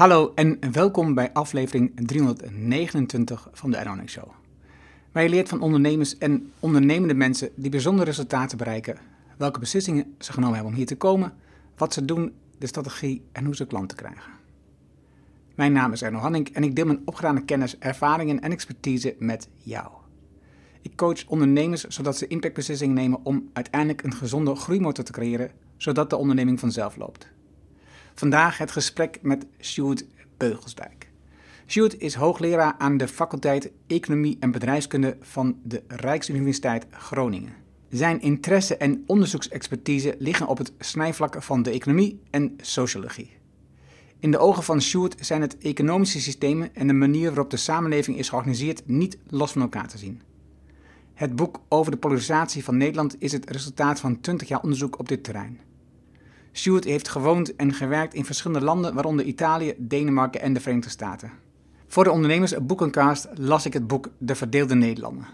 [0.00, 4.28] Hallo en welkom bij aflevering 329 van de Aeronix Show.
[5.12, 8.98] Waar je leert van ondernemers en ondernemende mensen die bijzondere resultaten bereiken,
[9.36, 11.32] welke beslissingen ze genomen hebben om hier te komen,
[11.76, 14.32] wat ze doen, de strategie en hoe ze klanten krijgen.
[15.54, 19.48] Mijn naam is Erno Hanning en ik deel mijn opgedane kennis, ervaringen en expertise met
[19.58, 19.88] jou.
[20.82, 26.10] Ik coach ondernemers zodat ze impactbeslissingen nemen om uiteindelijk een gezonde groeimotor te creëren, zodat
[26.10, 27.28] de onderneming vanzelf loopt.
[28.14, 30.04] Vandaag het gesprek met Sjoerd
[30.36, 31.10] Beugelsdijk.
[31.66, 37.52] Sjoerd is hoogleraar aan de faculteit Economie en Bedrijfskunde van de Rijksuniversiteit Groningen.
[37.88, 43.30] Zijn interesse en onderzoeksexpertise liggen op het snijvlak van de economie en sociologie.
[44.18, 48.18] In de ogen van Sjoerd zijn het economische systemen en de manier waarop de samenleving
[48.18, 50.22] is georganiseerd niet los van elkaar te zien.
[51.14, 55.08] Het boek over de polarisatie van Nederland is het resultaat van 20 jaar onderzoek op
[55.08, 55.60] dit terrein.
[56.52, 61.30] Stuart heeft gewoond en gewerkt in verschillende landen, waaronder Italië, Denemarken en de Verenigde Staten.
[61.86, 65.28] Voor de ondernemers boekencast las ik het boek De Verdeelde Nederlander.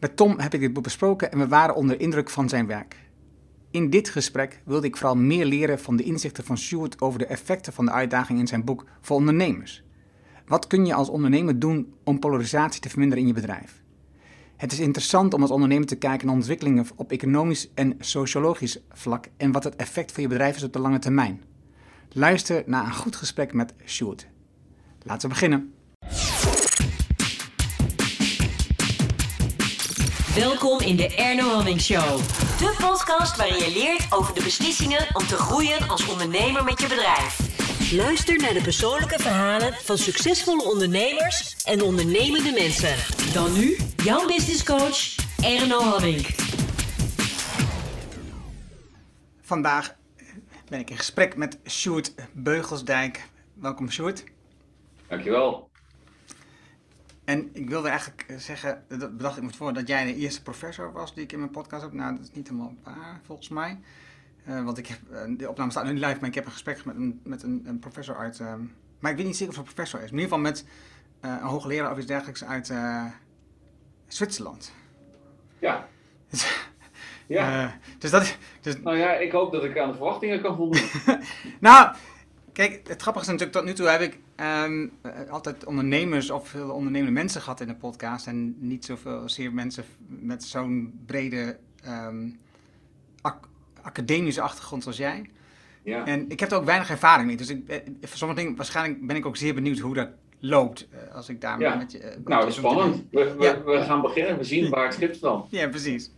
[0.00, 2.96] Met Tom heb ik dit boek besproken en we waren onder indruk van zijn werk.
[3.70, 7.26] In dit gesprek wilde ik vooral meer leren van de inzichten van Stuart over de
[7.26, 9.82] effecten van de uitdaging in zijn boek voor ondernemers.
[10.46, 13.81] Wat kun je als ondernemer doen om polarisatie te verminderen in je bedrijf?
[14.62, 19.26] Het is interessant om als ondernemer te kijken naar ontwikkelingen op economisch en sociologisch vlak
[19.36, 21.42] en wat het effect voor je bedrijf is op de lange termijn.
[22.12, 24.26] Luister naar een goed gesprek met Sjoerd.
[25.02, 25.74] Laten we beginnen.
[30.34, 32.18] Welkom in de Erno Hamming Show.
[32.58, 36.86] De podcast waarin je leert over de beslissingen om te groeien als ondernemer met je
[36.88, 37.51] bedrijf.
[37.96, 42.96] Luister naar de persoonlijke verhalen van succesvolle ondernemers en ondernemende mensen.
[43.32, 46.26] Dan nu jouw business coach Erno Hamming.
[49.40, 49.96] Vandaag
[50.68, 53.28] ben ik in gesprek met Sjoerd Beugelsdijk.
[53.54, 54.24] Welkom Sjoerd.
[55.08, 55.70] Dankjewel.
[57.24, 60.92] En ik wilde eigenlijk zeggen, dat bedacht ik me voor, dat jij de eerste professor
[60.92, 61.92] was die ik in mijn podcast heb.
[61.92, 63.80] Nou, dat is niet helemaal waar volgens mij.
[64.48, 66.84] Uh, want ik heb, uh, de opname staat nu live, maar ik heb een gesprek
[66.84, 68.38] met een, met een, een professor uit.
[68.38, 68.54] Uh,
[68.98, 70.10] maar ik weet niet zeker of hij professor is.
[70.10, 70.64] in ieder geval met
[71.20, 72.72] een hoogleraar of iets dergelijks uit
[74.06, 74.72] Zwitserland.
[75.58, 75.88] Ja.
[77.26, 77.78] ja.
[77.98, 78.80] dus dat, dus...
[78.80, 80.82] Nou ja, ik hoop dat ik aan de verwachtingen kan voldoen.
[81.60, 81.94] nou,
[82.52, 84.92] kijk, het grappige is natuurlijk tot nu toe heb ik um,
[85.30, 88.26] altijd ondernemers of veel ondernemende mensen gehad in de podcast.
[88.26, 91.58] En niet zoveel zeer mensen met zo'n brede.
[91.86, 92.40] Um,
[93.82, 95.30] academische achtergrond als jij.
[95.84, 96.06] Ja.
[96.06, 97.36] En ik heb er ook weinig ervaring mee.
[97.36, 100.08] Dus ik, eh, voor sommige dingen, waarschijnlijk ben ik ook zeer benieuwd hoe dat
[100.40, 100.88] loopt.
[100.90, 101.74] Eh, als ik daar ja.
[101.74, 101.98] met je.
[101.98, 103.04] Uh, nou, dat is spannend.
[103.10, 104.38] We, we, we, gaan beginnen.
[104.38, 105.46] We zien waar het schip dan.
[105.50, 106.10] Ja, precies.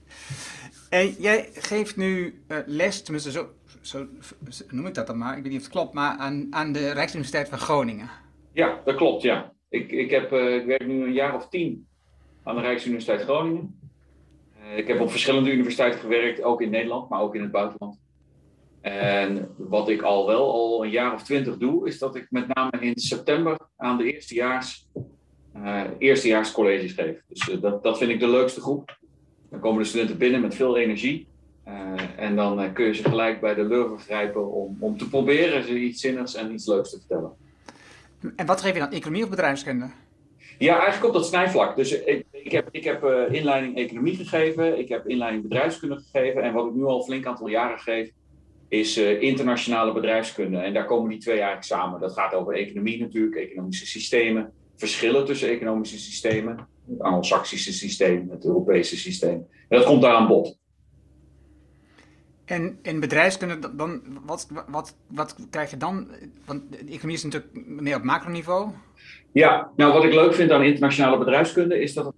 [0.89, 3.49] En jij geeft nu uh, les, tenminste zo,
[3.81, 4.07] zo,
[4.69, 6.91] noem ik dat dan maar, ik weet niet of het klopt, maar aan, aan de
[6.91, 8.11] Rijksuniversiteit van Groningen.
[8.53, 9.53] Ja, dat klopt, ja.
[9.69, 11.87] Ik, ik, heb, ik werk nu een jaar of tien
[12.43, 13.79] aan de Rijksuniversiteit Groningen.
[14.65, 17.99] Eh, ik heb op verschillende universiteiten gewerkt, ook in Nederland, maar ook in het buitenland.
[18.81, 22.55] En wat ik al wel al een jaar of twintig doe, is dat ik met
[22.55, 24.89] name in september aan de eerstejaars,
[25.57, 27.21] uh, eerstejaars colleges geef.
[27.29, 28.99] Dus uh, dat, dat vind ik de leukste groep.
[29.51, 31.27] Dan komen de studenten binnen met veel energie.
[31.69, 31.73] Uh,
[32.17, 35.79] en dan kun je ze gelijk bij de lurven grijpen om, om te proberen ze
[35.79, 37.33] iets zinnigs en iets leuks te vertellen.
[38.37, 38.91] En wat geef je dan?
[38.91, 39.91] Economie of bedrijfskunde?
[40.59, 41.77] Ja, eigenlijk op dat snijvlak.
[41.77, 46.43] Dus ik, ik heb, ik heb uh, inleiding economie gegeven, ik heb inleiding bedrijfskunde gegeven.
[46.43, 48.11] En wat ik nu al een flink aantal jaren geef,
[48.69, 50.59] is uh, internationale bedrijfskunde.
[50.59, 52.01] En daar komen die twee eigenlijk samen.
[52.01, 58.45] Dat gaat over economie natuurlijk, economische systemen, verschillen tussen economische systemen, het Anglo-Saxische systeem, het
[58.45, 59.47] Europese systeem.
[59.69, 60.59] En dat komt daar aan bod.
[62.45, 66.09] En in bedrijfskunde, dan, wat, wat, wat krijg je dan?
[66.45, 68.71] Want de economie is natuurlijk meer op macroniveau.
[69.35, 72.15] Ja, nou wat ik leuk vind aan internationale bedrijfskunde is dat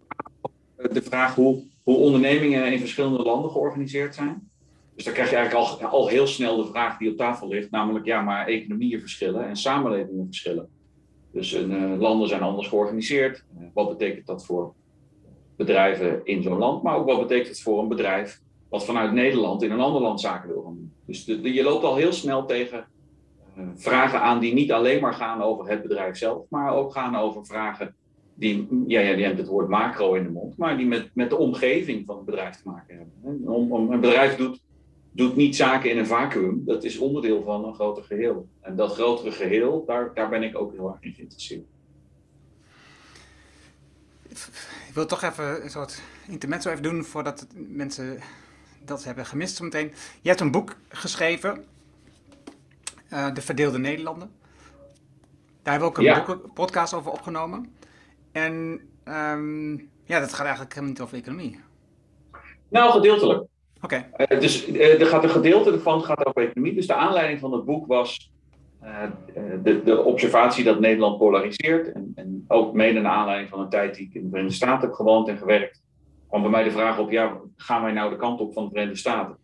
[0.77, 4.51] het de vraag hoe, hoe ondernemingen in verschillende landen georganiseerd zijn.
[4.95, 7.71] Dus dan krijg je eigenlijk al, al heel snel de vraag die op tafel ligt,
[7.71, 10.69] namelijk ja, maar economieën verschillen en samenlevingen verschillen.
[11.33, 13.45] Dus uh, landen zijn anders georganiseerd.
[13.59, 14.75] Uh, wat betekent dat voor
[15.57, 19.63] bedrijven in zo'n land, maar ook wat betekent het voor een bedrijf wat vanuit Nederland
[19.63, 20.93] in een ander land zaken wil gaan doen.
[21.07, 22.87] Dus je loopt al heel snel tegen
[23.75, 27.47] vragen aan die niet alleen maar gaan over het bedrijf zelf, maar ook gaan over
[27.47, 27.95] vragen
[28.35, 31.31] die, ja, ja, die hebben het woord macro in de mond, maar die met, met
[31.31, 33.55] de omgeving van het bedrijf te maken hebben.
[33.55, 34.61] Om, om, een bedrijf doet,
[35.13, 38.49] doet niet zaken in een vacuüm, dat is onderdeel van een groter geheel.
[38.61, 41.65] En dat grotere geheel, daar, daar ben ik ook heel erg in geïnteresseerd.
[44.89, 48.19] Ik wil toch even een soort intermezzo even doen voordat mensen
[48.85, 49.93] dat hebben gemist zometeen.
[50.21, 51.65] Je hebt een boek geschreven,
[53.13, 54.31] uh, De Verdeelde Nederlanden.
[55.63, 57.77] Daar hebben we ook een podcast over opgenomen.
[58.33, 59.73] En ehm,
[60.05, 61.61] ja, dat gaat eigenlijk helemaal niet over economie.
[62.69, 63.45] Nou, gedeeltelijk.
[63.81, 64.07] Oké.
[64.13, 64.39] Okay.
[64.41, 66.75] dus er gaat een gedeelte ervan gaat over economie.
[66.75, 68.33] Dus de aanleiding van het boek was
[69.63, 71.93] de, de, observatie dat Nederland polariseert.
[71.93, 74.89] En, en ook mede naar aanleiding van een tijd die ik in de Verenigde Staten
[74.89, 75.81] heb gewoond en gewerkt
[76.29, 78.71] kwam bij mij de vraag op, ja, gaan wij nou de kant op van de
[78.71, 79.37] Verenigde Staten?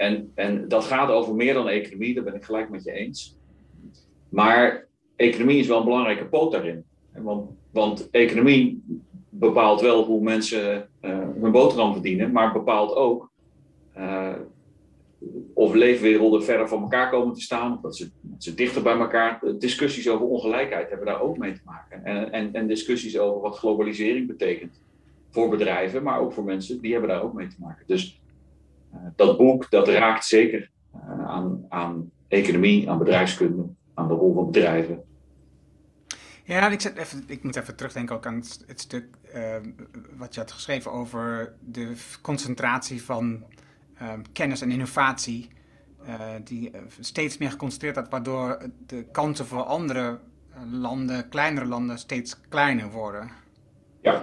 [0.00, 3.38] En, en dat gaat over meer dan economie, daar ben ik gelijk met je eens.
[4.28, 4.86] Maar
[5.16, 6.84] economie is wel een belangrijke poot daarin.
[7.12, 8.82] Want, want economie
[9.28, 13.30] bepaalt wel hoe mensen uh, hun boterham verdienen, maar bepaalt ook
[13.98, 14.34] uh,
[15.54, 19.40] of leefwerelden verder van elkaar komen te staan, of dat ze, ze dichter bij elkaar.
[19.58, 22.04] Discussies over ongelijkheid hebben daar ook mee te maken.
[22.04, 24.80] En, en, en discussies over wat globalisering betekent
[25.30, 27.84] voor bedrijven, maar ook voor mensen, die hebben daar ook mee te maken.
[27.86, 28.19] Dus
[29.16, 34.46] dat boek, dat raakt zeker uh, aan, aan economie, aan bedrijfskunde, aan de rol van
[34.46, 35.02] bedrijven.
[36.44, 39.56] Ja, ik, zet even, ik moet even terugdenken ook aan het, het stuk uh,
[40.16, 41.92] wat je had geschreven over de
[42.22, 43.44] concentratie van
[44.32, 45.48] kennis en innovatie.
[46.44, 46.70] die
[47.00, 50.18] steeds meer geconcentreerd wordt, waardoor de kansen voor andere
[50.70, 53.30] landen, kleinere landen, steeds kleiner worden.
[54.02, 54.22] Ja,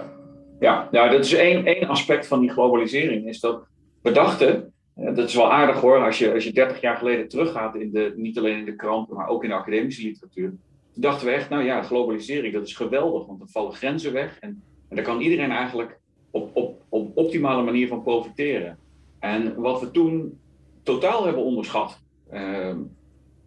[0.60, 3.26] ja, nou, dat is één, één aspect van die globalisering.
[3.26, 3.66] Is dat
[4.02, 7.74] we dachten, dat is wel aardig hoor, als je, als je 30 jaar geleden teruggaat,
[7.74, 10.48] in de, niet alleen in de kranten, maar ook in de academische literatuur.
[10.92, 14.38] Toen dachten we echt, nou ja, globalisering, dat is geweldig, want er vallen grenzen weg.
[14.38, 15.98] En, en daar kan iedereen eigenlijk
[16.30, 18.78] op, op, op optimale manier van profiteren.
[19.18, 20.38] En wat we toen
[20.82, 22.00] totaal hebben onderschat,
[22.32, 22.76] uh,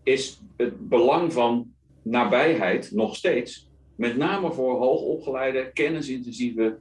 [0.03, 3.69] is het belang van nabijheid nog steeds.
[3.95, 6.77] Met name voor hoogopgeleide, kennisintensieve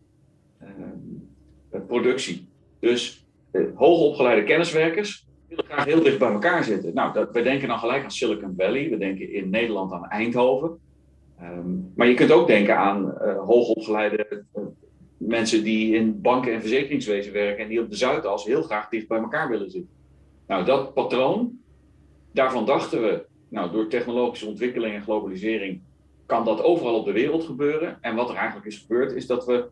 [0.62, 2.49] uh, productie.
[2.81, 3.26] Dus
[3.75, 6.94] hoogopgeleide kenniswerkers willen graag heel dicht bij elkaar zitten.
[6.94, 10.79] Nou, dat, we denken dan gelijk aan Silicon Valley, we denken in Nederland aan Eindhoven.
[11.43, 14.44] Um, maar je kunt ook denken aan uh, hoogopgeleide
[15.17, 19.08] mensen die in banken en verzekeringswezen werken en die op de Zuidas heel graag dicht
[19.08, 19.91] bij elkaar willen zitten.
[20.47, 21.58] Nou, dat patroon,
[22.32, 25.81] daarvan dachten we, nou, door technologische ontwikkeling en globalisering
[26.26, 27.99] kan dat overal op de wereld gebeuren.
[28.00, 29.69] En wat er eigenlijk is gebeurd, is dat we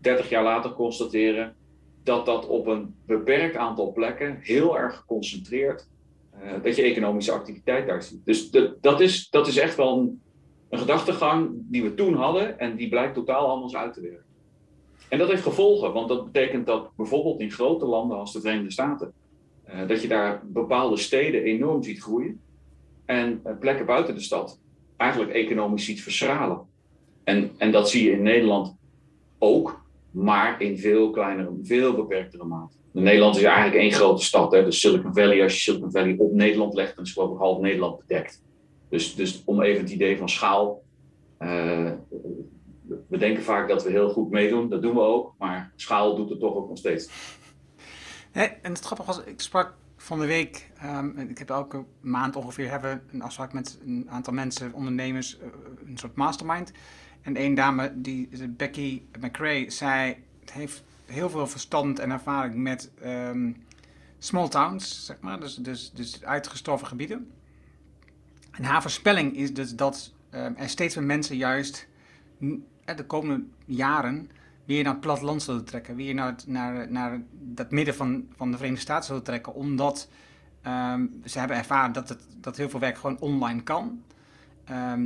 [0.00, 1.54] 30 jaar later constateren
[2.04, 5.88] dat dat op een beperkt aantal plekken heel erg geconcentreerd,
[6.42, 8.24] uh, dat je economische activiteit daar ziet.
[8.24, 10.22] Dus de, dat, is, dat is echt wel een,
[10.68, 14.24] een gedachtegang die we toen hadden en die blijkt totaal anders uit te werken.
[15.08, 18.72] En dat heeft gevolgen, want dat betekent dat bijvoorbeeld in grote landen als de Verenigde
[18.72, 19.12] Staten,
[19.68, 22.40] uh, dat je daar bepaalde steden enorm ziet groeien
[23.04, 24.58] en uh, plekken buiten de stad
[24.96, 26.60] eigenlijk economisch ziet verschralen.
[27.24, 28.76] En, en dat zie je in Nederland
[29.38, 29.83] ook
[30.14, 32.76] maar in veel kleinere, veel beperktere mate.
[32.92, 34.52] Nederland is eigenlijk één grote stad.
[34.52, 34.64] Hè?
[34.64, 37.60] Dus Silicon Valley, als je Silicon Valley op Nederland legt, dan is geloof ik half
[37.60, 38.42] Nederland bedekt.
[38.88, 40.82] Dus, dus om even het idee van schaal.
[41.38, 41.90] Uh,
[43.08, 46.30] we denken vaak dat we heel goed meedoen, dat doen we ook, maar schaal doet
[46.30, 47.08] het toch ook nog steeds.
[48.32, 52.70] en het grappige was, ik sprak van de week, um, ik heb elke maand ongeveer
[52.70, 55.46] hebben een afspraak met een aantal mensen, ondernemers, uh,
[55.86, 56.72] een soort mastermind.
[57.24, 60.16] En één dame, die, Becky McRae, zei,
[60.52, 63.56] heeft heel veel verstand en ervaring met um,
[64.18, 67.30] small towns, zeg maar, dus, dus, dus uitgestorven gebieden.
[68.50, 71.88] En haar voorspelling is dus dat um, er steeds meer mensen juist
[72.84, 74.30] de komende jaren
[74.64, 78.50] weer naar het platteland zullen trekken, weer naar, het, naar, naar dat midden van, van
[78.50, 80.08] de Verenigde Staten zullen trekken, omdat
[80.66, 84.02] um, ze hebben ervaren dat, het, dat heel veel werk gewoon online kan.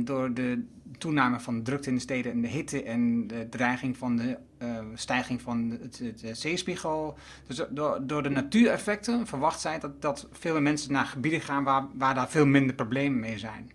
[0.03, 0.65] Door de
[0.97, 4.79] toename van drukte in de steden en de hitte en de dreiging van de uh,
[4.93, 7.17] stijging van het, het, zeespiegel.
[7.47, 11.85] Dus door, door de natuureffecten verwacht zij dat, dat veel mensen naar gebieden gaan waar,
[11.93, 13.71] waar daar veel minder problemen mee zijn.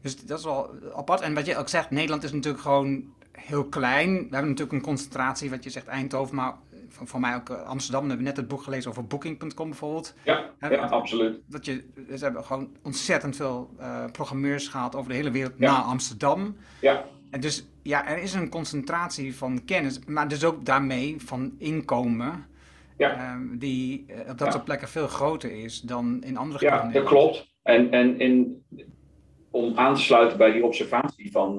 [0.00, 1.20] Dus dat is wel apart.
[1.20, 4.12] En wat je ook zegt, Nederland is natuurlijk gewoon heel klein.
[4.12, 6.54] We hebben natuurlijk een concentratie, wat je zegt Eindhoven, maar
[7.04, 8.02] van mij ook eh, Amsterdam.
[8.02, 10.14] We hebben net het boek gelezen over Booking.com bijvoorbeeld.
[10.24, 11.40] Ja, ja absoluut.
[11.46, 11.84] Dat je,
[12.16, 15.72] ze hebben gewoon ontzettend veel uh, programmeurs gehaald over de hele wereld ja.
[15.72, 16.56] naar Amsterdam.
[16.80, 17.04] Ja.
[17.30, 22.46] En dus ja, er is een concentratie van kennis, maar dus ook daarmee van inkomen.
[22.96, 23.36] Ja.
[23.36, 26.86] Uh, die uh, op dat soort plekken veel groter is dan in andere gebieden.
[26.86, 27.50] Ja, dat klopt.
[27.62, 28.64] En, en in,
[29.50, 31.58] om aan te sluiten bij die observatie van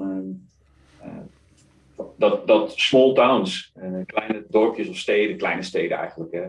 [2.18, 6.42] dat, dat small towns, uh, kleine dorpjes of steden, kleine steden eigenlijk, hè,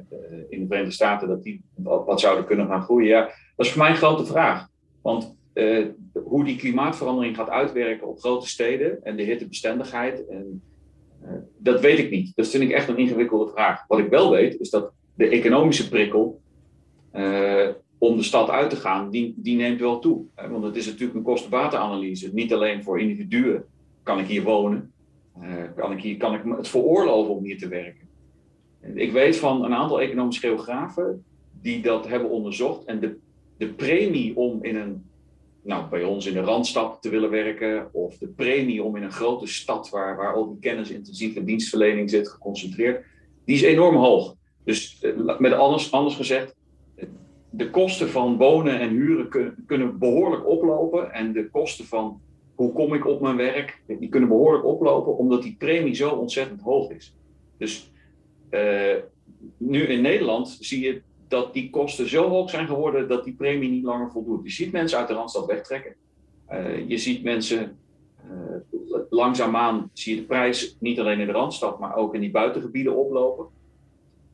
[0.50, 3.08] in de Verenigde Staten, dat die wat, zouden kunnen gaan groeien.
[3.08, 3.22] Ja,
[3.56, 4.68] dat is voor mij een grote vraag.
[5.02, 5.86] Want uh,
[6.24, 10.62] hoe die klimaatverandering gaat uitwerken op grote steden en de hittebestendigheid, en,
[11.58, 12.32] dat weet ik niet.
[12.36, 13.88] Dat vind ik echt een ingewikkelde vraag.
[13.88, 16.42] Wat ik wel weet, is dat de economische prikkel
[17.98, 20.26] om de stad uit te gaan, die, die neemt wel toe.
[20.50, 22.30] Want het is natuurlijk een kostenbatenanalyse.
[22.34, 23.64] Niet alleen voor individuen.
[24.04, 24.94] Kan ik hier wonen?
[25.42, 28.08] Uh, kan, ik hier, kan ik het veroorloven om hier te werken?
[28.94, 31.24] Ik weet van een aantal economische geografen
[31.62, 32.86] die dat hebben onderzocht.
[32.86, 33.18] En de,
[33.58, 35.04] de premie om in een,
[35.62, 39.12] nou bij ons in de Randstad te willen werken, of de premie om in een
[39.12, 43.06] grote stad waar, waar ook die kennisintensieve dienstverlening zit geconcentreerd,
[43.46, 44.36] die is enorm hoog.
[44.64, 46.56] Dus eh, met anders, anders gezegd,
[47.50, 51.14] de kosten van wonen en huren kunnen, kunnen behoorlijk oplopen.
[51.14, 52.22] En de kosten van
[52.56, 56.62] hoe kom ik op mijn werk, die kunnen behoorlijk oplopen, omdat die premie zo ontzettend
[56.62, 57.16] hoog is.
[57.58, 57.92] Dus
[58.52, 58.96] uh,
[59.58, 63.70] nu in Nederland zie je dat die kosten zo hoog zijn geworden dat die premie
[63.70, 64.44] niet langer voldoet.
[64.44, 65.96] Je ziet mensen uit de Randstad wegtrekken.
[66.52, 67.78] Uh, je ziet mensen
[68.32, 72.32] uh, langzaamaan, zie je de prijs niet alleen in de Randstad, maar ook in die
[72.32, 73.48] buitengebieden oplopen.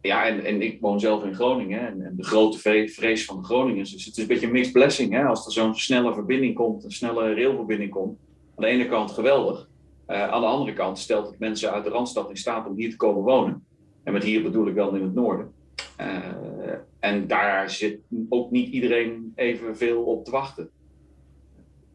[0.01, 3.91] Ja, en, ik woon zelf in Groningen en, en de grote vrees van de Groningers.
[3.91, 6.84] Dus het is een beetje een mixed blessing hè, als er zo'n snelle verbinding komt,
[6.84, 8.20] een snelle railverbinding komt.
[8.55, 9.70] Aan de ene kant geweldig.
[10.08, 12.89] Uh, aan de andere kant stelt het mensen uit de Randstad in staat om hier
[12.89, 13.65] te komen wonen.
[14.03, 15.51] En met hier bedoel ik wel in het noorden.
[16.00, 20.70] Uh, en daar zit ook niet iedereen evenveel op te wachten.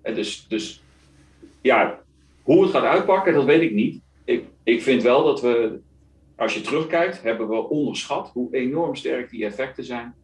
[0.03, 0.83] En dus, dus
[1.61, 2.01] ja,
[2.43, 4.01] hoe het gaat uitpakken, dat weet ik niet.
[4.25, 5.81] Ik, ik vind wel dat we
[6.37, 10.15] als je terugkijkt, hebben we onderschat hoe enorm sterk die effecten zijn.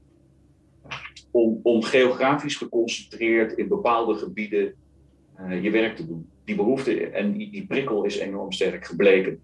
[1.31, 4.75] Om, om geografisch geconcentreerd in bepaalde gebieden
[5.40, 6.28] uh, je werk te doen.
[6.45, 9.40] Die behoefte en die, die prikkel is enorm sterk gebleken.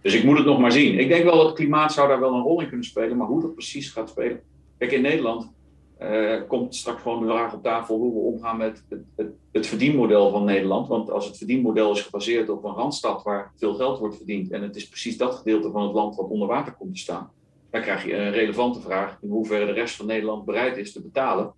[0.00, 0.98] Dus ik moet het nog maar zien.
[0.98, 3.40] Ik denk wel dat klimaat zou daar wel een rol in kunnen spelen, maar hoe
[3.40, 4.40] dat precies gaat spelen.
[4.78, 5.52] Kijk, in Nederland
[6.02, 9.66] uh, komt straks gewoon de vraag op tafel hoe we omgaan met het, het, het,
[9.66, 10.88] verdienmodel van Nederland.
[10.88, 14.62] Want als het verdienmodel is gebaseerd op een randstad waar veel geld wordt verdiend en
[14.62, 17.30] het is precies dat gedeelte van het land wat onder water komt te staan,
[17.70, 21.02] dan krijg je een relevante vraag in hoeverre de rest van Nederland bereid is te
[21.02, 21.52] betalen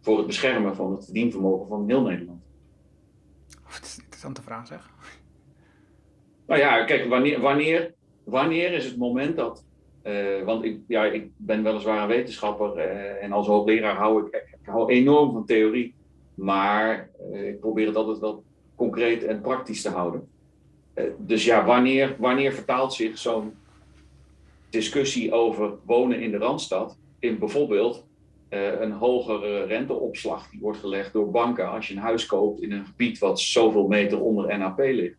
[0.00, 2.40] voor het beschermen van het verdienvermogen van heel Nederland.
[3.72, 4.90] Dat is een interessante vraag zeg.
[6.46, 9.65] Nou ja, kijk, wanneer, wanneer, wanneer is het moment dat
[10.06, 14.34] uh, want ik, ja, ik ben weliswaar een wetenschapper uh, en als hoogleraar hou ik,
[14.34, 15.94] ik hou enorm van theorie.
[16.34, 18.44] Maar ik probeer het altijd wel
[18.74, 20.28] concreet en praktisch te houden.
[21.18, 23.54] dus ja, wanneer, wanneer vertaalt zich zo'n
[24.70, 28.04] discussie over wonen in de Randstad in bijvoorbeeld
[28.80, 32.86] een hogere renteopslag die wordt gelegd door banken als je een huis koopt in een
[32.86, 35.18] gebied wat zoveel meter onder NAP ligt?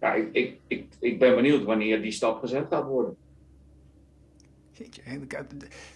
[0.00, 3.16] Ja, ik, ik, ik, ik ben benieuwd wanneer die stap gezet gaat worden.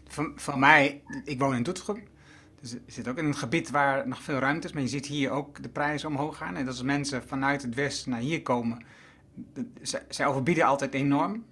[0.09, 2.05] Van, van mij, ik woon in Doetinchem.
[2.61, 4.73] Dus je zit ook in een gebied waar nog veel ruimte is.
[4.73, 6.57] Maar je ziet hier ook de prijzen omhoog gaan.
[6.57, 8.85] En als mensen vanuit het westen naar hier komen,
[10.09, 11.45] zij overbieden altijd enorm.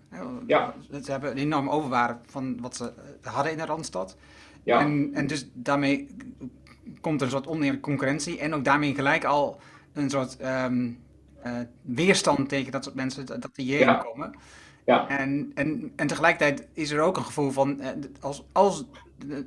[0.47, 0.75] Ja.
[1.05, 4.17] Ze hebben een enorm overwaarde van wat ze hadden in de Randstad.
[4.63, 4.81] Ja.
[4.81, 6.17] En, en dus daarmee
[7.01, 8.39] komt er een soort oneerlijke concurrentie.
[8.39, 9.61] En ook daarmee gelijk al
[9.93, 10.99] een soort um,
[11.47, 13.95] uh, weerstand tegen dat soort mensen dat die hierheen ja.
[13.95, 14.35] komen.
[14.85, 15.09] Ja.
[15.09, 17.89] En, en, en tegelijkertijd is er ook een gevoel van, eh,
[18.21, 18.85] als, als,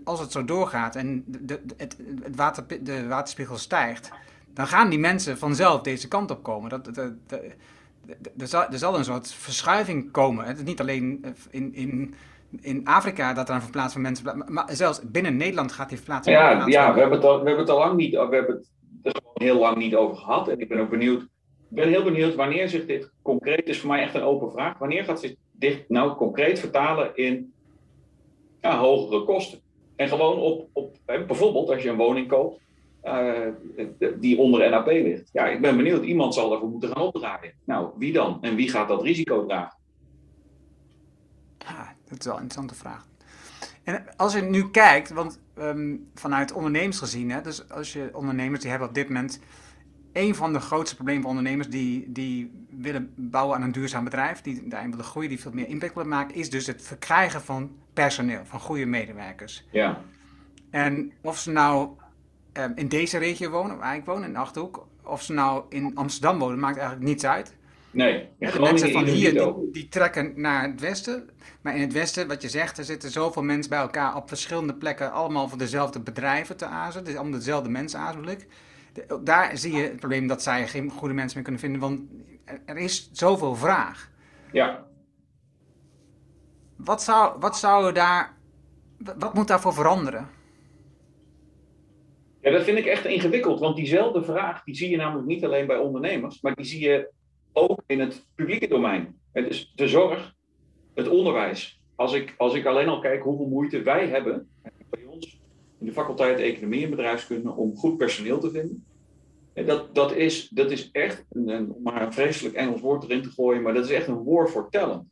[0.04, 4.12] als het zo doorgaat en de, het, het water, de waterspiegel stijgt,
[4.54, 6.70] dan gaan die mensen vanzelf deze kant op komen.
[6.70, 7.16] Dat, de,
[8.38, 10.46] er, zal, er zal een soort verschuiving komen.
[10.46, 12.13] Het is niet alleen in, in,
[12.62, 16.38] in Afrika dat er een verplaatsing van mensen, maar zelfs binnen Nederland gaat die verplaatsing.
[16.38, 18.68] Ja, ja we, hebben het al, we hebben het al lang niet, we hebben het
[19.04, 20.48] er gewoon heel lang niet over gehad.
[20.48, 21.28] En ik ben ook benieuwd
[21.74, 25.03] ben heel benieuwd wanneer zich dit concreet, is voor mij echt een open vraag, wanneer
[25.03, 27.53] gaat zich dit nou concreet vertalen in
[28.62, 29.60] hogere kosten?
[29.96, 32.62] En gewoon op, op bijvoorbeeld als je een woning koopt
[33.03, 33.48] uh,
[34.20, 35.30] die onder NAP ligt.
[35.34, 37.53] Ja, ik ben benieuwd, iemand zal daarvoor moeten gaan opdragen.
[37.63, 38.38] Nou, wie dan?
[38.42, 39.77] En wie gaat dat risico dragen?
[41.58, 43.08] Ja, dat is wel een interessante vraag.
[43.84, 48.62] En als je nu kijkt, want um, vanuit ondernemers gezien, hè, dus als je ondernemers
[48.62, 49.39] die hebben op dit moment
[50.13, 54.41] een van de grootste problemen voor ondernemers die, die willen bouwen aan een duurzaam bedrijf,
[54.41, 57.72] die daarin willen groeien, die veel meer impact willen maken, is dus het verkrijgen van
[57.93, 59.65] personeel, van goede medewerkers.
[59.72, 60.01] Ja.
[60.70, 61.89] En of ze nou
[62.53, 65.91] um, in deze regio wonen, waar ik woon, in de Achterhoek, of ze nou in
[65.96, 67.55] Amsterdam wonen, maakt eigenlijk niets uit.
[67.91, 71.29] Nee, de mensen van hier die, die, trekken naar het westen.
[71.62, 74.74] Maar in het westen, wat je zegt, er zitten zoveel mensen bij elkaar op verschillende
[74.74, 77.03] plekken, allemaal voor dezelfde bedrijven te azen.
[77.03, 78.00] Dus allemaal dezelfde mensen
[79.24, 82.02] daar zie je het probleem dat zij geen goede mensen meer kunnen vinden, want
[82.66, 84.12] er is zoveel vraag.
[84.52, 84.88] Ja.
[86.76, 88.38] Wat zou, wat zou daar,
[88.98, 90.30] wat moet daarvoor veranderen?
[92.42, 95.68] Ja, dat vind ik echt ingewikkeld, want diezelfde vraag, die zie je namelijk niet alleen
[95.68, 97.10] bij ondernemers, maar die zie je
[97.54, 99.20] ook in het publieke domein.
[99.32, 100.36] Het is de zorg,
[100.94, 101.82] het onderwijs.
[101.96, 104.50] Als ik, als ik alleen al kijk hoeveel moeite wij hebben,
[104.90, 105.42] bij ons
[105.84, 108.86] in de faculteit Economie en Bedrijfskunde om goed personeel te vinden.
[109.54, 113.22] En dat, dat, is, dat is echt, een, om maar een vreselijk Engels woord erin
[113.22, 115.04] te gooien, maar dat is echt een war for talent.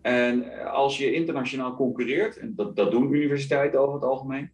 [0.00, 4.50] En als je internationaal concurreert, en dat, dat doen universiteiten over het algemeen,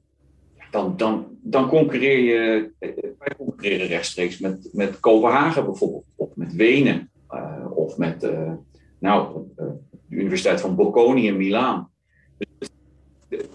[0.71, 6.55] dan, dan, dan concurreer je, eh, wij concurreren rechtstreeks met, met Kopenhagen bijvoorbeeld, of met
[6.55, 8.53] Wenen, uh, of met uh,
[8.99, 9.77] nou, de
[10.09, 11.91] Universiteit van Bocconi in Milaan.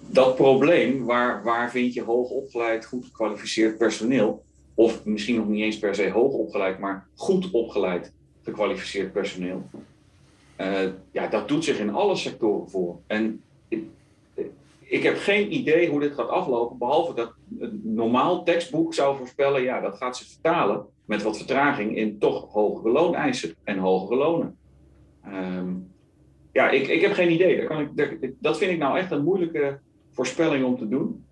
[0.08, 5.80] Dat probleem, waar, waar vind je hoogopgeleid, goed gekwalificeerd personeel, of misschien nog niet eens
[5.80, 8.12] per se hoog opgeleid, maar goed opgeleid,
[8.44, 9.64] gekwalificeerd personeel,
[10.58, 13.00] uh, ja, dat doet zich in alle sectoren voor.
[13.08, 13.84] En ik,
[14.80, 19.62] ik heb geen idee hoe dit gaat aflopen, behalve dat een normaal tekstboek zou voorspellen,
[19.62, 24.58] ja, dat gaat ze vertalen met wat vertraging in toch hogere looneisen en hogere lonen.
[26.54, 27.58] Ja, ik, ik heb geen idee.
[27.58, 29.80] Dat, kan ik, dat vind ik nou echt een moeilijke
[30.12, 31.26] voorspelling om te doen.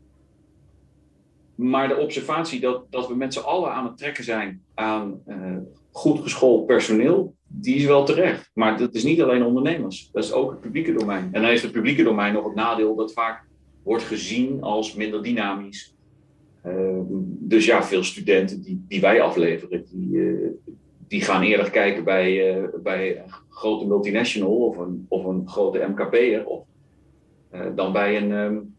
[1.56, 5.58] Maar de observatie dat, dat we met z'n allen aan het trekken zijn aan uh,
[5.92, 8.52] goed geschoold personeel, die is wel terecht.
[8.54, 11.24] Maar dat is niet alleen ondernemers, dat is ook het publieke domein.
[11.24, 13.44] En dan heeft het publieke domein nog het nadeel dat vaak
[13.84, 15.96] wordt gezien als minder dynamisch.
[16.66, 17.00] Uh,
[17.40, 20.50] dus ja, veel studenten die, die wij afleveren, die, uh,
[21.12, 25.88] die gaan eerder kijken bij, uh, bij een grote multinational of een, of een grote
[25.88, 26.66] MKB'er of,
[27.76, 28.76] dan bij een, um,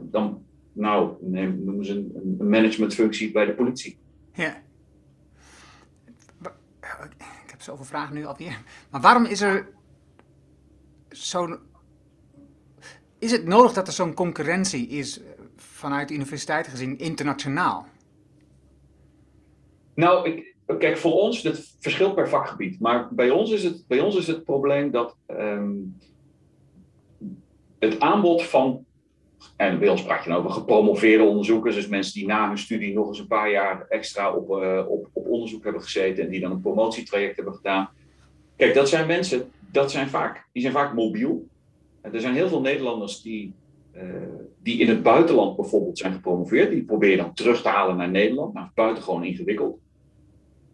[0.00, 3.98] dan, nou, noemen ze een, een managementfunctie bij de politie.
[4.34, 4.62] Ja.
[7.44, 8.62] Ik heb zoveel vragen nu alweer.
[8.90, 9.68] Maar waarom is er
[11.08, 11.58] zo'n.
[13.18, 15.20] Is het nodig dat er zo'n concurrentie is
[15.56, 17.86] vanuit de universiteit gezien internationaal?
[19.94, 22.80] Nou, ik, kijk, voor ons, dat verschilt per vakgebied.
[22.80, 25.98] Maar bij ons is het, bij ons is het probleem dat um,
[27.78, 28.84] het aanbod van
[29.56, 33.08] en bij ons praat je over gepromoveerde onderzoekers, dus mensen die na hun studie nog
[33.08, 36.50] eens een paar jaar extra op, uh, op, op onderzoek hebben gezeten en die dan
[36.50, 37.90] een promotietraject hebben gedaan.
[38.56, 41.46] Kijk, dat zijn mensen, dat zijn vaak, die zijn vaak mobiel.
[42.00, 43.52] Er zijn heel veel Nederlanders die,
[43.96, 44.02] uh,
[44.62, 46.70] die in het buitenland bijvoorbeeld zijn gepromoveerd.
[46.70, 48.54] Die probeer je dan terug te halen naar Nederland.
[48.54, 49.78] Nou, buitengewoon ingewikkeld.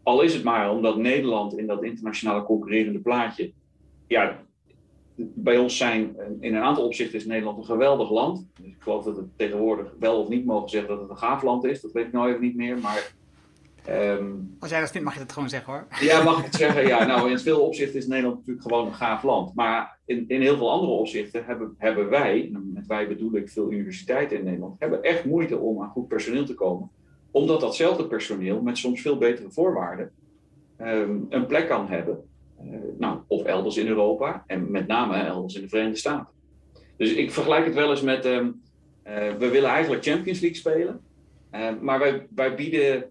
[0.02, 3.52] Al is het maar omdat Nederland in dat internationale concurrerende plaatje
[4.06, 4.40] ja,
[5.18, 8.46] bij ons zijn, in een aantal opzichten is Nederland een geweldig land.
[8.56, 11.42] Dus ik geloof dat we tegenwoordig wel of niet mogen zeggen dat het een gaaf
[11.42, 11.80] land is.
[11.80, 12.78] Dat weet ik nou even niet meer.
[12.78, 13.12] Maar,
[13.88, 15.86] um, Als jij dat vindt, mag je dat gewoon zeggen hoor.
[16.00, 16.86] Ja, mag ik het zeggen?
[16.86, 19.54] Ja, nou in veel opzichten is Nederland natuurlijk gewoon een gaaf land.
[19.54, 23.72] Maar in, in heel veel andere opzichten hebben, hebben wij, met wij bedoel ik veel
[23.72, 26.90] universiteiten in Nederland, hebben echt moeite om aan goed personeel te komen.
[27.30, 30.10] Omdat datzelfde personeel met soms veel betere voorwaarden
[30.80, 32.22] um, een plek kan hebben
[32.64, 36.34] uh, nou, of elders in Europa en met name elders in de Verenigde Staten.
[36.96, 38.62] Dus ik vergelijk het wel eens met, um,
[39.06, 41.00] uh, we willen eigenlijk Champions League spelen,
[41.54, 43.04] uh, maar wij, wij bieden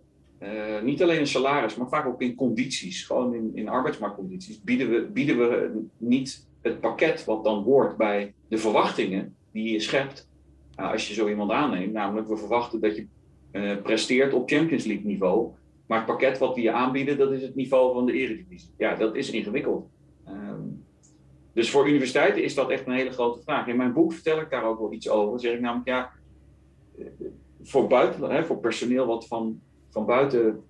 [0.84, 5.08] niet alleen een salaris, maar vaak ook in condities, gewoon in, in arbeidsmarktcondities, bieden we,
[5.14, 10.28] bieden we niet het pakket wat dan hoort bij de verwachtingen die je schept
[10.76, 11.94] als je zo iemand aanneemt.
[11.94, 13.08] Namelijk, we verwachten dat je
[13.84, 15.52] presteert op Champions League niveau
[15.88, 18.70] maar het pakket wat we je aanbieden, dat is het niveau van de eredivisie.
[18.78, 19.88] Ja, dat is ingewikkeld.
[20.28, 20.86] Um,
[21.54, 23.68] dus voor universiteiten is dat echt een hele grote vraag.
[23.68, 25.30] In mijn boek vertel ik daar ook wel iets over.
[25.30, 26.12] Dan zeg ik namelijk, ja,
[27.64, 30.64] voor, buiten, hè, voor personeel wat van, van buiten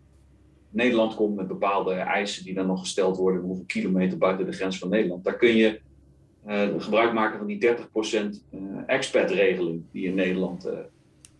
[0.70, 4.78] Nederland komt met bepaalde eisen die dan nog gesteld worden, hoeveel kilometer buiten de grens
[4.78, 5.80] van Nederland, daar kun je
[6.48, 7.72] uh, gebruik maken van die 30%
[8.52, 10.70] uh, expat-regeling die in Nederland.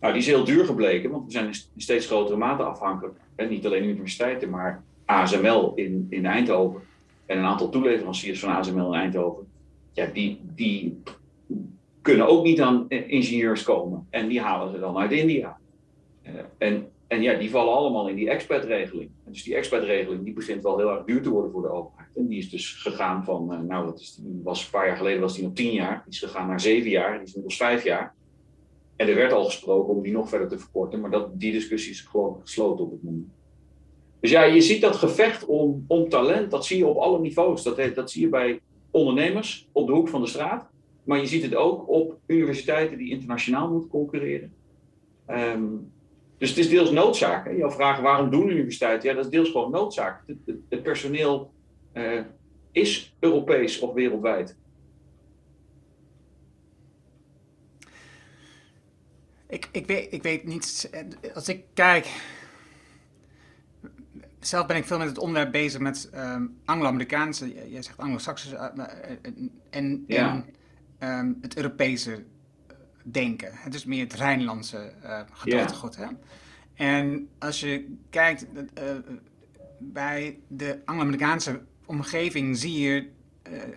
[0.00, 3.14] Nou, die is heel duur gebleken, want we zijn in steeds grotere mate afhankelijk
[3.48, 6.80] niet alleen universiteiten, maar ASML in, in Eindhoven
[7.26, 9.46] en een aantal toeleveranciers van ASML in Eindhoven,
[9.92, 11.02] ja, die, die
[12.02, 14.06] kunnen ook niet aan ingenieurs komen.
[14.10, 15.58] En die halen ze dan uit India.
[16.22, 19.10] Uh, en, en ja, die vallen allemaal in die expertregeling.
[19.24, 22.08] Dus die expertregeling die begint wel heel erg duur te worden voor de overheid.
[22.16, 25.20] En die is dus gegaan van, uh, nou dat is, was een paar jaar geleden
[25.20, 26.02] was die nog tien jaar.
[26.04, 28.14] Die is gegaan naar zeven jaar, die is inmiddels vijf jaar.
[28.98, 31.92] En er werd al gesproken om die nog verder te verkorten, maar dat, die discussie
[31.92, 33.28] is gewoon gesloten op het moment.
[34.20, 37.62] Dus ja, je ziet dat gevecht om, om talent, dat zie je op alle niveaus.
[37.62, 40.68] Dat, dat zie je bij ondernemers op de hoek van de straat.
[41.04, 44.52] Maar je ziet het ook op universiteiten die internationaal moeten concurreren.
[45.30, 45.92] Um,
[46.38, 47.44] dus het is deels noodzaak.
[47.44, 47.50] Hè?
[47.50, 49.08] Jouw vraag waarom doen universiteiten?
[49.08, 50.22] Ja, dat is deels gewoon noodzaak.
[50.26, 51.50] Het, het, personeel
[51.94, 52.20] uh,
[52.72, 54.56] is Europees of wereldwijd.
[59.48, 60.90] Ik, ik, weet, ik weet niet,
[61.34, 62.08] als ik kijk.
[64.40, 68.84] Zelf ben ik veel met het onderwerp bezig met um, Anglo-Amerikaanse, jij zegt Anglo-Saxische, uh,
[69.70, 70.44] en, ja.
[70.98, 72.24] en um, het Europese
[73.02, 73.50] denken.
[73.52, 75.96] Het is meer het Rijnlandse uh, gedachtegoed.
[75.96, 76.06] Hè?
[76.74, 78.62] En als je kijkt uh,
[79.78, 83.10] bij de Anglo-Amerikaanse omgeving, zie je,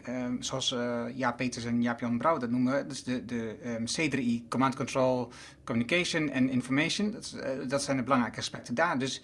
[0.09, 0.75] uh, zoals
[1.15, 5.31] Jaap Peters en Jaap-Jan Brouw dat noemen, dus de, de um, C3I, Command Control,
[5.63, 7.11] Communication en Information.
[7.11, 7.35] Dat,
[7.67, 8.99] dat zijn de belangrijke aspecten daar.
[8.99, 9.21] Dus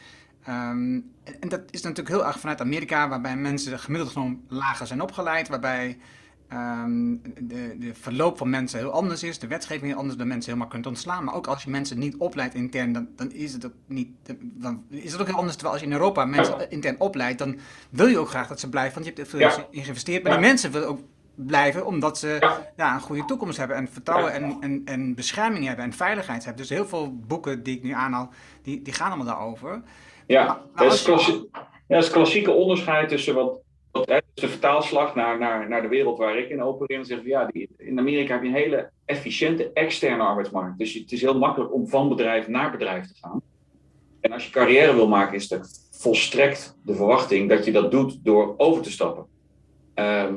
[0.50, 5.02] Um, en dat is natuurlijk heel erg vanuit Amerika, waarbij mensen gemiddeld genomen lager zijn
[5.02, 5.98] opgeleid, waarbij
[6.54, 10.52] um, de, de, verloop van mensen heel anders is, de wetgeving heel anders, de mensen
[10.52, 11.24] helemaal kunt ontslaan.
[11.24, 14.10] Maar ook als je mensen niet opleidt intern, dan, dan is het ook niet,
[14.42, 15.54] dan is het ook heel anders.
[15.54, 18.70] Terwijl als je in Europa mensen intern opleidt, dan wil je ook graag dat ze
[18.70, 20.24] blijven, want je hebt er veel in geïnvesteerd.
[20.24, 21.00] Maar die mensen willen ook
[21.36, 22.94] blijven, omdat ze ja.
[22.94, 26.62] een goede toekomst hebben en vertrouwen en, en, en bescherming hebben en veiligheid hebben.
[26.62, 28.30] Dus heel veel boeken die ik nu aanhaal,
[28.62, 29.82] die, die gaan allemaal daarover.
[30.28, 31.06] Ja, dat, is
[31.88, 33.60] ja, het klassieke onderscheid tussen wat,
[33.92, 36.98] wat hè, de vertaalslag naar, naar, naar de wereld waar ik in opereer.
[36.98, 40.78] En zeggen ja, die, in Amerika heb je een hele efficiënte externe arbeidsmarkt.
[40.78, 43.42] Dus het is heel makkelijk om van bedrijf naar bedrijf te gaan.
[44.20, 48.26] En als je carrière wil maken, is het volstrekt de verwachting dat je dat doet
[48.26, 49.26] door over te stappen.
[49.94, 50.36] Ehm,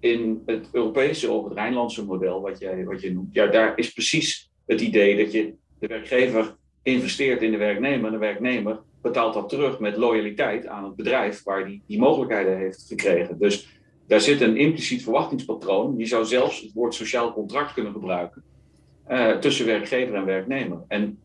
[0.00, 3.92] in het Europese of het Rijnlandse model, wat je, wat je noemt, ja, daar is
[3.92, 9.34] precies het idee dat je de werkgever investeert in de werknemer en de werknemer betaalt
[9.34, 13.38] dat terug met loyaliteit aan het bedrijf waar die die mogelijkheden heeft gekregen.
[13.38, 15.94] Dus daar zit een impliciet verwachtingspatroon.
[15.96, 18.42] Je zou zelfs het woord sociaal contract kunnen gebruiken
[19.10, 20.78] uh, tussen werkgever en werknemer.
[20.88, 21.18] En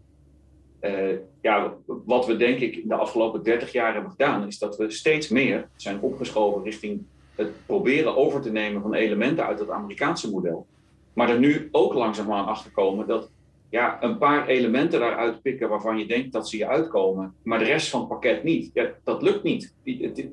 [0.81, 4.91] uh, ja, wat we denk ik de afgelopen 30 jaar hebben gedaan, is dat we
[4.91, 7.03] steeds meer zijn opgeschoven richting
[7.35, 10.65] het proberen over te nemen van elementen uit het Amerikaanse model.
[11.13, 13.29] Maar er nu ook langzaamaan achter komen dat
[13.69, 17.65] ja, een paar elementen daaruit pikken waarvan je denkt dat ze je uitkomen, maar de
[17.65, 18.69] rest van het pakket niet.
[18.73, 19.73] Ja, dat lukt niet.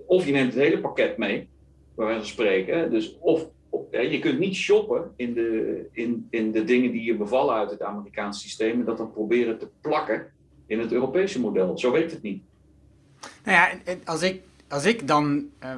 [0.07, 1.49] Of je neemt het hele pakket mee,
[1.95, 2.91] waar we spreken.
[2.91, 3.47] Dus of,
[3.91, 7.83] je kunt niet shoppen in de, in, in de dingen die je bevallen uit het
[7.83, 10.27] Amerikaanse systeem en dat dan proberen te plakken
[10.67, 11.79] in het Europese model.
[11.79, 12.43] Zo werkt het niet.
[13.45, 14.43] Nou ja, als ik
[14.75, 15.71] als ik dan, uh,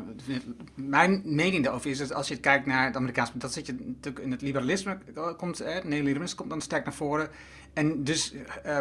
[0.75, 4.25] mijn mening daarover is dat als je kijkt naar het Amerikaanse, dat zit je natuurlijk
[4.25, 4.99] in het liberalisme,
[5.37, 7.29] komt, het neoliberalisme komt dan sterk naar voren.
[7.73, 8.79] En dus uh,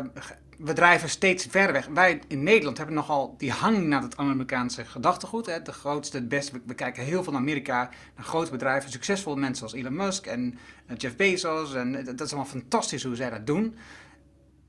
[0.57, 1.87] we drijven steeds verder weg.
[1.87, 5.45] Wij in Nederland hebben nogal die hang naar het Amerikaanse gedachtegoed.
[5.45, 6.61] Hè, de grootste, het beste.
[6.65, 10.57] We, kijken heel veel naar Amerika, naar grote bedrijven, succesvolle mensen zoals Elon Musk en
[10.97, 11.73] Jeff Bezos.
[11.73, 13.75] En dat is allemaal fantastisch hoe zij dat doen.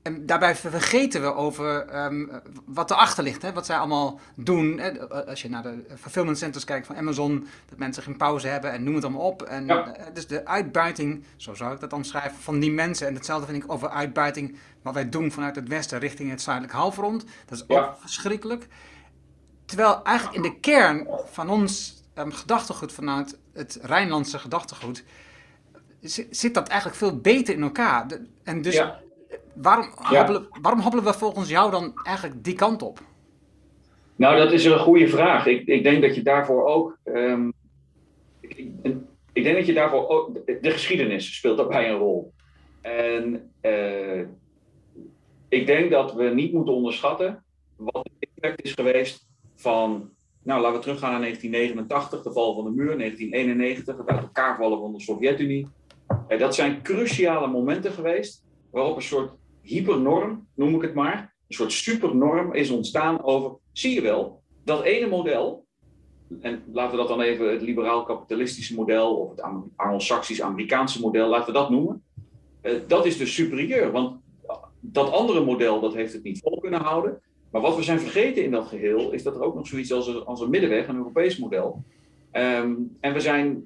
[0.07, 2.31] En daarbij vergeten we over um,
[2.65, 3.53] wat erachter ligt, hè?
[3.53, 4.79] wat zij allemaal doen.
[4.79, 5.09] Hè?
[5.09, 8.83] Als je naar de fulfillment centers kijkt van Amazon, dat mensen geen pauze hebben en
[8.83, 9.41] noem het allemaal op.
[9.41, 13.07] En, eh, Dus de uitbuiting, zo zou ik dat omschrijven, van die mensen.
[13.07, 16.73] En hetzelfde vind ik over uitbuiting, wat wij doen vanuit het westen richting het zuidelijk
[16.73, 17.25] halfrond.
[17.45, 18.67] Dat is ook verschrikkelijk.
[19.65, 25.03] Terwijl eigenlijk in de kern van ons um, gedachtegoed, vanuit het Rijnlandse gedachtegoed,
[26.29, 28.05] zit dat eigenlijk veel beter in elkaar.
[28.43, 28.81] en dus
[29.61, 32.99] waarom, hobbelen, waarom hobbelen we volgens jou dan eigenlijk die kant op?
[34.15, 35.45] Nou, dat is een goede vraag.
[35.45, 36.97] Ik, ik denk dat je daarvoor ook.
[37.03, 37.53] Um,
[38.39, 38.71] ik,
[39.33, 40.45] ik, denk dat je daarvoor ook.
[40.45, 42.33] De geschiedenis speelt daarbij een rol.
[42.81, 44.21] En uh,
[45.49, 47.43] ik denk dat we niet moeten onderschatten
[47.75, 50.09] wat het impact is geweest van.
[50.43, 54.57] Nou, laten we teruggaan naar 1989, de val van de muur, 1991, het uit elkaar
[54.57, 55.67] vallen van de Sovjet-Unie.
[56.29, 59.31] Uh, dat zijn cruciale momenten geweest waarop een soort
[59.67, 64.83] hypernorm, noem ik het maar, een soort supernorm is ontstaan over, zie je wel, dat
[64.83, 65.65] ene model,
[66.41, 69.41] en laten we dat dan even het liberaal-kapitalistische model of het
[69.75, 72.03] Anglo-Saxisch-Amerikaanse model, laten we dat noemen,
[72.61, 73.91] uh, dat is dus superieur.
[73.91, 74.19] Want
[74.79, 77.21] dat andere model, dat heeft het niet vol kunnen houden.
[77.51, 80.07] Maar wat we zijn vergeten in dat geheel, is dat er ook nog zoiets als
[80.07, 81.83] een, als een middenweg, een Europees model.
[82.31, 83.65] Um, en we zijn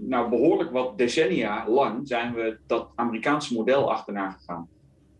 [0.00, 4.68] nou, behoorlijk wat decennia lang zijn we dat Amerikaanse model achterna gegaan.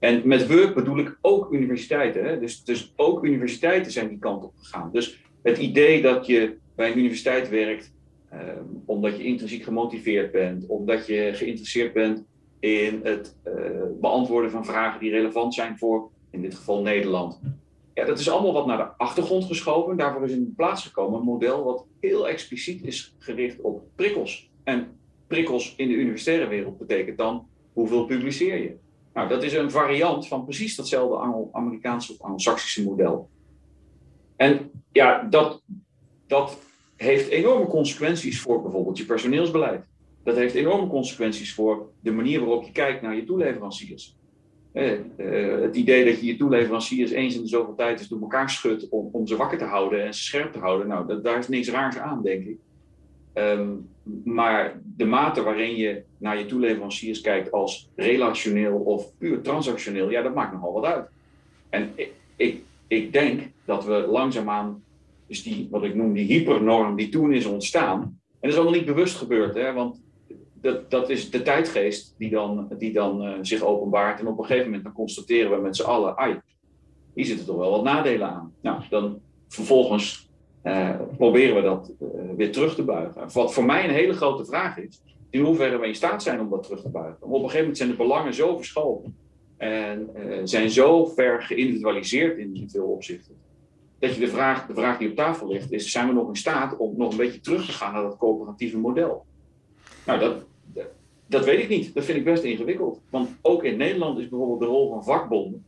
[0.02, 2.24] En met work bedoel ik ook universiteiten.
[2.24, 2.38] Hè?
[2.38, 4.90] Dus, dus ook universiteiten zijn die kant op gegaan.
[4.92, 7.92] Dus het idee dat je bij een universiteit werkt
[8.28, 12.24] ehm, omdat je intrinsiek gemotiveerd bent, omdat je geïnteresseerd bent
[12.60, 13.54] in het uh,
[14.00, 17.40] beantwoorden van vragen die relevant zijn voor, in dit geval Nederland.
[17.94, 19.96] Ja, dat is allemaal wat naar de achtergrond geschoven.
[19.96, 24.50] Daarvoor is in plaats gekomen een model wat heel expliciet is gericht op prikkels.
[24.64, 24.86] En
[25.26, 28.81] prikkels in de universitaire wereld betekent dan hoeveel publiceer je?
[29.14, 33.30] Nou, dat is een variant van precies datzelfde Anglo-Amerikaanse of Anglo-Saxische model.
[34.36, 35.62] En ja, dat,
[36.26, 36.58] dat
[36.96, 39.84] heeft enorme consequenties voor bijvoorbeeld je personeelsbeleid.
[40.24, 44.16] Dat heeft enorme consequenties voor de manier waarop je kijkt naar je toeleveranciers.
[44.72, 48.20] Eh, eh, het idee dat je je toeleveranciers eens in de zoveel tijd eens door
[48.20, 51.24] elkaar schudt om, om ze wakker te houden en ze scherp te houden, nou, dat,
[51.24, 52.56] daar is niks raars aan, denk ik.
[53.32, 53.70] Ehm,
[54.24, 60.22] maar de mate waarin je naar je toeleveranciers kijkt als relationeel of puur transactioneel, ja,
[60.22, 61.08] dat maakt nogal wat uit.
[61.68, 64.82] En ik, ik, ik denk dat we langzaamaan,
[65.26, 68.78] dus die, wat ik noem die hypernorm die toen is ontstaan, en dat is allemaal
[68.78, 70.02] niet bewust gebeurd, hè, want
[70.62, 74.20] dat, dat is de tijdgeest die dan, die dan uh, zich openbaart.
[74.20, 76.40] En op een gegeven moment dan constateren we met z'n allen, ai,
[77.14, 78.54] hier zitten toch wel wat nadelen aan.
[78.60, 80.28] Nou, dan vervolgens
[80.64, 83.32] uh, proberen we dat uh, weer terug te buigen.
[83.32, 86.50] Wat voor mij een hele grote vraag is, in hoeverre we in staat zijn om
[86.50, 87.16] dat terug te buigen.
[87.20, 89.16] Op een gegeven moment zijn de belangen zo verschoven
[89.56, 93.34] en uh, zijn zo ver geïndividualiseerd in, veel opzichten.
[93.98, 96.36] Dat je de vraag, de vraag die op tafel ligt is, zijn we nog in
[96.36, 99.24] staat om nog een beetje terug te gaan naar dat coöperatieve model?
[100.06, 100.44] Nou, dat,
[101.26, 101.94] dat weet ik niet.
[101.94, 103.00] Dat vind ik best ingewikkeld.
[103.10, 105.64] Want ook in Nederland is bijvoorbeeld de rol van vakbonden.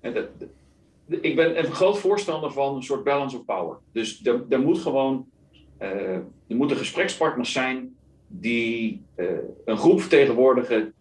[0.00, 0.26] En dat,
[1.08, 3.76] ik ben een groot voorstander van een soort balance of power.
[3.92, 5.26] Dus er, moet gewoon
[5.82, 5.90] uh,
[6.46, 9.26] er moeten gesprekspartners zijn die uh,
[9.64, 10.92] een groep vertegenwoordigen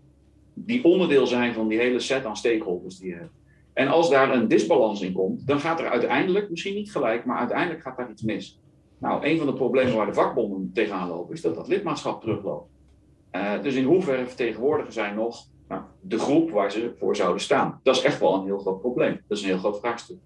[0.53, 3.33] die onderdeel zijn van die hele set aan stakeholders die je hebt.
[3.73, 7.37] En als daar een disbalans in komt, dan gaat er uiteindelijk, misschien niet gelijk, maar
[7.37, 8.59] uiteindelijk gaat daar iets mis.
[8.97, 12.69] Nou, een van de problemen waar de vakbonden tegenaan lopen, is dat dat lidmaatschap terugloopt.
[13.31, 15.45] Uh, dus in hoeverre vertegenwoordigen zij nog
[16.01, 17.79] de groep waar ze voor zouden staan?
[17.83, 19.21] Dat is echt wel een heel groot probleem.
[19.27, 20.17] Dat is een heel groot vraagstuk.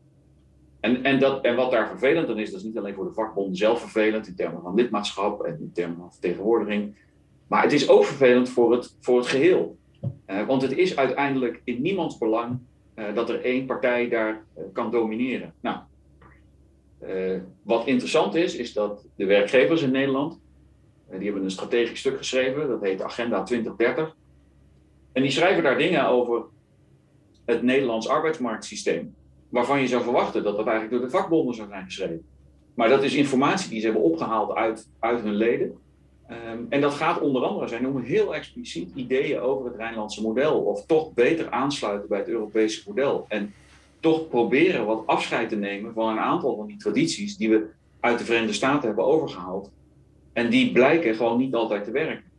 [0.80, 3.14] En, en, dat, en wat daar vervelend aan is, dat is niet alleen voor de
[3.14, 6.96] vakbonden zelf vervelend in termen van lidmaatschap en in termen van vertegenwoordiging,
[7.48, 9.78] maar het is ook vervelend voor het, voor het geheel.
[10.28, 12.60] Uh, want het is uiteindelijk in niemands belang
[12.96, 15.54] uh, dat er één partij daar uh, kan domineren.
[15.62, 15.78] Nou,
[17.64, 20.40] wat interessant is, is dat de werkgevers in Nederland,
[21.12, 24.16] die hebben een strategisch stuk geschreven, dat heet Agenda 2030.
[25.12, 26.44] En die schrijven daar dingen over
[27.46, 29.16] het Nederlands arbeidsmarktsysteem,
[29.50, 32.26] waarvan je zou verwachten dat dat eigenlijk door de vakbonden zou zijn geschreven.
[32.74, 35.78] Maar dat is informatie die ze hebben opgehaald uit, uit hun leden.
[36.30, 40.60] Um, en dat gaat onder andere, zij noemen heel expliciet ideeën over het Rijnlandse model,
[40.60, 43.26] of toch beter aansluiten bij het Europese model.
[43.28, 43.54] En
[44.00, 47.70] toch proberen wat afscheid te nemen van een aantal van die tradities die we
[48.00, 49.72] uit de Verenigde Staten hebben overgehaald.
[50.34, 52.31] En die blijken gewoon niet altijd te werken.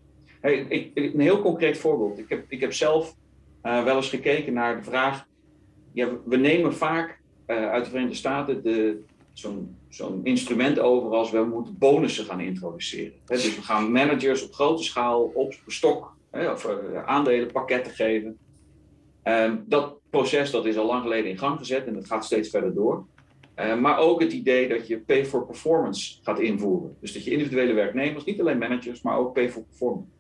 [0.43, 2.19] Ik, een heel concreet voorbeeld.
[2.19, 3.15] Ik heb, ik heb zelf
[3.63, 5.27] uh, wel eens gekeken naar de vraag.
[5.93, 8.63] Ja, we nemen vaak uh, uit de Verenigde Staten
[9.33, 13.13] zo'n zo'n instrument over als we moeten bonussen gaan introduceren.
[13.25, 18.39] Dus we gaan managers op grote schaal op stok he, of uh, aandelenpakketten geven.
[19.25, 22.49] Um, dat proces dat is al lang geleden in gang gezet en dat gaat steeds
[22.51, 23.07] verder door.
[23.57, 26.97] Uh, maar ook het idee dat je pay for performance gaat invoeren.
[27.01, 30.11] Dus dat je individuele werknemers, niet alleen managers, maar ook pay for performance.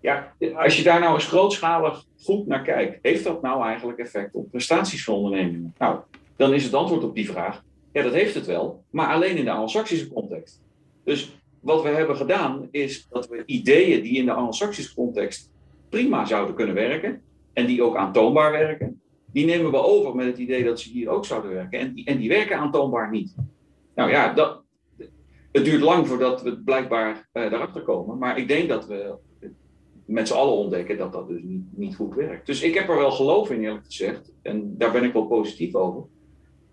[0.00, 4.34] Ja, als je daar nou eens grootschalig goed naar kijkt, heeft dat nou eigenlijk effect
[4.34, 5.74] op prestaties van ondernemingen?
[5.78, 5.98] Nou,
[6.36, 9.44] dan is het antwoord op die vraag, ja, dat heeft het wel, maar alleen in
[9.44, 10.62] de Anglo-Saxische context.
[11.04, 15.50] Dus wat we hebben gedaan, is dat we ideeën die in de Anglo-Saxische context
[15.88, 19.00] prima zouden kunnen werken, en die ook aantoonbaar werken,
[19.32, 21.78] die nemen we over met het idee dat ze hier ook zouden werken.
[21.78, 23.34] En die, en die werken aantoonbaar niet.
[23.94, 24.62] Nou ja, dat,
[25.52, 28.18] het duurt lang voordat we blijkbaar daarachter komen.
[28.18, 29.14] Maar ik denk dat we
[30.10, 32.46] met z'n allen ontdekken dat dat dus niet, niet goed werkt.
[32.46, 34.32] Dus ik heb er wel geloof in, eerlijk gezegd.
[34.42, 36.02] En daar ben ik wel positief over.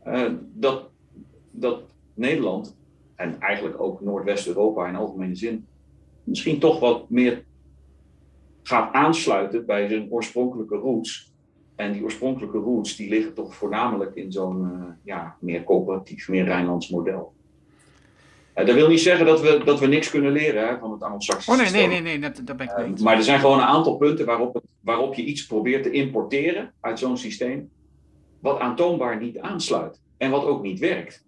[0.06, 0.90] Uh, dat,
[1.52, 1.82] dat
[2.14, 2.78] Nederland,
[3.16, 5.66] en eigenlijk ook Noordwest-Europa in algemene zin,
[6.24, 7.46] misschien toch wat meer
[8.64, 11.34] gaat aansluiten bij zijn oorspronkelijke roots.
[11.76, 16.44] En die oorspronkelijke roots die liggen toch voornamelijk in zo'n uh, ja, meer coöperatief, meer
[16.44, 17.34] Rijnlands model.
[18.58, 21.02] Uh, dat wil niet zeggen dat we, dat we niks kunnen leren hè, van het
[21.02, 23.00] Anglo-Saxische Oh nee, nee, nee, nee, dat, dat ben ik niet.
[23.00, 25.92] Uh, maar er zijn gewoon een aantal punten waarop, het, waarop je iets probeert te
[25.92, 27.70] importeren uit zo'n systeem,
[28.42, 31.26] wat aantoonbaar niet aansluit en wat ook niet werkt.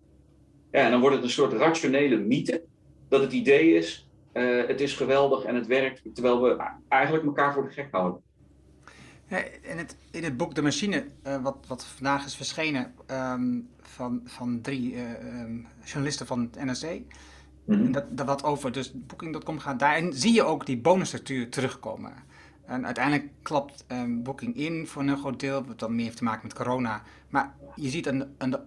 [0.71, 2.63] Ja, en dan wordt het een soort rationele mythe
[3.09, 7.53] dat het idee is, uh, het is geweldig en het werkt, terwijl we eigenlijk elkaar
[7.53, 8.21] voor de gek houden.
[9.61, 14.21] In het, in het boek De Machine, uh, wat, wat vandaag is verschenen um, van,
[14.25, 17.01] van drie uh, um, journalisten van het NRC,
[17.65, 17.91] mm-hmm.
[17.91, 22.13] dat, dat wat over dus Booking.com gaat, daarin zie je ook die bonusstructuur terugkomen.
[22.65, 26.23] En uiteindelijk klapt um, Booking in voor een groot deel, wat dan meer heeft te
[26.23, 27.01] maken met corona.
[27.29, 28.59] Maar je ziet aan, aan de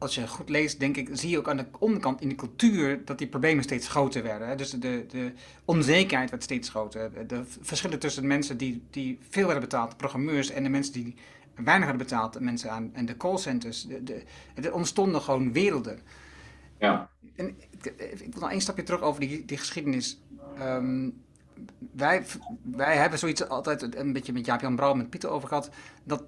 [0.00, 3.04] als je goed leest, denk ik, zie je ook aan de onderkant in de cultuur
[3.04, 4.48] dat die problemen steeds groter werden.
[4.48, 4.54] Hè?
[4.54, 5.32] Dus de, de
[5.64, 7.26] onzekerheid werd steeds groter.
[7.26, 10.92] De verschillen tussen de mensen die, die veel werden betaald, de programmeurs, en de mensen
[10.92, 11.14] die
[11.54, 13.82] weinig hadden betaald, de mensen aan en de callcenters.
[13.82, 14.22] De, de,
[14.54, 15.98] er ontstonden gewoon werelden.
[16.78, 17.10] Ja.
[17.34, 17.86] En ik,
[18.20, 20.20] ik wil nog één stapje terug over die, die geschiedenis.
[20.60, 21.22] Um,
[21.92, 22.24] wij,
[22.62, 25.70] wij hebben zoiets altijd een beetje met Jaap-Jan Brouw, met Pieter over gehad,
[26.04, 26.24] dat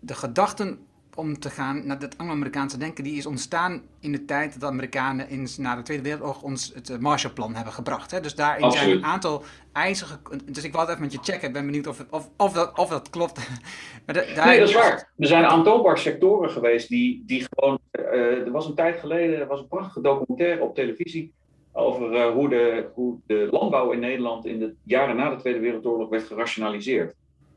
[0.00, 0.78] de gedachten
[1.16, 4.66] om te gaan naar dat Anglo-Amerikaanse denken, die is ontstaan in de tijd dat de
[4.66, 8.10] Amerikanen in, na de Tweede Wereldoorlog ons het uh, Marshallplan hebben gebracht.
[8.10, 8.20] Hè?
[8.20, 10.06] Dus daarin zijn een aantal eisen.
[10.44, 11.48] Dus ik wil even met je checken.
[11.48, 13.48] Ik ben benieuwd of, of, of, dat, of dat klopt.
[14.06, 14.46] maar daar...
[14.46, 15.12] Nee, dat is waar.
[15.16, 17.78] Er zijn aantoonbaar sectoren geweest die, die gewoon.
[17.92, 21.32] Uh, er was een tijd geleden er was een prachtige documentaire op televisie
[21.72, 25.58] over uh, hoe, de, hoe de landbouw in Nederland in de jaren na de Tweede
[25.60, 27.14] Wereldoorlog werd gerationaliseerd.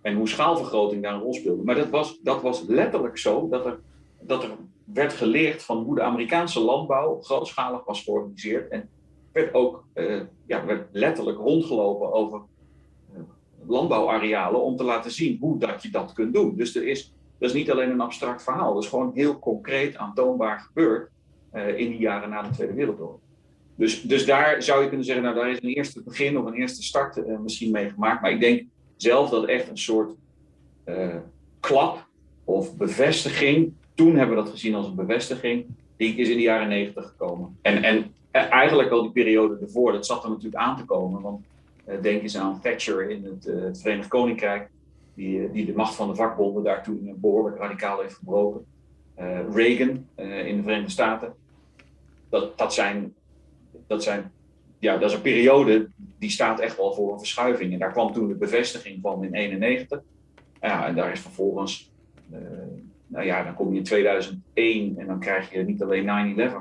[0.09, 1.63] En hoe schaalvergroting daar een rol speelde.
[1.63, 3.79] Maar dat was, dat was letterlijk zo dat er,
[4.21, 4.49] dat er
[4.83, 8.71] werd geleerd van hoe de Amerikaanse landbouw grootschalig was georganiseerd.
[8.71, 8.89] En
[9.31, 12.41] werd ook uh, ja, werd letterlijk rondgelopen over
[13.13, 13.19] uh,
[13.67, 16.55] landbouwarealen om te laten zien hoe dat je dat kunt doen.
[16.55, 19.95] Dus er is, dat is niet alleen een abstract verhaal, dat is gewoon heel concreet
[19.95, 21.09] aantoonbaar gebeurd
[21.53, 23.19] uh, in die jaren na de Tweede Wereldoorlog.
[23.75, 26.53] Dus, dus daar zou je kunnen zeggen, nou daar is een eerste begin of een
[26.53, 28.21] eerste start misschien mee gemaakt.
[28.21, 28.63] Maar ik denk
[29.01, 30.15] zelf dat echt een soort
[30.85, 31.15] uh,
[31.59, 32.07] klap
[32.43, 33.73] of bevestiging.
[33.93, 35.65] Toen hebben we dat gezien als een bevestiging.
[35.97, 37.57] Die is in de jaren negentig gekomen.
[37.61, 41.21] En, en eigenlijk al die periode ervoor, dat zat er natuurlijk aan te komen.
[41.21, 41.45] Want
[41.87, 44.69] uh, denk eens aan Thatcher in het, het Verenigd Koninkrijk.
[45.13, 48.65] Die, die de macht van de vakbonden daar toen behoorlijk radicaal heeft gebroken.
[49.51, 51.33] Reagan in de Verenigde Staten.
[52.29, 53.13] Dat, dat, zijn,
[53.87, 54.31] dat zijn
[54.79, 55.89] ja, dat is een periode
[56.19, 57.73] die staat echt wel voor een verschuiving.
[57.73, 60.01] En daar kwam toen de bevestiging van in 91.
[60.61, 61.91] Ja, en daar is vervolgens,
[62.31, 62.39] uh,
[63.07, 66.05] nou ja, dan kom je in 2001 en dan krijg je niet alleen 9-11,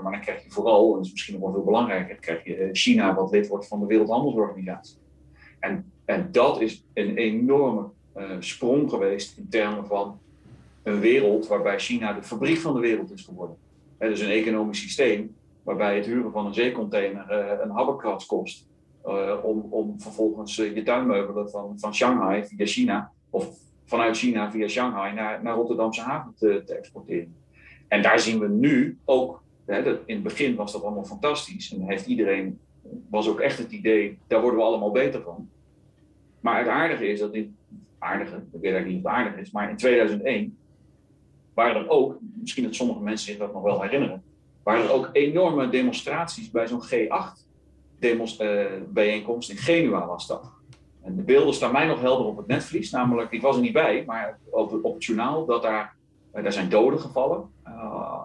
[0.03, 2.55] maar dan krijg je vooral, en dat is misschien nog wel veel belangrijker, krijg je
[2.55, 4.97] eh, China wat lid wordt van de Wereldhandelsorganisatie.
[5.59, 10.19] En, en dat is een enorme uh, sprong geweest in termen van
[10.83, 13.57] een wereld waarbij China de fabriek van de wereld is geworden.
[13.99, 15.35] Is een economisch systeem
[15.69, 18.67] waarbij het huren van een zeecontainer uh, een habbekrats kost.
[19.07, 24.51] Uh, om, om vervolgens uh, je tuinmeubelen van, van Shanghai via China, of vanuit China
[24.51, 27.35] via Shanghai naar, naar Rotterdamse haven te, te exporteren.
[27.89, 31.73] En daar zien we nu ook, hè, dat, in het begin was dat allemaal fantastisch
[31.73, 32.59] en heeft iedereen,
[33.11, 35.49] was ook echt het idee, daar worden we allemaal beter van.
[36.41, 37.57] Maar het aardige is dat in,
[37.99, 40.57] aardige, ik weet eigenlijk niet of het aardig is, maar in 2001
[41.55, 44.23] waren er ook, misschien dat sommige mensen zich dat nog wel herinneren,
[44.62, 50.51] waren er ook enorme demonstraties bij zo'n G8-bijeenkomst uh, in Genua was dat.
[51.03, 53.73] En de beelden staan mij nog helder op het netvlies, namelijk, ik was er niet
[53.73, 55.94] bij, maar op, op het journaal, dat daar,
[56.35, 57.51] uh, daar zijn doden gevallen.
[57.66, 58.21] Uh,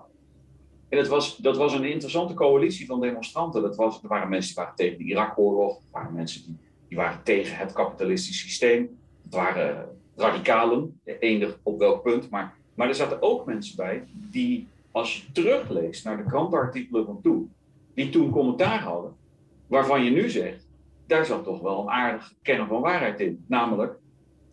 [0.89, 3.61] en het was, dat was een interessante coalitie van demonstranten.
[3.61, 6.97] Dat was, er waren mensen die waren tegen de Irak-oorlog, er waren mensen die, die
[6.97, 8.97] waren tegen het kapitalistisch systeem.
[9.23, 14.67] Het waren radicalen, eender op welk punt, maar, maar er zaten ook mensen bij die
[14.93, 17.53] als je terugleest naar de krantenartikelen van toen,
[17.93, 19.15] die toen commentaar hadden,
[19.67, 20.67] waarvan je nu zegt,
[21.07, 23.45] daar zat toch wel een aardige kern van waarheid in.
[23.47, 23.99] Namelijk,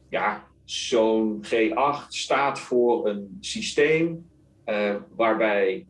[0.09, 4.31] ja, zo'n G8 staat voor een systeem
[4.67, 5.87] uh, waarbij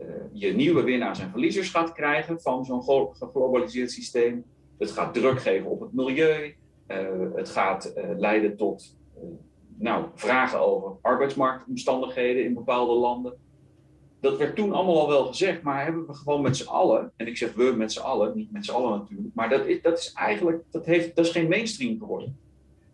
[0.00, 2.82] uh, je nieuwe winnaars en verliezers gaat krijgen van zo'n
[3.12, 4.44] geglobaliseerd systeem.
[4.78, 6.54] Het gaat druk geven op het milieu.
[6.88, 6.96] Uh,
[7.34, 8.96] het gaat leiden tot
[9.78, 13.38] nou, vragen over arbeidsmarktomstandigheden in bepaalde landen
[14.20, 17.26] dat werd toen allemaal al wel gezegd, maar hebben we gewoon met z'n allen, en
[17.26, 19.98] ik zeg we met z'n allen, niet met z'n allen natuurlijk, maar dat is, dat
[19.98, 22.36] is eigenlijk, dat, heeft, dat is geen mainstream geworden.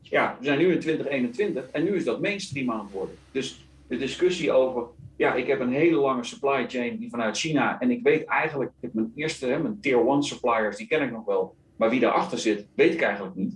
[0.00, 3.14] Ja, we zijn nu in 2021 en nu is dat mainstream aan het worden.
[3.32, 7.80] Dus de discussie over, ja, ik heb een hele lange supply chain die vanuit China,
[7.80, 11.54] en ik weet eigenlijk, mijn eerste, mijn tier 1 suppliers, die ken ik nog wel,
[11.76, 13.54] maar wie daarachter zit, weet ik eigenlijk niet.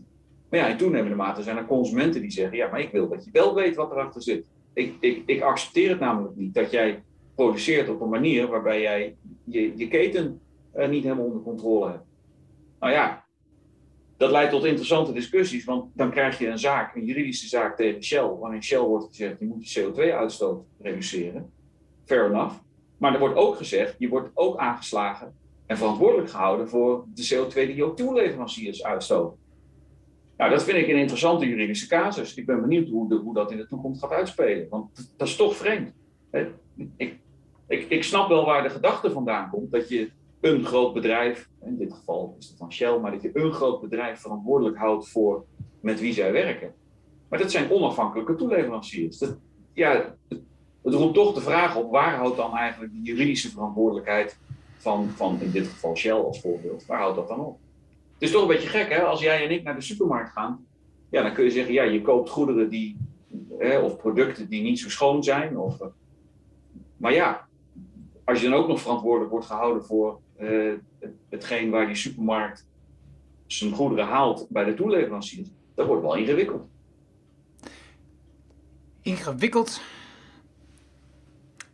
[0.51, 3.25] Maar ja, in toenemende mate zijn er consumenten die zeggen, ja, maar ik wil dat
[3.25, 4.45] je wel weet wat erachter zit.
[4.73, 7.03] Ik, ik, ik accepteer het namelijk niet dat jij
[7.39, 10.41] produceert op een manier waarbij jij je, je keten
[10.77, 12.05] uh, niet helemaal onder controle hebt.
[12.81, 13.25] Nou ja,
[14.17, 18.03] dat leidt tot interessante discussies, want dan krijg je een zaak, een juridische zaak tegen
[18.03, 21.53] Shell, waarin Shell wordt gezegd, je moet je CO2-uitstoot reduceren.
[22.05, 22.55] Fair enough.
[22.97, 25.35] Maar er wordt ook gezegd, je wordt ook aangeslagen
[25.67, 29.39] en verantwoordelijk gehouden voor de CO2 die je ook toeleveranciers uitstoten.
[30.37, 32.35] Nou, dat vind ik een interessante juridische casus.
[32.35, 35.37] Ik ben benieuwd hoe, de, hoe dat in de toekomst gaat uitspelen, want dat is
[35.37, 35.93] toch vreemd.
[36.97, 37.19] Ik,
[37.69, 39.71] ik, ik snap wel waar de gedachte vandaan komt.
[39.71, 43.31] Dat je een groot bedrijf, in dit geval is het van Shell, maar dat je
[43.33, 45.45] een groot bedrijf verantwoordelijk houdt voor
[45.81, 46.75] met wie zij werken.
[47.29, 49.25] Maar dat zijn onafhankelijke toeleveranciers.
[49.73, 54.39] Ja, het, roept toch de vraag op, waar houdt dan eigenlijk de juridische verantwoordelijkheid
[54.77, 57.59] van, van in dit geval Shell als voorbeeld, waar houdt dat dan op?
[58.13, 59.03] Het is toch een beetje gek, hè?
[59.03, 60.67] Als jij en ik naar de supermarkt gaan,
[61.11, 62.97] ja, dan kun je zeggen, ja, je koopt goederen die,
[63.59, 65.59] hè, of producten die niet zo schoon zijn.
[65.59, 65.79] Of,
[66.97, 67.48] maar ja,
[68.29, 70.75] als je dan ook nog verantwoordelijk wordt gehouden voor uh,
[71.29, 72.67] hetgeen waar die supermarkt
[73.47, 76.69] zijn goederen haalt bij de toeleveranciers, dat wordt wel ingewikkeld.
[79.03, 79.81] Ingewikkeld.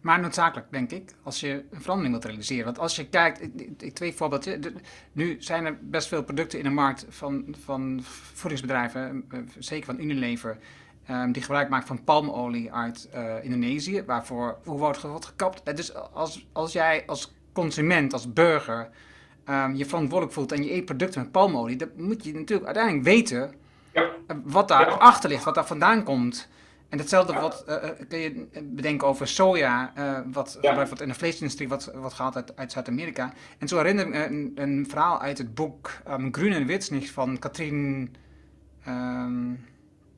[0.00, 2.64] Maar noodzakelijk, denk ik, als je een verandering wilt realiseren.
[2.64, 3.42] Want als je kijkt,
[3.82, 4.76] ik, twee voorbeelden.
[5.12, 8.00] Nu zijn er best veel producten in de markt van, van
[8.34, 10.59] voedingsbedrijven, eh, zeker van Unilever,
[11.11, 15.76] um, die gebruik maken van palmolie uit uh, Indonesië, waarvoor hoe wordt, gekapt.
[15.76, 18.88] Dus als, als jij als consument, als burger,
[19.48, 23.05] um, je verantwoordelijk voelt en je eet producten met palmolie, dan moet je natuurlijk uiteindelijk
[23.05, 23.55] weten
[23.92, 24.11] ja.
[24.44, 24.94] wat daar ja.
[24.94, 26.48] achter ligt, wat daar vandaan komt.
[26.88, 27.76] En hetzelfde wat, uh,
[28.09, 32.36] kun je bedenken over soja, uh, wat gebruikt wordt in de vleesindustrie, wat, wat gehaald
[32.36, 33.32] uit, uit Zuid-Amerika.
[33.59, 37.11] En zo herinner ik me een, een, verhaal uit het boek um, Groen en Wit
[37.12, 38.14] van Katrien,
[38.88, 39.64] um,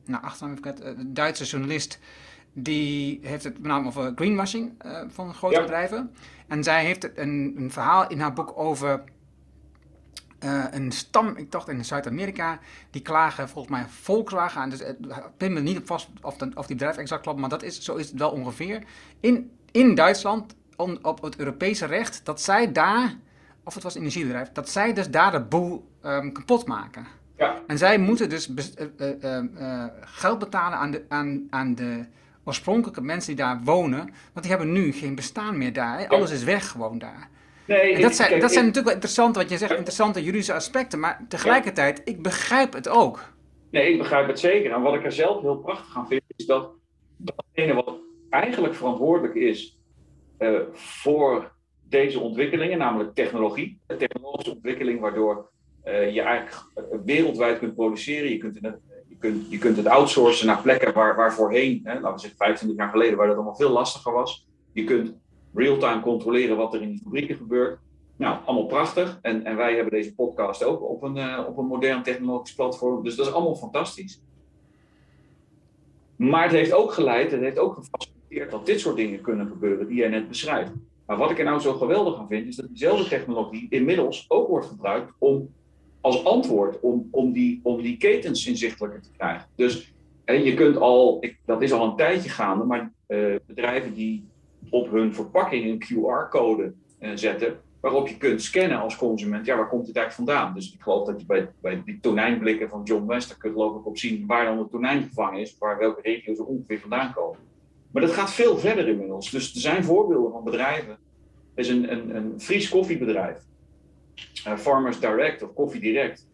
[0.06, 1.98] nou, achternaam heb ik het, een Duitse journalist.
[2.52, 5.60] Die heeft het met name over greenwashing uh, van grote ja.
[5.60, 6.14] bedrijven.
[6.46, 9.02] En zij heeft een, een verhaal in haar boek over
[10.44, 12.58] uh, een stam, ik dacht in Zuid-Amerika,
[12.90, 14.70] die klagen volgens mij Volkswagen aan.
[14.70, 14.80] Dus
[15.38, 17.80] ik me niet op vast of, de, of die bedrijf exact klopt, maar dat is,
[17.80, 18.82] zo is het wel ongeveer.
[19.20, 23.14] In, in Duitsland, on, op het Europese recht, dat zij daar,
[23.64, 27.06] of het was een energiebedrijf, dat zij dus daar de boel um, kapot maken.
[27.36, 27.62] Ja.
[27.66, 32.04] En zij moeten dus uh, uh, geld betalen aan de, aan, aan de
[32.44, 33.98] oorspronkelijke mensen die daar wonen,
[34.32, 36.08] want die hebben nu geen bestaan meer daar.
[36.08, 37.28] Alles is weg gewoon daar.
[37.66, 41.24] Nee, dat, zijn, dat zijn natuurlijk wel interessante, wat je zegt, interessante juridische aspecten, maar
[41.28, 43.32] tegelijkertijd, ik begrijp het ook.
[43.70, 44.72] Nee, ik begrijp het zeker.
[44.72, 46.70] En wat ik er zelf heel prachtig aan vind, is dat
[47.16, 47.94] datgene wat
[48.30, 49.78] eigenlijk verantwoordelijk is
[50.38, 51.52] uh, voor
[51.88, 55.50] deze ontwikkelingen, namelijk technologie, de technologische ontwikkeling, waardoor
[55.86, 56.66] uh, je eigenlijk
[57.04, 58.30] wereldwijd kunt produceren.
[58.30, 58.78] Je kunt, het,
[59.08, 62.38] je kunt, je kunt het outsourcen naar plekken waar, waar voorheen, hè, laten we zeggen
[62.38, 64.46] 25 jaar geleden, waar dat allemaal veel lastiger was.
[64.72, 65.14] Je kunt
[65.54, 67.78] real-time controleren wat er in die fabrieken gebeurt.
[68.16, 69.18] Nou, allemaal prachtig.
[69.22, 73.04] En, en wij hebben deze podcast ook op een, uh, op een modern technologisch platform.
[73.04, 74.22] Dus dat is allemaal fantastisch.
[76.16, 79.86] Maar het heeft ook geleid, het heeft ook gefaciliteerd dat dit soort dingen kunnen gebeuren
[79.86, 80.72] die jij net beschrijft.
[81.06, 84.48] Maar wat ik er nou zo geweldig aan vind, is dat diezelfde technologie inmiddels ook
[84.48, 85.54] wordt gebruikt om
[86.06, 89.48] als antwoord om, om, die, om die ketens inzichtelijker te krijgen.
[89.56, 89.94] Dus
[90.24, 94.28] en je kunt al, ik, dat is al een tijdje gaande, maar uh, bedrijven die
[94.70, 99.68] op hun verpakking een QR-code uh, zetten, waarop je kunt scannen als consument, ja, waar
[99.68, 100.54] komt het eigenlijk vandaan?
[100.54, 103.78] Dus ik geloof dat je bij, bij die tonijnblikken van John West, daar kun je
[103.78, 107.12] ik op zien waar dan de tonijn gevangen is, waar welke regio's er ongeveer vandaan
[107.12, 107.38] komen.
[107.92, 109.30] Maar dat gaat veel verder inmiddels.
[109.30, 110.98] Dus er zijn voorbeelden van bedrijven.
[111.54, 113.38] Er is een, een, een Fries koffiebedrijf,
[114.56, 116.26] Farmers Direct of Koffie Direct.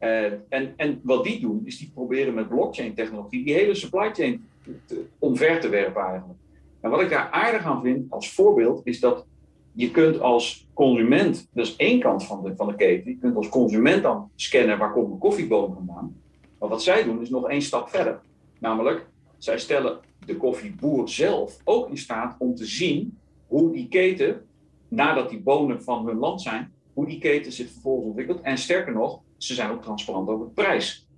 [0.00, 4.44] Uh, en, en wat die doen, is die proberen met blockchain-technologie die hele supply chain
[4.86, 6.38] te, omver te werpen eigenlijk.
[6.80, 9.26] En wat ik daar aardig aan vind als voorbeeld, is dat
[9.72, 13.36] je kunt als consument, dat is één kant van de, van de keten, je kunt
[13.36, 16.16] als consument dan scannen waar komt mijn koffieboom vandaan.
[16.58, 18.20] Maar wat zij doen is nog één stap verder.
[18.58, 19.06] Namelijk,
[19.38, 24.46] zij stellen de koffieboer zelf ook in staat om te zien hoe die keten,
[24.88, 28.40] nadat die bonen van hun land zijn, hoe die keten zich vervolgens ontwikkelt.
[28.40, 31.08] En sterker nog, ze zijn ook transparant over de prijs.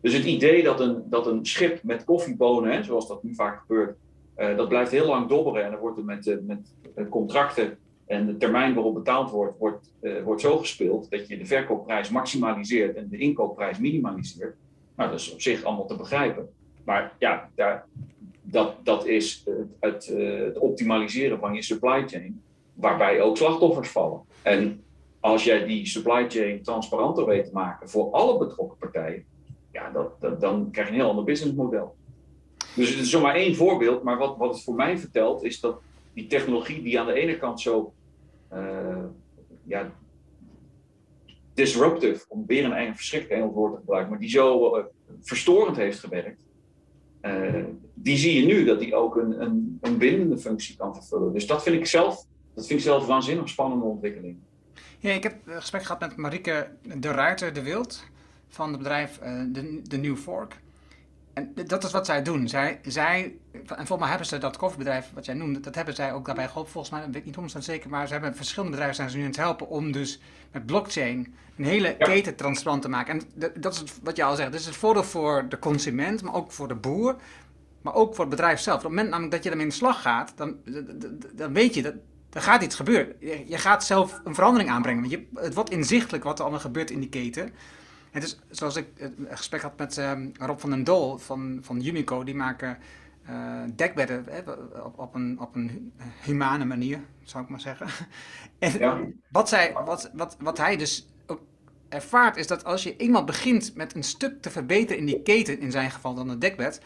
[0.00, 3.96] Dus het idee dat een, dat een schip met koffiebonen, zoals dat nu vaak gebeurt,
[4.38, 6.72] uh, dat blijft heel lang dobberen en dan wordt er met, uh, met
[7.08, 9.92] contracten en de termijn waarop betaald wordt, wordt,
[10.24, 14.56] wordt zo gespeeld dat je de verkoopprijs maximaliseert en de inkoopprijs minimaliseert.
[14.96, 16.48] Nou, dat is op zich allemaal te begrijpen.
[16.84, 17.86] Maar ja, daar,
[18.42, 19.44] dat, dat is
[19.80, 20.06] het,
[20.44, 22.42] het optimaliseren van je supply chain,
[22.74, 24.20] waarbij ook slachtoffers vallen.
[24.42, 24.84] En
[25.26, 29.24] als jij die supply chain transparanter weet te maken voor alle betrokken partijen,
[29.72, 31.96] ja, dat, dan krijg je een heel ander businessmodel.
[32.74, 35.80] Dus het is zomaar één voorbeeld, maar wat, wat het voor mij vertelt, is dat
[36.14, 37.92] die technologie die aan de ene kant zo
[38.52, 39.04] uh,
[39.64, 39.92] ja,
[41.54, 44.84] disruptive, om weer een eigen verschrikkelijk Engels woord te gebruiken, maar die zo uh,
[45.20, 46.42] verstorend heeft gewerkt,
[47.22, 47.64] uh,
[47.94, 51.32] die zie je nu dat die ook een, een, een bindende functie kan vervullen.
[51.32, 52.24] Dus dat vind ik zelf,
[52.54, 54.38] dat vind ik zelf waanzinnig spannende ontwikkeling.
[54.98, 58.04] Ja, ik heb een gesprek gehad met Marieke de Ruiter de Wild
[58.48, 60.56] van het bedrijf uh, de, de New Fork.
[61.32, 62.48] En dat is wat zij doen.
[62.48, 66.12] Zij, zij, en volgens mij hebben ze dat koffiebedrijf wat jij noemde, dat hebben zij
[66.12, 66.72] ook daarbij geholpen.
[66.72, 69.22] Volgens mij, weet ik niet 100% zeker, maar ze hebben verschillende bedrijven zijn ze nu
[69.22, 70.20] aan het helpen om dus
[70.52, 72.06] met blockchain een hele ja.
[72.06, 73.20] keten transparant te maken.
[73.20, 74.50] En dat is wat je al zegt.
[74.50, 77.16] Dat is het voordeel voor de consument, maar ook voor de boer,
[77.82, 78.76] maar ook voor het bedrijf zelf.
[78.76, 80.56] Op het moment namelijk dat je ermee in de slag gaat, dan,
[81.32, 81.94] dan weet je dat
[82.32, 83.16] er gaat iets gebeuren.
[83.20, 85.00] Je, gaat zelf een verandering aanbrengen.
[85.00, 87.52] Want je, het wordt inzichtelijk wat er allemaal gebeurt in die keten.
[88.10, 91.84] Het is zoals ik een gesprek had met um, Rob van den Dol van, van
[91.84, 92.24] Umico.
[92.24, 92.78] Die maken
[93.30, 97.86] uh, dekbedden hè, op, op, een, op een humane manier, zou ik maar zeggen.
[98.58, 99.00] en ja.
[99.28, 101.40] wat, zij, wat, wat, wat hij dus ook
[101.88, 105.60] ervaart is dat als je eenmaal begint met een stuk te verbeteren in die keten,
[105.60, 106.80] in zijn geval dan het dekbed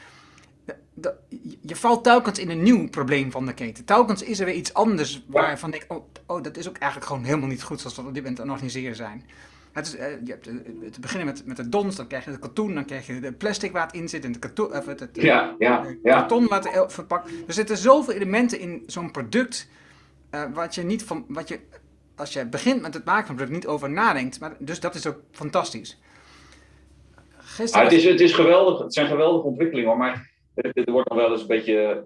[1.61, 3.85] je valt telkens in een nieuw probleem van de keten.
[3.85, 7.25] Telkens is er weer iets anders waarvan ik, oh, oh, dat is ook eigenlijk gewoon
[7.25, 9.25] helemaal niet goed zoals we op dit moment aan het organiseren zijn.
[9.73, 10.55] Het is, uh, je hebt uh,
[10.91, 13.33] te beginnen met, met de dons, dan krijg je het katoen, dan krijg je de
[13.33, 16.19] plastic waar het in zit, en het, karton, of het, het ja, ja, ja.
[16.19, 17.31] karton wat het verpakt.
[17.47, 19.69] Er zitten zoveel elementen in zo'n product,
[20.35, 21.61] uh, wat je niet van, wat je,
[22.17, 24.41] als je begint met het maken van een product, niet over nadenkt.
[24.41, 26.01] Maar, dus dat is ook fantastisch.
[27.37, 30.31] Gisteren ah, het, is, het, is geweldig, het zijn geweldige ontwikkelingen, maar
[30.63, 32.05] er wordt nog wel eens een beetje,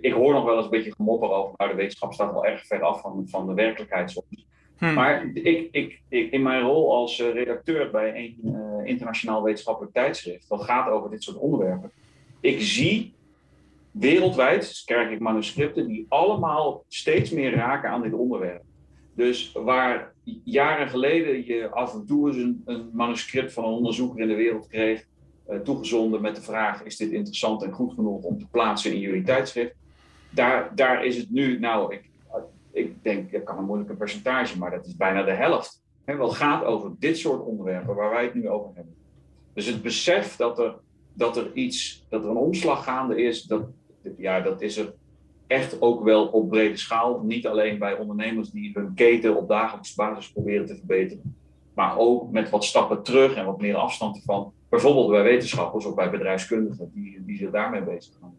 [0.00, 2.66] ik hoor nog wel eens een beetje gemopper over, nou de wetenschap staat wel erg
[2.66, 4.46] ver af van, van de werkelijkheid soms.
[4.78, 4.94] Hmm.
[4.94, 9.92] Maar ik, ik, ik, in mijn rol als eh, redacteur bij een uh, internationaal wetenschappelijk
[9.92, 11.90] tijdschrift, dat gaat over dit soort onderwerpen,
[12.40, 13.14] ik zie
[13.90, 18.62] wereldwijd, krijg ik manuscripten die allemaal steeds meer raken aan dit onderwerp.
[19.14, 20.14] Dus waar
[20.44, 24.34] jaren geleden je af en toe eens een, een manuscript van een onderzoeker in de
[24.34, 25.06] wereld kreeg,
[25.64, 29.22] toegezonden met de vraag: is dit interessant en goed genoeg om te plaatsen in jullie
[29.22, 29.74] tijdschrift?
[30.30, 32.10] Daar, daar is het nu, nou, ik,
[32.72, 35.82] ik denk, ik kan een moeilijke percentage, maar dat is bijna de helft.
[36.04, 38.94] Hè, wat gaat over dit soort onderwerpen waar wij het nu over hebben.
[39.52, 40.74] Dus het besef dat er,
[41.12, 43.62] dat er iets, dat er een omslag gaande is, dat,
[44.16, 44.94] ja, dat is er
[45.46, 47.20] echt ook wel op brede schaal.
[47.20, 51.36] Niet alleen bij ondernemers die hun keten op dagelijkse basis proberen te verbeteren,
[51.74, 54.52] maar ook met wat stappen terug en wat meer afstand ervan.
[54.68, 58.38] Bijvoorbeeld bij wetenschappers of bij bedrijfskundigen die, die zich daarmee bezighouden.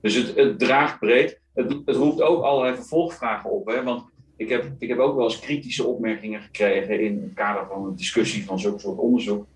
[0.00, 1.40] Dus het, het draagt breed.
[1.54, 3.66] Het, het roept ook allerlei vervolgvragen op.
[3.66, 3.82] Hè?
[3.82, 4.04] Want
[4.36, 7.96] ik heb, ik heb ook wel eens kritische opmerkingen gekregen in het kader van een
[7.96, 9.46] discussie van zo'n soort onderzoek.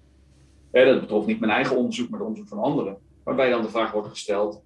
[0.71, 2.97] dat betrof niet mijn eigen onderzoek, maar het onderzoek van anderen.
[3.23, 4.63] Waarbij dan de vraag wordt gesteld.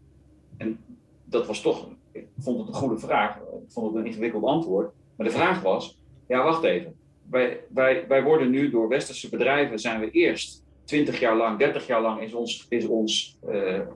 [0.56, 0.78] En
[1.24, 3.36] dat was toch, ik vond het een goede vraag.
[3.36, 4.92] Ik vond het een ingewikkeld antwoord.
[5.16, 6.94] Maar de vraag was, ja wacht even.
[7.30, 11.86] Wij, wij, wij worden nu door westerse bedrijven, zijn we eerst 20 jaar lang, 30
[11.86, 13.53] jaar lang is ons, is ons, uh,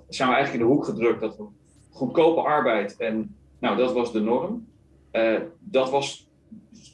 [0.09, 1.45] zijn we eigenlijk in de hoek gedrukt dat we
[1.91, 4.67] goedkope arbeid en nou, dat was de norm.
[5.13, 6.31] Uh, dat was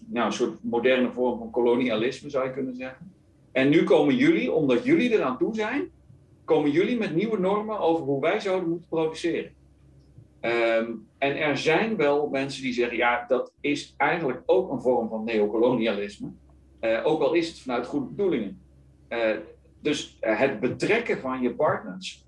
[0.06, 3.12] nou, een soort moderne vorm van kolonialisme, zou je kunnen zeggen.
[3.52, 5.90] En nu komen jullie, omdat jullie eraan toe zijn,
[6.44, 9.52] komen jullie met nieuwe normen over hoe wij zouden moeten produceren.
[10.40, 15.08] Um, en er zijn wel mensen die zeggen, ja, dat is eigenlijk ook een vorm
[15.08, 16.28] van neocolonialisme.
[16.80, 18.60] Uh, ook al is het vanuit goede bedoelingen.
[19.08, 19.18] Uh,
[19.80, 22.24] dus het betrekken van je partners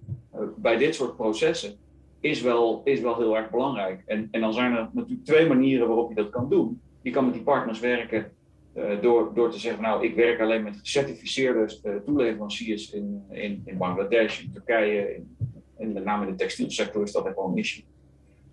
[0.57, 1.77] bij dit soort processen
[2.21, 4.03] is wel, is wel heel erg belangrijk.
[4.07, 6.81] En, en dan zijn er natuurlijk twee manieren waarop je dat kan doen.
[7.03, 8.31] Je kan met die partners werken
[8.77, 13.79] uh, door, door te zeggen, nou, ik werk alleen met gecertificeerde toeleveranciers in, in, in
[13.79, 15.37] Bangladesh, in Turkije, in,
[15.79, 17.85] en met name in de textielsector is dat echt wel een issue.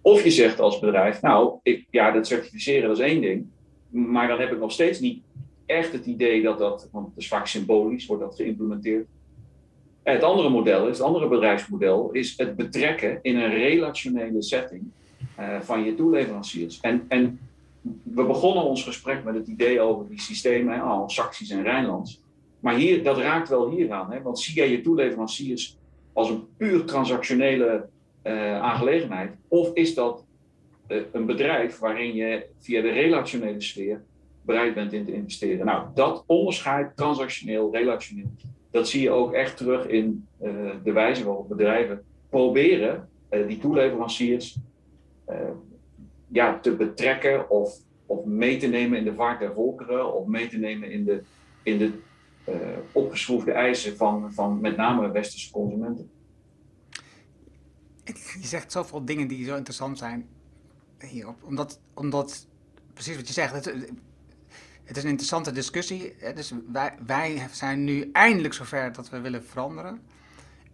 [0.01, 3.45] Of je zegt als bedrijf, nou, ik, ja, dat certificeren dat is één ding,
[3.89, 5.23] maar dan heb ik nog steeds niet
[5.67, 9.07] echt het idee dat dat, want het is vaak symbolisch, wordt dat geïmplementeerd,
[10.03, 14.83] het andere model, is, het andere bedrijfsmodel, is het betrekken in een relationele setting
[15.39, 16.79] uh, van je toeleveranciers.
[16.79, 17.39] En, en
[18.03, 22.21] we begonnen ons gesprek met het idee over die systemen, al Saxies en Rijnlands.
[22.59, 24.21] Maar hier, dat raakt wel hieraan, hè?
[24.21, 25.77] want zie jij je toeleveranciers
[26.13, 27.85] als een puur transactionele
[28.23, 29.31] uh, aangelegenheid?
[29.47, 30.25] Of is dat
[30.87, 34.01] uh, een bedrijf waarin je via de relationele sfeer
[34.47, 35.65] bereid bent in te investeren?
[35.65, 38.31] Nou, dat onderscheid, transactioneel, relationeel,
[38.71, 43.59] dat zie je ook echt terug in uh, de wijze waarop bedrijven proberen uh, die
[43.59, 44.57] toeleveranciers
[45.29, 45.35] uh,
[46.27, 50.47] ja, te betrekken of, of mee te nemen in de vaart der volkeren of mee
[50.47, 51.23] te nemen in de,
[51.63, 51.91] in de
[52.91, 56.09] opgeschroefde eisen van, van met name westerse consumenten.
[58.13, 60.27] Je zegt zoveel dingen die zo interessant zijn
[60.99, 62.47] hierop, omdat, omdat
[62.93, 63.73] precies wat je zegt,
[64.87, 66.15] het is een interessante discussie.
[66.35, 70.01] Dus wij, wij zijn nu eindelijk zover dat we willen veranderen.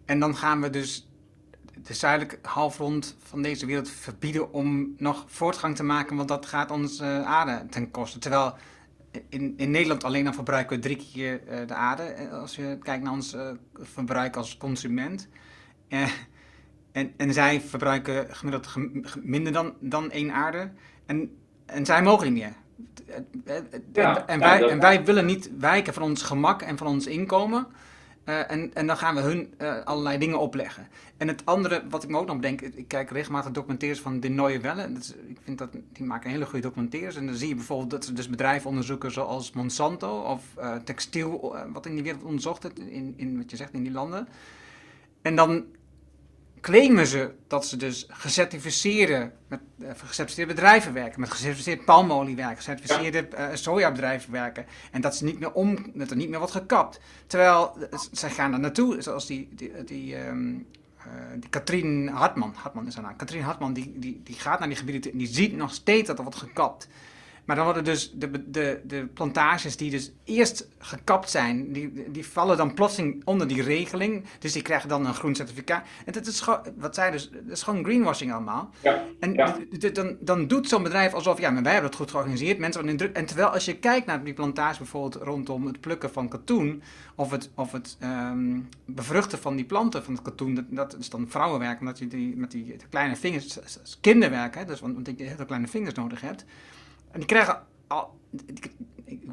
[0.04, 1.08] En dan gaan we dus
[1.82, 6.70] de zuidelijke halfrond van deze wereld verbieden om nog voortgang te maken, want dat gaat
[6.70, 8.18] onze aarde ten koste.
[8.18, 8.54] Terwijl
[9.28, 12.78] in, in Nederland alleen dan verbruiken we drie keer uh, de aarde, eh, als je
[12.82, 13.36] kijkt naar ons
[13.74, 15.28] verbruik als consument.
[15.88, 16.10] Uh,
[16.92, 18.74] en, en zij verbruiken gemiddeld
[19.22, 20.72] minder dan, dan één aarde.
[21.06, 21.36] En,
[21.66, 22.54] en zij mogen niet meer
[24.26, 27.66] en, wij, en wij willen niet wijken van ons gemak en van ons inkomen.
[28.28, 30.88] Uh, en, en dan gaan we hun uh, allerlei dingen opleggen.
[31.16, 34.28] En het andere wat ik me ook nog bedenk, ik kijk regelmatig documentaires van De
[34.28, 34.92] Neue Welle.
[34.92, 37.16] Dat ik vind dat die maken hele goede documentaires.
[37.16, 41.56] En dan zie je bijvoorbeeld dat ze dus bedrijven onderzoeken zoals Monsanto of uh, textiel,
[41.72, 44.28] wat in die wereld onderzocht in, in wat je zegt in die landen.
[45.22, 45.64] En dan
[46.64, 52.56] claimen ze dat ze dus gecertificeerde, met, uh, gecertificeerde bedrijven werken, met gecertificeerd palmolie werken,
[52.56, 54.66] gecertificeerde uh, sojabedrijven werken.
[54.90, 57.00] En dat, ze niet meer om, dat er niet meer wordt gekapt.
[57.26, 60.66] Terwijl uh, zij gaan er naartoe, zoals die, die, die um,
[61.36, 63.16] die Katrien Hartman, Hartman is haar naam.
[63.16, 66.16] Katrien Hartman die, die, die gaat naar die gebieden en die ziet nog steeds dat
[66.16, 66.88] er wordt gekapt.
[67.44, 72.26] Maar dan worden dus de, de, de plantages die dus eerst gekapt zijn, die, die
[72.26, 74.24] vallen dan plotseling onder die regeling.
[74.38, 75.86] Dus die krijgen dan een groen certificaat.
[76.04, 78.70] En dat is gewoon, wat zij dus, dat is gewoon greenwashing allemaal.
[78.82, 79.56] Ja, en ja.
[79.92, 82.58] Dan, dan doet zo'n bedrijf alsof, ja, maar wij hebben het goed georganiseerd.
[82.58, 83.16] Mensen worden in druk.
[83.16, 86.82] En terwijl als je kijkt naar die plantage bijvoorbeeld rondom het plukken van katoen,
[87.14, 91.10] of het, of het um, bevruchten van die planten van het katoen, dat, dat is
[91.10, 93.58] dan vrouwenwerk, omdat je die, met die kleine vingers,
[94.00, 96.44] kinderwerk, hè, dus, want, want je hele kleine vingers nodig hebt.
[97.14, 98.70] En die krijgen al, ik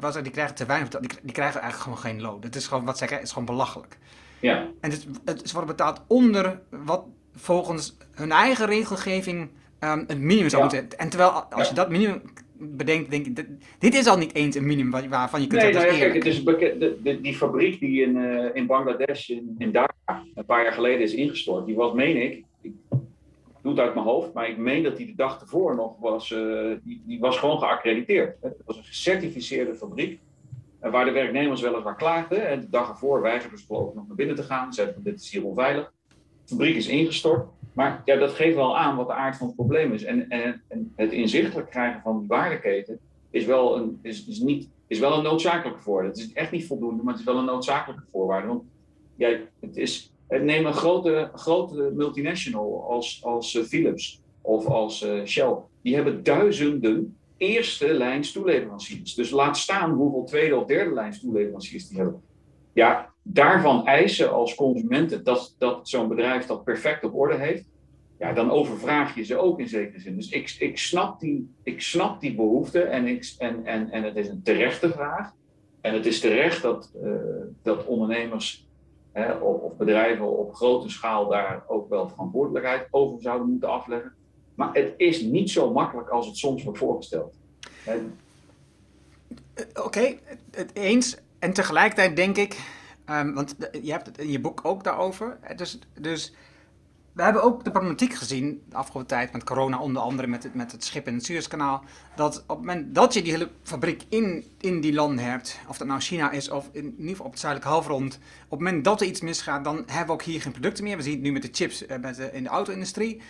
[0.00, 1.10] was die krijgen te weinig betaald.
[1.10, 2.42] Die, die, krijgen eigenlijk gewoon geen loon.
[2.42, 3.98] Het is gewoon wat zij krijgen, is gewoon belachelijk.
[4.40, 4.68] Ja.
[4.80, 7.04] En het, het worden betaald onder wat
[7.34, 9.48] volgens hun eigen regelgeving
[9.80, 10.68] um, het minimum zou ja.
[10.68, 10.98] moeten.
[10.98, 12.22] En terwijl als je dat minimum
[12.58, 13.46] bedenkt, denk ik, dit,
[13.78, 15.90] dit, is al niet eens een minimum waarvan je kunt nee, zeggen.
[15.90, 18.66] Nee, nou ja, kijk, het is bekend, de, de, die fabriek die in, uh, in
[18.66, 22.72] Bangladesh, in, in Dhaka, een paar jaar geleden is ingestort, die was, meen ik, ik
[23.62, 26.30] doe het uit mijn hoofd, maar ik meen dat die de dag ervoor nog was,
[26.30, 28.36] uh, die, die was gewoon geaccrediteerd.
[28.40, 30.20] Het was een gecertificeerde fabriek,
[30.82, 32.48] uh, waar de werknemers weliswaar klaagden.
[32.48, 34.72] En de dag ervoor weigerden ze geloof nog naar binnen te gaan.
[34.72, 35.92] Zeiden van dit is hier onveilig.
[36.08, 37.48] De fabriek is ingestort.
[37.72, 40.04] Maar ja, dat geeft wel aan wat de aard van het probleem is.
[40.04, 42.98] En, en, en het inzichtelijk krijgen van die waardeketen
[43.30, 46.08] is wel een, is, is niet, is wel een noodzakelijke voorwaarde.
[46.08, 48.46] Het is echt niet voldoende, maar het is wel een noodzakelijke voorwaarde.
[48.46, 48.62] Want
[49.16, 55.24] ja, het is, Neem een grote, grote multinational als, als uh, Philips of als uh,
[55.24, 55.56] Shell.
[55.82, 59.14] Die hebben duizenden eerste lijns toeleveranciers.
[59.14, 62.22] Dus laat staan hoeveel tweede of derde lijns toeleveranciers die hebben.
[62.72, 67.64] Ja, daarvan eisen als consumenten dat, dat zo'n bedrijf dat perfect op orde heeft.
[68.18, 70.16] Ja, dan overvraag je ze ook in zekere zin.
[70.16, 74.16] Dus ik, ik, snap, die, ik snap die behoefte en, ik, en, en, en het
[74.16, 75.32] is een terechte vraag.
[75.80, 77.12] En het is terecht dat, uh,
[77.62, 78.61] dat ondernemers
[79.12, 84.12] Hè, of, bedrijven op grote schaal daar ook wel verantwoordelijkheid over zouden moeten afleggen.
[84.54, 87.34] Maar het is niet zo makkelijk als het soms wordt voorgesteld.
[87.84, 88.18] En...
[89.74, 90.18] Oké,
[90.50, 91.16] het eens.
[91.38, 92.58] En tegelijkertijd denk ik,
[93.10, 95.38] um, want je hebt het in je boek ook daarover.
[95.56, 96.34] Dus, dus
[97.12, 100.54] we hebben ook de problematiek gezien de afgelopen tijd met corona, onder andere met het,
[100.54, 101.84] met het schip in het Suezkanaal.
[102.16, 105.78] Dat op het moment dat je die hele fabriek in, in die landen hebt, of
[105.78, 108.84] dat nou China is of in, ieder geval op het zuidelijke halfrond, op het moment
[108.84, 110.96] dat er iets misgaat, dan hebben we ook hier geen producten meer.
[110.96, 113.20] We zien het nu met de chips uh, met in de auto-industrie.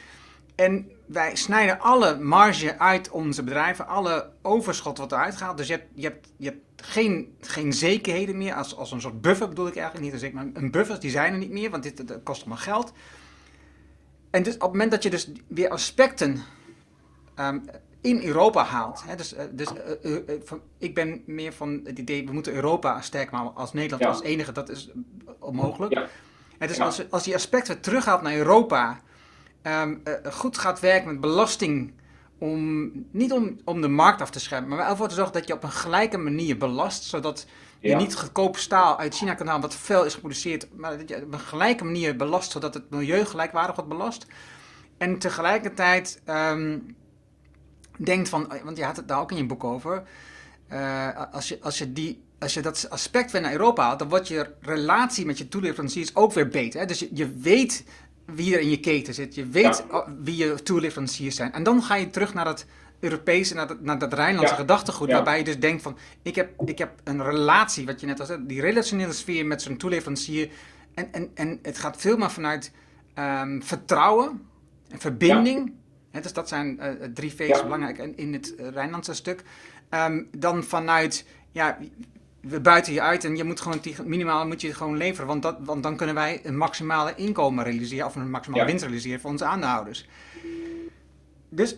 [0.55, 5.57] En wij snijden alle marge uit onze bedrijven, alle overschot wat eruit gaat.
[5.57, 9.21] Dus je hebt, je hebt, je hebt geen, geen zekerheden meer, als, als een soort
[9.21, 11.83] buffer bedoel ik eigenlijk niet, zeker, maar een buffer, die zijn er niet meer, want
[11.83, 12.93] dit kost allemaal geld.
[14.33, 16.43] En dus op het moment dat je dus weer aspecten
[17.41, 17.65] um,
[18.01, 19.03] in Europa haalt.
[19.07, 19.69] Hè, dus uh, dus
[20.03, 23.73] uh, uh, van, ik ben meer van het idee, we moeten Europa sterk maken als
[23.73, 24.09] Nederland Ja.
[24.09, 24.91] als enige, dat is
[25.39, 25.93] onmogelijk.
[25.93, 26.07] Ja.
[26.59, 26.85] En dus Ja.
[26.85, 29.01] als, als die aspecten terughaalt naar Europa,
[29.63, 31.93] ehm, eh, goed gaat werken met belasting,
[32.39, 35.47] om, niet om, om de markt af te schermen, maar wel ervoor te zorgen dat
[35.47, 37.47] je op een gelijke manier belast, zodat
[37.83, 37.99] je Ja.
[37.99, 41.33] niet goedkoop staal uit China kan halen wat veel is geproduceerd, maar dat je op
[41.33, 44.27] een gelijke manier belast, zodat het milieu gelijkwaardig wordt belast.
[44.99, 46.79] En tegelijkertijd ehm,
[47.99, 50.03] denkt van, want je had het daar ook in je boek over,
[50.69, 54.09] eh, als, je, als, je die, als je dat aspect weer naar Europa haalt, dan
[54.09, 56.81] wordt je relatie met je toeleveranciers ook weer beter.
[56.81, 56.87] Hè?
[56.87, 57.85] Dus je, je weet
[58.27, 60.05] wie er in je keten zit, je weet Ja.
[60.23, 61.53] wie je toeleveranciers zijn.
[61.53, 62.65] En dan ga je terug naar dat
[63.03, 64.61] Europese, naar dat, naar dat Rijnlandse Ja.
[64.61, 65.15] gedachtegoed, Ja.
[65.15, 68.27] waarbij je dus denkt van, ik heb, ik heb een relatie, wat je net al
[68.27, 70.51] zei, die relationele sfeer met zo'n toeleverancier.
[70.95, 72.73] En, en, en het gaat veel meer vanuit
[73.15, 74.43] ehm, vertrouwen
[74.89, 75.73] en verbinding.
[76.11, 79.43] Dus dat zijn eh, drie V's belangrijk in, in het eh, Rijnlandse stuk.
[79.89, 81.79] Ehm, dan vanuit, ja,
[82.41, 85.43] we buiten je uit en je moet gewoon die, minimaal moet je gewoon leveren, want,
[85.43, 89.31] dat, want dan kunnen wij een maximale inkomen realiseren of een maximale winst realiseren voor
[89.31, 90.09] onze aandeelhouders.
[91.49, 91.77] Dus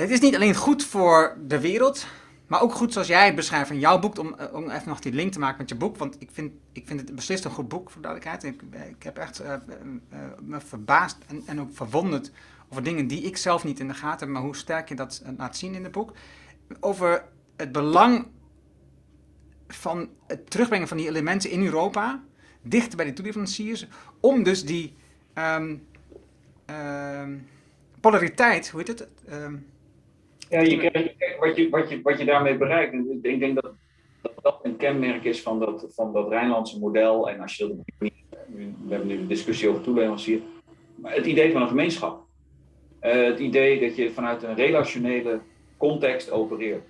[0.00, 2.06] het is niet alleen goed voor de wereld,
[2.46, 5.00] maar ook goed zoals jij het beschrijft in jouw boek, om, eh, om even nog
[5.00, 7.50] die link te maken met je boek, want ik vind, ik vind het beslist een
[7.50, 8.54] goed boek, voor duidelijkheid.
[8.54, 9.60] Ik, ik heb echt eh, eh,
[10.08, 12.30] eh, me verbaasd en, en ook verwonderd
[12.68, 15.22] over dingen die ik zelf niet in de gaten heb, maar hoe sterk je dat
[15.24, 16.12] eh, laat zien in het boek.
[16.80, 17.24] Over
[17.56, 18.26] het belang
[19.68, 22.22] van het terugbrengen van die elementen in Europa,
[22.62, 23.86] dichter bij de toeleveranciers,
[24.20, 24.96] om dus die
[25.32, 25.76] ehm,
[26.64, 27.36] ehm,
[28.00, 29.08] polariteit, hoe heet het?
[29.28, 29.54] Ehm,
[30.48, 32.94] Ja, je krijgt, wat, je, wat, je, wat je daarmee bereikt.
[33.22, 33.74] Ik denk, dat,
[34.22, 37.30] dat dat een kenmerk is van dat, van dat Rijnlandse model.
[37.30, 37.76] En als je.
[37.98, 40.40] We hebben nu een discussie over toeleverancier.
[40.94, 42.26] Maar het idee van een gemeenschap.
[43.00, 45.40] Eh, het idee dat je vanuit een relationele
[45.76, 46.84] context opereert.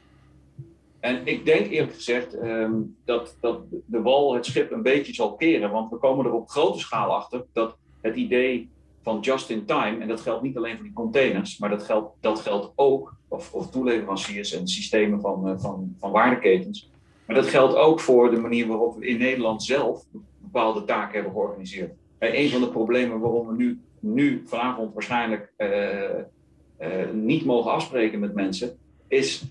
[1.01, 2.73] En ik denk eerlijk gezegd ehm,
[3.05, 5.71] dat, dat de wal het schip een beetje zal keren.
[5.71, 8.71] Want we komen er op grote schaal achter dat het idee
[9.03, 9.99] van just in time.
[9.99, 13.53] En dat geldt niet alleen voor die containers, maar dat geldt, dat geldt ook of,
[13.53, 16.91] of toeleveranciers en systemen van, uh, van, van waardeketens.
[17.27, 20.05] Maar dat geldt ook voor de manier waarop we in Nederland zelf
[20.39, 21.93] bepaalde taken hebben georganiseerd.
[22.19, 28.19] En een van de problemen waarom we nu, nu vanavond waarschijnlijk uh, niet mogen afspreken
[28.19, 28.77] met mensen,
[29.09, 29.45] is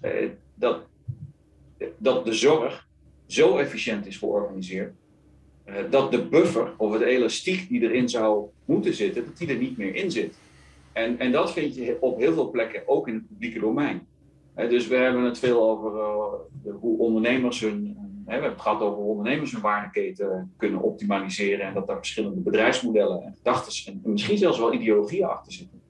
[0.53, 0.81] dat,
[1.97, 2.87] dat de zorg
[3.25, 4.93] zo efficiënt is georganiseerd
[5.89, 9.77] dat de buffer of het elastiek die erin zou moeten zitten, dat die er niet
[9.77, 10.33] meer in zit.
[10.97, 14.07] En, en dat vind je op heel veel plekken ook in het publieke domein.
[14.55, 17.97] dus we hebben het veel over uh, hoe ondernemers hun.
[18.25, 21.65] we hebben het gehad over hoe ondernemers hun waardeketen kunnen optimaliseren.
[21.65, 25.81] En dat daar verschillende bedrijfsmodellen en gedachten en misschien zelfs wel ideologieën achter zitten.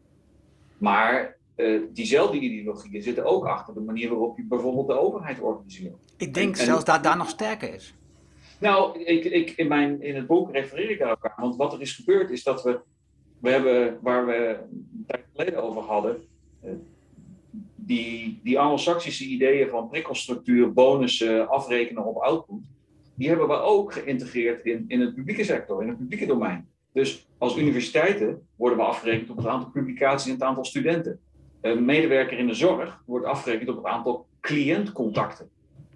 [0.78, 5.96] Maar uh, diezelfde ideologieën zitten ook achter de manier waarop je bijvoorbeeld de overheid organiseert.
[6.18, 7.94] Ik denk en, zelfs dat daar nog sterker is.
[8.60, 11.44] Nou, ik, ik, in, mijn, in het boek refereer ik daar ook aan.
[11.44, 12.80] Want wat er is gebeurd is dat we,
[13.40, 16.24] we hebben, waar we een tijd geleden over hadden,
[16.62, 16.72] eh,
[17.76, 22.64] die, die anglo-saxische ideeën van prikkelstructuur, bonussen, afrekenen op output,
[23.16, 26.68] die hebben we ook geïntegreerd in, in het publieke sector, in het publieke domein.
[26.92, 31.20] Dus als universiteiten worden we afgerekend op het aantal publicaties en het aantal studenten.
[31.62, 35.50] Een medewerker in de zorg wordt afgerekend op het aantal cliëntcontacten.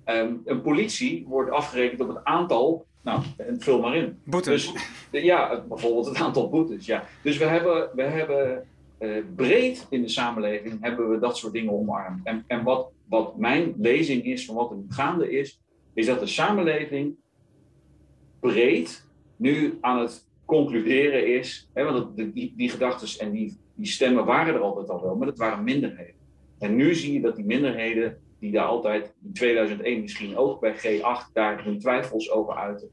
[0.06, 3.22] Um, een politie wordt afgerekend op het aantal, nou,
[3.58, 4.20] vul maar in.
[4.24, 4.74] Boetes.
[5.12, 7.04] Dus, ja, bijvoorbeeld het aantal boetes, ja.
[7.24, 8.68] Dus we hebben, we hebben
[9.00, 12.20] uh, breed in de samenleving hebben we dat soort dingen omarmd.
[12.24, 15.60] En, en wat, wat mijn lezing is van wat er nu gaande is,
[15.94, 17.16] is dat de samenleving
[18.40, 23.88] breed nu aan het concluderen is, hè, want die, die, die gedachten en die, die
[23.88, 26.16] stemmen waren er altijd al wel, maar dat waren minderheden.
[26.60, 30.76] En nu zie je dat die minderheden die daar altijd in 2001 misschien ook bij
[30.76, 32.90] G8 daar hun twijfels over uiten.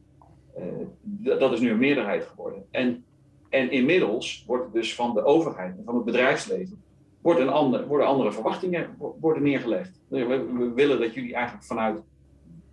[0.59, 2.65] Uh, dat is nu een meerderheid geworden.
[2.71, 3.05] En,
[3.49, 6.83] en inmiddels wordt dus van de overheid en van het bedrijfsleven
[7.21, 10.01] wordt een worden andere verwachtingen worden neergelegd.
[10.09, 12.03] We, willen dat jullie eigenlijk vanuit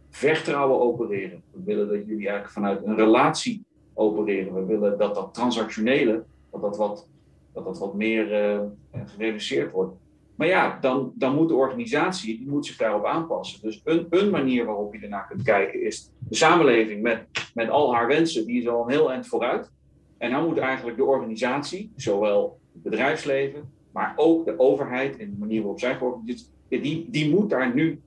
[0.10, 1.44] vertrouwen opereren.
[1.52, 4.54] We willen dat jullie eigenlijk vanuit een relatie opereren.
[4.54, 7.10] We willen dat dat transactionele, dat dat wat,
[7.54, 8.62] dat dat wat meer uh,
[9.06, 9.96] gereduceerd wordt.
[10.36, 13.62] Maar ja, dan, dan moet de organisatie die moet zich daarop aanpassen.
[13.62, 17.94] Dus een, een manier waarop je ernaar kunt kijken is de samenleving met, met al
[17.94, 19.72] haar wensen, die is al een heel eind vooruit.
[20.18, 25.38] En dan moet eigenlijk de organisatie, zowel het bedrijfsleven, maar ook de overheid en de
[25.40, 28.02] manier waarop zij georganiseerd die, die moet daar nu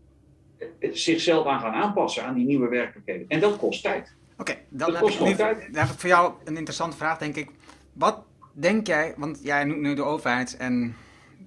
[0.93, 3.29] zichzelf aan gaan aanpassen aan die nieuwe werkelijkheden.
[3.29, 4.15] En dat kost tijd.
[4.39, 7.51] Oké, dan, heb ik, nu, dan heb ik voor jou een interessante vraag, denk ik.
[7.93, 8.23] Wat
[8.53, 10.95] denk jij, want jij noemt nu de overheid en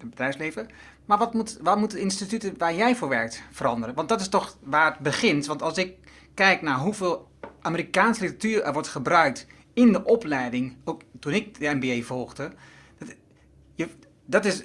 [0.01, 0.67] het bedrijfsleven.
[1.05, 3.95] Maar wat moet, wat moeten instituten waar jij voor werkt veranderen?
[3.95, 5.45] Want dat is toch waar het begint.
[5.45, 5.97] Want als ik
[6.33, 7.27] kijk naar hoeveel
[7.61, 12.51] Amerikaanse literatuur er wordt gebruikt in de opleiding, ook toen ik de MBA volgde,
[12.97, 13.15] dat,
[13.75, 13.87] je,
[14.25, 14.63] dat is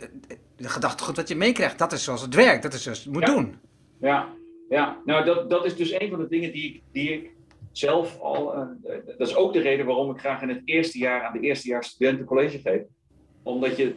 [0.56, 1.78] de gedachtegoed wat je meekrijgt.
[1.78, 3.56] Dat is zoals het werkt, dat is zoals het moet doen.
[4.00, 4.28] Ja,
[4.68, 5.00] ja.
[5.04, 7.30] nou dat, dat is dus een van de dingen die ik, die ik
[7.72, 8.56] zelf al.
[8.56, 8.66] Uh,
[9.18, 11.88] dat is ook de reden waarom ik graag in het eerste jaar aan de eerstejaars
[11.88, 12.82] studenten college geef.
[13.42, 13.94] Omdat je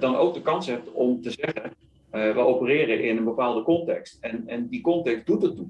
[0.00, 1.72] dan ook de kans hebt om te zeggen,
[2.12, 4.18] uh, we opereren in een bepaalde context.
[4.20, 5.66] En, en die context doet het toe.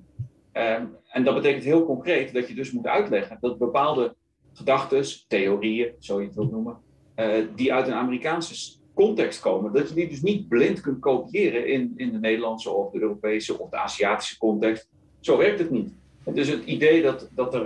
[0.53, 4.15] Um, en dat betekent heel concreet dat je dus moet uitleggen dat bepaalde
[4.53, 6.77] gedachten, theorieën, zo je het wilt noemen,
[7.17, 11.69] uh, die uit een Amerikaanse context komen, dat je die dus niet blind kunt kopiëren
[11.69, 14.89] in, in de Nederlandse of de Europese of de Aziatische context.
[15.21, 15.93] Zo werkt het niet.
[16.25, 17.65] Dus het idee dat, dat er,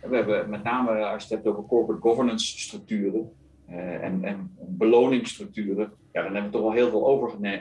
[0.00, 3.30] we hebben met name als je het hebt over corporate governance structuren,
[3.66, 7.06] en, en, beloningsstructuren, ja, dan hebben we toch wel heel veel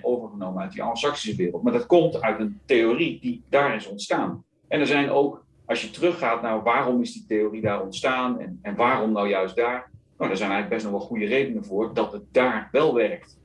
[0.01, 1.63] overgenomen uit die anglo-saxische wereld.
[1.63, 4.43] Maar dat komt uit een theorie die daar is ontstaan.
[4.67, 8.59] En er zijn ook, als je teruggaat naar waarom is die theorie daar ontstaan en,
[8.61, 11.93] en waarom nou juist daar, nou, er zijn eigenlijk best nog wel goede redenen voor
[11.93, 13.37] dat het daar wel werkt.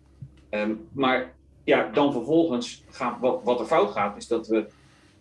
[0.51, 1.35] Um, maar
[1.65, 4.67] ja, dan vervolgens, gaan, wat, wat er fout gaat, is dat we,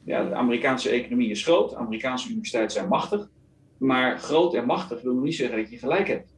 [0.03, 3.29] ja, de Amerikaanse economie is groot, Amerikaanse universiteiten zijn machtig,
[3.77, 6.35] maar groot en machtig wil nog niet zeggen dat je gelijk hebt.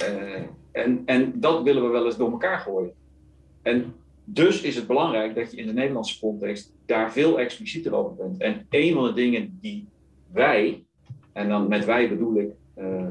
[0.00, 2.92] Uh, en, en dat willen we wel eens door elkaar gooien.
[3.62, 8.14] En dus is het belangrijk dat je in de Nederlandse context daar veel explicieter over
[8.14, 8.40] bent.
[8.40, 9.88] En een van de dingen die
[10.32, 10.84] wij,
[11.32, 13.08] en dan met wij bedoel ik, uh,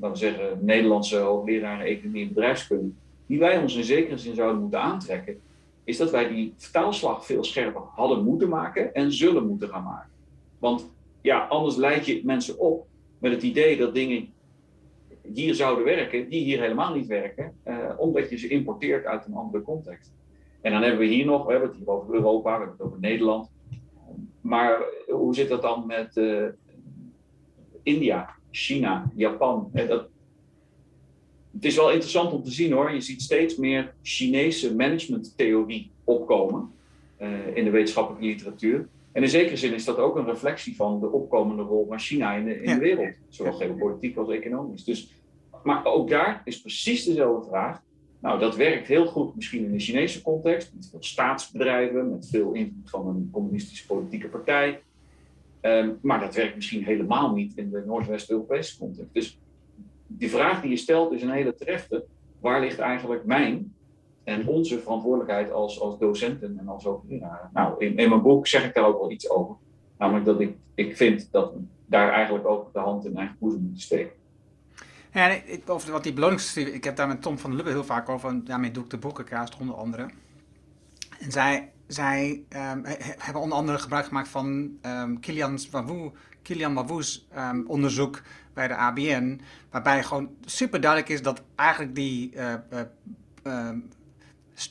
[0.00, 2.90] laten we zeggen, Nederlandse hoogleraren economie en bedrijfskunde,
[3.26, 5.40] die wij ons in zekere zin zouden moeten aantrekken,
[5.84, 10.10] is dat wij die vertaalslag veel scherper hadden moeten maken en zullen moeten gaan maken.
[10.58, 10.90] Want
[11.20, 12.86] ja, anders leid je mensen op
[13.18, 14.28] met het idee dat dingen
[15.34, 19.34] hier zouden werken, die hier helemaal niet werken, uh, omdat je ze importeert uit een
[19.34, 20.12] andere context.
[20.60, 22.86] En dan hebben we hier nog, we hebben het hier over Europa, we hebben het
[22.86, 23.50] over Nederland.
[24.40, 26.44] Maar hoe zit dat dan met uh,
[27.82, 29.70] India, China, Japan?
[29.72, 30.08] Dat,
[31.52, 32.92] het is wel interessant om te zien hoor.
[32.92, 36.70] Je ziet steeds meer Chinese managementtheorie opkomen
[37.54, 38.88] in de wetenschappelijke literatuur.
[39.16, 42.34] En in zekere zin is dat ook een reflectie van de opkomende rol van China
[42.34, 44.84] in de, in de wereld, zowel geopolitiek als economisch.
[44.84, 45.12] Dus,
[45.62, 47.82] maar ook daar is precies dezelfde vraag.
[48.20, 52.52] Nou, dat werkt heel goed misschien in de Chinese context, met veel staatsbedrijven, met veel
[52.52, 54.80] invloed van een communistische politieke partij.
[55.62, 59.12] Um, maar dat werkt misschien helemaal niet in de Noordwest-Europese context.
[59.12, 59.38] Dus
[60.06, 62.04] die vraag die je stelt is een hele terechte.
[62.40, 63.74] Waar ligt eigenlijk mijn
[64.26, 67.50] en onze verantwoordelijkheid als, als docenten en als hoogleraren?
[67.52, 69.56] Nou, in, in mijn boek zeg ik daar ook wel iets over.
[69.98, 71.52] Namelijk dat ik, ik vind dat
[71.86, 74.12] daar eigenlijk ook de hand in eigen boezem moeten steken.
[75.12, 78.28] Ja, over wat die beloningssysteem, ik heb daar met Tom van Lubbe heel vaak over,
[78.28, 80.08] en daarmee doe ik de boekenkaast onder andere.
[81.18, 82.82] En zij, zij um,
[83.18, 85.20] hebben onder andere gebruik gemaakt van um,
[86.42, 88.22] Kilian Wawou's um, onderzoek
[88.54, 92.54] bij de ABN, waarbij gewoon super duidelijk is dat eigenlijk die uh,
[93.42, 93.70] uh,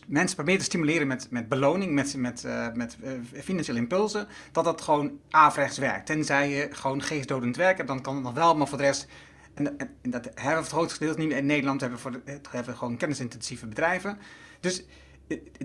[0.08, 3.12] mensen proberen te stimuleren met, met beloning, met, met, uh, met uh,
[3.44, 6.06] financiële impulsen, dat dat gewoon averechts werkt.
[6.06, 9.08] Tenzij je gewoon geestdodend werkt hebt, dan kan het nog wel, maar voor de rest
[9.56, 11.82] en, en, en, dat hebben we voor het grootste gedeelte niet in Nederland.
[11.82, 14.18] Hebben we, voor de, hebben we gewoon kennisintensieve bedrijven.
[14.60, 14.86] Dus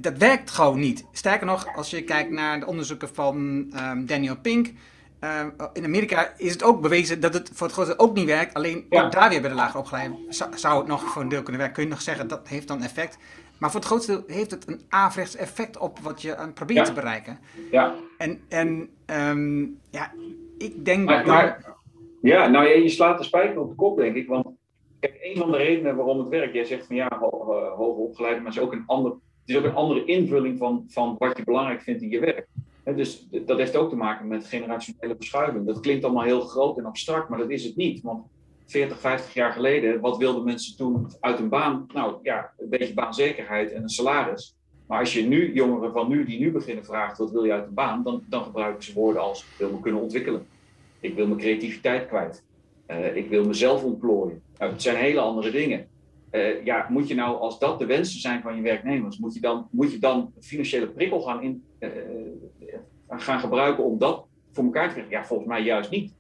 [0.01, 1.05] dat werkt gewoon niet.
[1.13, 3.37] Sterker nog, als je kijkt naar de onderzoeken van
[3.77, 4.73] um, Daniel Pink.
[5.21, 8.55] Uh, in Amerika is het ook bewezen dat het voor het grootste ook niet werkt.
[8.55, 9.05] Alleen ja.
[9.05, 11.61] ook daar weer bij de lager opgeleide zou, zou, het nog voor een deel kunnen
[11.61, 11.77] werken.
[11.77, 13.19] Kun je nog zeggen dat heeft dan effect.
[13.61, 16.79] Maar voor het grootste deel heeft het een averechts effect op wat je aan probeert
[16.79, 16.85] ja.
[16.85, 17.39] te bereiken.
[17.71, 17.95] Ja.
[18.19, 20.13] En, en um, ja,
[20.59, 21.77] ik denk maar, maar,
[22.21, 24.29] ja, nou je slaat de spijker op de kop, denk ik.
[24.29, 24.47] Want
[25.01, 28.47] kijk, een van de redenen waarom het werkt, jij zegt van ja, hoger opgeleid, maar
[28.47, 31.45] het is ook een, ander, het is ook een andere invulling van, van wat je
[31.45, 32.47] belangrijk vindt in je werk.
[32.85, 35.67] He, dus dat heeft ook te maken met generationele verschuiving.
[35.67, 38.03] Dat klinkt allemaal heel groot en abstract, maar dat is het niet.
[38.03, 38.25] Want
[38.71, 41.87] 40, 50 jaar geleden, wat wilden mensen toen uit een baan?
[41.93, 44.57] Nou ja, een beetje baanzekerheid en een salaris.
[44.87, 47.67] Maar als je nu jongeren van nu, die nu beginnen, vraagt: wat wil je uit
[47.67, 48.03] een baan?
[48.03, 50.47] Dan, dan gebruiken ze woorden als: ik wil me kunnen ontwikkelen.
[51.01, 52.45] Ik wil mijn creativiteit kwijt.
[52.89, 54.43] Uh, ik wil mezelf ontplooien.
[54.59, 55.87] Nou, het zijn hele andere dingen.
[56.33, 59.41] Uh, ja, moet je nou, als dat de wensen zijn van je werknemers, moet je
[59.41, 61.89] dan, moet je dan financiële prikkel in, uh,
[63.09, 65.13] gaan gebruiken om dat voor elkaar te krijgen?
[65.13, 66.15] Ja, volgens mij juist niet.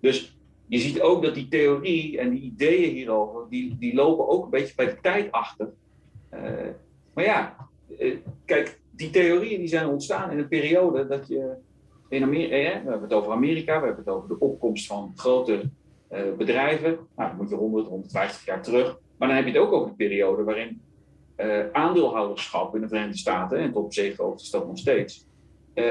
[0.00, 0.36] Dus
[0.72, 4.50] je ziet ook dat die theorie en die ideeën hierover, die, die lopen ook een
[4.50, 5.68] beetje bij de tijd achter.
[7.14, 7.56] maar ja,
[8.44, 11.54] kijk, die theorieën die zijn ontstaan in een periode dat je
[12.08, 15.70] in Amerika, we hebben het over Amerika, we hebben het over de opkomst van grote
[16.38, 16.98] bedrijven.
[17.16, 18.98] Nou, dan moet je 100, 150 jaar terug.
[19.16, 20.80] Maar dan heb je het ook over de periode waarin
[21.72, 25.26] aandeelhouderschap in de Verenigde Staten, en tot op zekere dat nog steeds,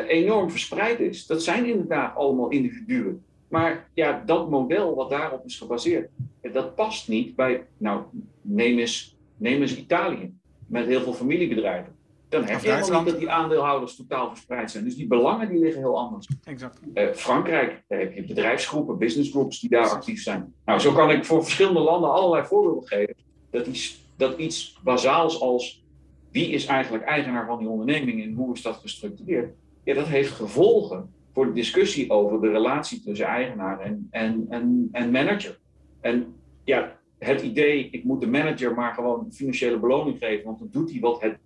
[0.07, 1.25] enorm verspreid is.
[1.25, 3.23] Dat zijn inderdaad allemaal individuen.
[3.51, 6.09] Maar ja, dat model wat daarop is gebaseerd,
[6.53, 8.03] dat past niet bij, nou,
[8.41, 10.33] neem eens, neem eens Italië,
[10.67, 11.99] met heel veel familiebedrijven
[12.31, 14.83] dan heb je helemaal niet dat die aandeelhouders totaal verspreid zijn.
[14.83, 16.27] Dus die belangen die liggen heel anders.
[16.43, 16.79] Exact.
[16.93, 20.53] Uh, Frankrijk, daar heb je bedrijfsgroepen, business groups die daar actief zijn.
[20.65, 23.15] Nou, zo kan ik voor verschillende landen allerlei voorbeelden geven.
[23.49, 25.83] Dat iets, dat iets bazaals als
[26.31, 30.31] wie is eigenlijk eigenaar van die onderneming en hoe is dat gestructureerd, ja, dat heeft
[30.31, 35.59] gevolgen voor de discussie over de relatie tussen eigenaar en, en, en, en manager.
[36.01, 40.69] En ja, het idee, ik moet de manager maar gewoon financiële beloning geven, want dan
[40.71, 41.37] doet hij wat het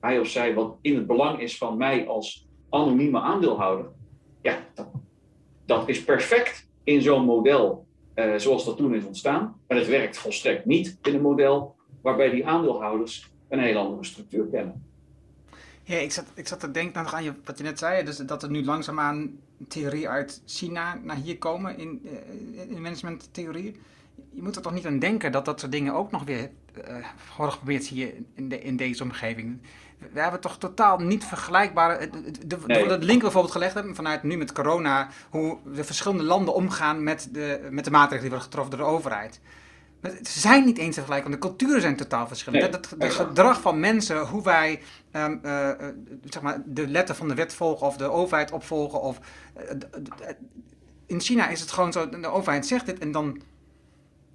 [0.00, 3.86] hij of zij wat in het belang is van mij als anonieme aandeelhouder,
[4.42, 4.88] ja, dat,
[5.64, 9.60] dat is perfect in zo'n model uh, zoals dat toen is ontstaan.
[9.68, 14.46] Maar het werkt volstrekt niet in een model waarbij die aandeelhouders een heel andere structuur
[14.46, 14.89] kennen.
[15.90, 18.42] Ja, ik zat, ik zat te denken aan je, wat je net zei, dus dat
[18.42, 19.30] er nu langzaamaan
[19.68, 23.80] theorie uit China naar hier komen in, uh, in managementtheorie.
[24.30, 26.84] Je moet er toch niet aan denken dat dat soort dingen ook nog weer uh,
[27.36, 29.60] worden geprobeerd hier in, de, in deze omgeving
[30.12, 32.10] we hebben toch totaal niet vergelijkbare.
[32.46, 32.88] De, nee.
[32.88, 37.28] de link bijvoorbeeld gelegd hebben vanuit nu met corona, hoe de verschillende landen omgaan met
[37.32, 39.40] de, met de maatregelen die worden getroffen door de overheid.
[40.02, 42.62] Ze zijn niet eens tegelijk, want de culturen zijn totaal verschillend.
[42.62, 44.80] Nee, het, het, gedrag van mensen, hoe wij
[45.12, 45.70] um, uh,
[46.24, 49.00] zeg maar de letter van de wet volgen of de overheid opvolgen.
[49.00, 49.20] Of,
[49.56, 50.28] uh,
[51.06, 53.40] in China is het gewoon zo, de overheid zegt dit en dan,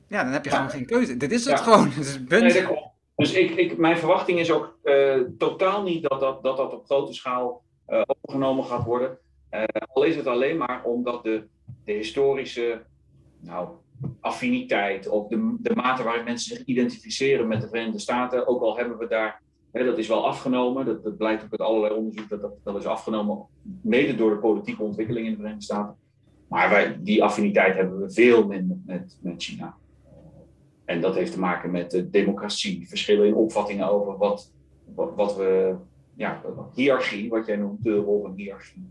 [0.07, 0.55] ja, dan heb je ja.
[0.55, 1.17] gewoon geen keuze.
[1.17, 1.63] Dit is het ja.
[1.63, 1.89] gewoon.
[1.95, 2.67] Het is nee,
[3.15, 4.77] dus ik, ik, mijn verwachting is ook
[5.37, 9.17] totaal niet dat dat, dat, dat op grote schaal overgenomen gaat worden.
[9.87, 11.47] Al is het alleen maar omdat de,
[11.85, 12.81] de historische
[13.39, 13.69] nou,
[14.19, 18.77] affiniteit of de, de mate waarin mensen zich identificeren met de Verenigde Staten, ook al
[18.77, 19.41] hebben we daar,
[19.71, 23.45] hè, dat is wel afgenomen, dat, blijkt ook uit allerlei onderzoek, dat, dat, is afgenomen
[23.81, 25.95] mede door de politieke ontwikkeling in de Verenigde Staten.
[26.47, 29.75] Maar wij, die affiniteit hebben we veel minder met, met China.
[30.85, 34.51] En dat heeft te maken met de democratie, verschillen in opvattingen over wat,
[34.95, 35.75] wat, wat we,
[36.15, 36.41] ja,
[36.73, 38.89] hiërarchie, wat jij noemt, de rol van hiërarchie.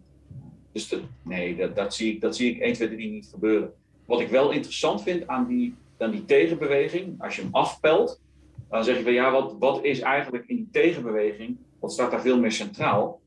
[0.72, 3.72] Dus dat, nee, dat, dat, zie ik, dat zie ik 1, 2, 3 niet gebeuren.
[4.04, 8.20] Wat ik wel interessant vind aan die, die tegenbeweging, als je hem afpelt,
[8.68, 12.20] dan zeg je van ja, wat, wat is eigenlijk in die tegenbeweging, wat staat daar
[12.20, 13.20] veel meer centraal?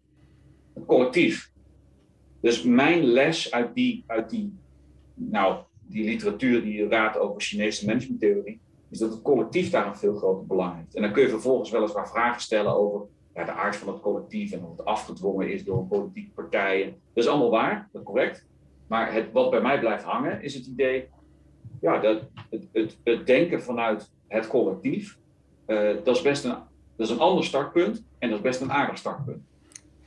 [0.73, 1.51] Het collectief.
[2.39, 4.53] Dus mijn les uit die, uit die,
[5.13, 8.59] nou, die literatuur die raadt over Chinese managementtheorie,
[8.89, 10.95] is dat het collectief daar een veel groter belang heeft.
[10.95, 13.01] En dan kun je vervolgens weliswaar vragen stellen over
[13.33, 16.95] ja, de aard van het collectief en of het afgedwongen is door politieke partijen.
[17.13, 18.45] Dat is allemaal waar, dat is correct.
[18.87, 21.09] Maar het, wat bij mij blijft hangen is het idee
[21.81, 25.17] ja, dat het, het, denken vanuit het collectief,
[25.67, 26.55] uh, dat, is best een,
[26.95, 29.43] dat is een ander startpunt en dat is best een aardig startpunt.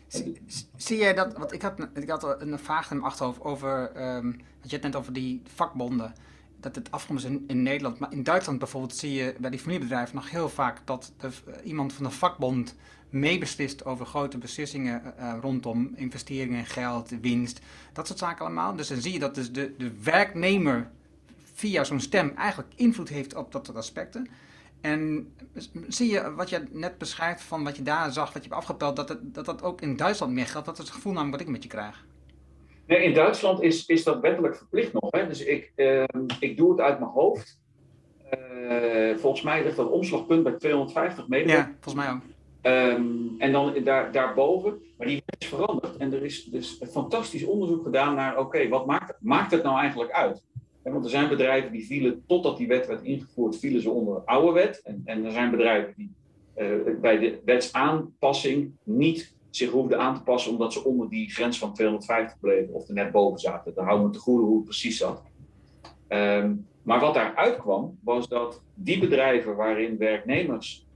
[0.07, 0.43] Zie,
[0.77, 4.41] zie jij dat, want ik had, ik had een vraag in mijn achterhoofd over, um,
[4.63, 6.15] je het net over die vakbonden,
[6.61, 10.15] dat het afkomt in, in Nederland, maar in Duitsland bijvoorbeeld zie je bij die familiebedrijven
[10.15, 11.31] nog heel vaak dat de,
[11.65, 12.75] iemand van de vakbond
[13.11, 17.61] meebeslist over grote beslissingen uh, rondom investeringen, geld, winst,
[17.93, 18.77] dat soort zaken allemaal.
[18.77, 20.91] Dus dan zie je dat dus de, de werknemer
[21.55, 24.29] via zo'n stem eigenlijk invloed heeft op dat soort aspecten.
[24.81, 25.33] En
[25.89, 28.97] zie je wat je net beschrijft van wat je daar zag, wat je hebt afgepeld,
[28.97, 30.67] dat, dat dat ook in Duitsland meer geldt?
[30.67, 32.05] Dat is het gevoel namelijk wat ik met je krijg.
[32.91, 35.11] Nee, in Duitsland is, is dat wettelijk verplicht nog.
[35.11, 35.27] Hè?
[35.27, 36.05] Dus ik, uh,
[36.41, 37.61] ik doe het uit mijn hoofd.
[38.35, 41.69] Uh, volgens mij ligt dat omslagpunt bij 250 medewerkers.
[41.69, 42.21] Ja, volgens mij ook.
[42.63, 45.97] Um, en dan daar, daarboven, maar die is veranderd.
[45.97, 50.13] En er is dus fantastisch onderzoek gedaan naar, oké, wat maakt, maakt het nou eigenlijk
[50.13, 50.43] uit?
[50.83, 54.27] want er zijn bedrijven die vielen, totdat die wet werd ingevoerd, vielen ze onder de
[54.27, 54.81] oude wet.
[54.85, 56.13] En, en er zijn bedrijven die
[56.57, 61.59] uh, bij de wetsaanpassing niet zich hoefden aan te passen omdat ze onder die grens
[61.59, 63.75] van 250 bleven of er net boven zaten.
[63.75, 65.23] Daar houden we te goede hoe het precies zat.
[66.09, 70.87] Um, maar wat daaruit kwam, was dat die bedrijven waarin werknemers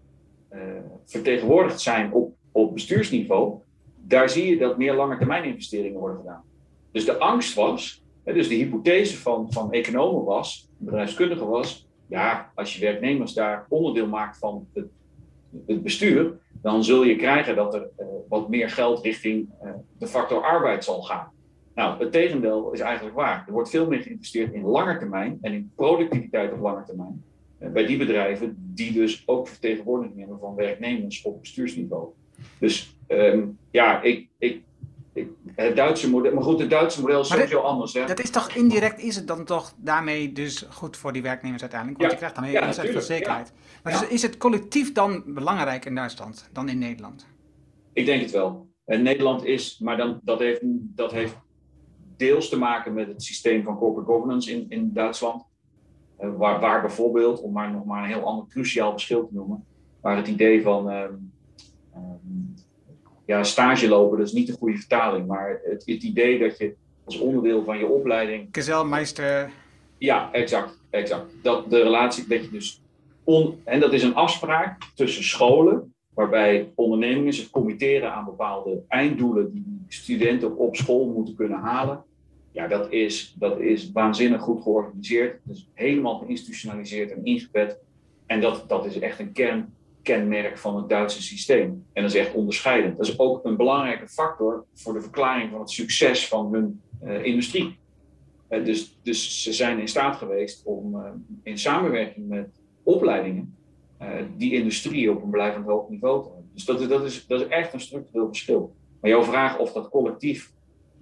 [0.50, 0.60] uh,
[1.04, 3.60] vertegenwoordigd zijn op, op bestuursniveau,
[3.96, 6.44] daar zie je dat meer lange termijn investeringen worden gedaan.
[6.92, 12.74] Dus de angst was, dus de hypothese van, van economen was, bedrijfskundigen was, ja, als
[12.76, 14.86] je werknemers daar onderdeel maakt van het,
[15.66, 20.06] het bestuur, dan zul je krijgen dat er uh, wat meer geld richting uh, de
[20.06, 21.32] factor arbeid zal gaan.
[21.74, 23.44] Nou, het tegendeel is eigenlijk waar.
[23.46, 27.22] Er wordt veel meer geïnvesteerd in lange termijn en in productiviteit op lange termijn.
[27.58, 32.08] Uh, bij die bedrijven die dus ook vertegenwoordiging hebben van werknemers op bestuursniveau.
[32.58, 34.62] Dus um, ja, ik, ik,
[35.54, 37.92] het Duitse model, maar goed, het Duitse model is sowieso anders.
[37.92, 38.04] Hè?
[38.04, 42.00] Dat is toch indirect, is het dan toch daarmee dus goed voor die werknemers uiteindelijk?
[42.00, 42.18] Want ja.
[42.18, 43.52] je krijgt dan ja, veel zekerheid.
[43.54, 43.80] Ja.
[43.82, 47.26] Maar dus is het collectief dan belangrijk in Duitsland dan in Nederland?
[47.92, 48.68] Ik denk het wel.
[48.84, 50.60] En Nederland is, maar dan, dat, heeft,
[50.94, 51.36] dat heeft
[52.16, 55.44] deels te maken met het systeem van corporate governance in, in Duitsland.
[56.20, 59.64] Uh, waar, waar bijvoorbeeld, om maar nog maar een heel ander cruciaal verschil te noemen,
[60.00, 61.32] waar het idee van um,
[63.24, 66.74] ja, stage lopen, dat is niet de goede vertaling, maar het, het idee dat je
[67.04, 68.48] als onderdeel van je opleiding.
[68.52, 69.50] Gezelmeister.
[69.98, 71.32] Ja, exact, exact.
[71.42, 72.82] Dat de relatie, dat je dus.
[73.24, 79.52] On, en dat is een afspraak tussen scholen, waarbij ondernemingen zich committeren aan bepaalde einddoelen
[79.52, 82.04] die studenten op school moeten kunnen halen.
[82.52, 85.40] Ja, dat is, dat is waanzinnig goed georganiseerd.
[85.42, 87.78] Dus helemaal geïnstitutionaliseerd en ingebed.
[88.26, 89.74] En dat, dat is echt een kern
[90.04, 91.86] kenmerk van het Duitse systeem.
[91.92, 92.96] En dat is echt onderscheidend.
[92.96, 97.24] Dat is ook een belangrijke factor voor de verklaring van het succes van hun uh,
[97.24, 97.78] industrie.
[98.48, 101.02] Uh, dus, dus ze zijn in staat geweest om uh,
[101.42, 103.56] in samenwerking met opleidingen
[104.36, 106.50] die industrie op een blijvend hoog niveau te houden.
[106.54, 108.74] Dus dat, is, dat, is, echt een structureel verschil.
[109.00, 110.52] Maar jouw vraag of dat collectief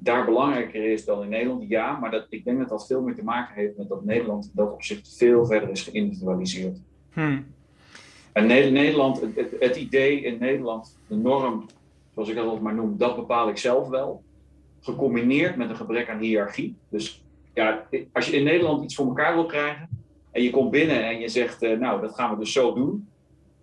[0.02, 3.14] daar belangrijker is dan in Nederland, ja, maar dat, ik denk dat dat veel meer
[3.14, 6.80] te maken heeft met dat Nederland dat opzicht veel verder is geïndividualiseerd.
[7.12, 7.46] Hmm.
[8.32, 11.66] En Nederland, het, het, idee in Nederland, de norm,
[12.14, 14.22] zoals ik dat altijd maar noem, dat bepaal ik zelf wel.
[14.80, 16.76] Gecombineerd met een gebrek aan hiërarchie.
[16.88, 17.24] Dus
[17.54, 19.88] ja, als je in Nederland iets voor elkaar wil krijgen
[20.30, 23.08] en je komt binnen en je zegt, uh, nou, dat gaan we dus zo doen.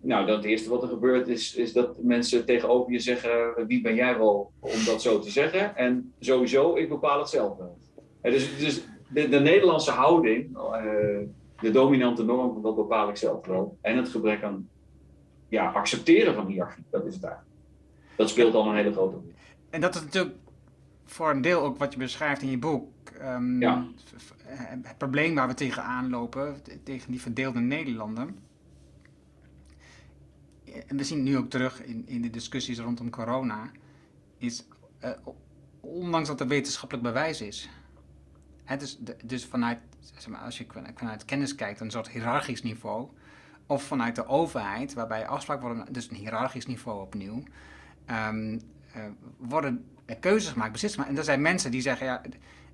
[0.01, 3.81] Nou, dan het eerste wat er gebeurt is, is dat mensen tegenover je zeggen, wie
[3.81, 5.75] ben jij wel om dat zo te zeggen?
[5.75, 7.77] En sowieso, ik bepaal het zelf wel.
[8.21, 11.19] Dus dus de, de Nederlandse houding, uh,
[11.61, 13.77] de dominante norm, dat bepaal ik zelf wel.
[13.81, 14.69] En het gebrek aan
[15.47, 17.55] ja, accepteren van hiërarchie, dat is het eigenlijk.
[18.15, 19.33] Dat speelt al een hele grote rol.
[19.69, 20.35] En dat is natuurlijk
[21.05, 22.91] voor een deel ook wat je beschrijft in je boek.
[23.21, 23.87] Um, ja.
[24.81, 28.39] Het probleem waar we tegenaan lopen, tegen die verdeelde Nederlanden.
[30.87, 33.71] En we zien nu ook terug in, in de discussies rondom corona,
[34.37, 34.67] is
[35.03, 35.09] uh,
[35.79, 37.69] ondanks dat er wetenschappelijk bewijs is,
[38.77, 43.07] dus, dus vanuit, zeg maar, als je vanuit kennis kijkt, een soort hiërarchisch niveau.
[43.65, 47.43] Of vanuit de overheid, waarbij afspraken worden, dus een hiërarchisch niveau opnieuw.
[48.07, 48.53] Um,
[48.95, 49.03] uh,
[49.37, 49.85] worden
[50.19, 51.09] keuzes gemaakt, beslissingen.
[51.09, 52.21] En er zijn mensen die zeggen, ja,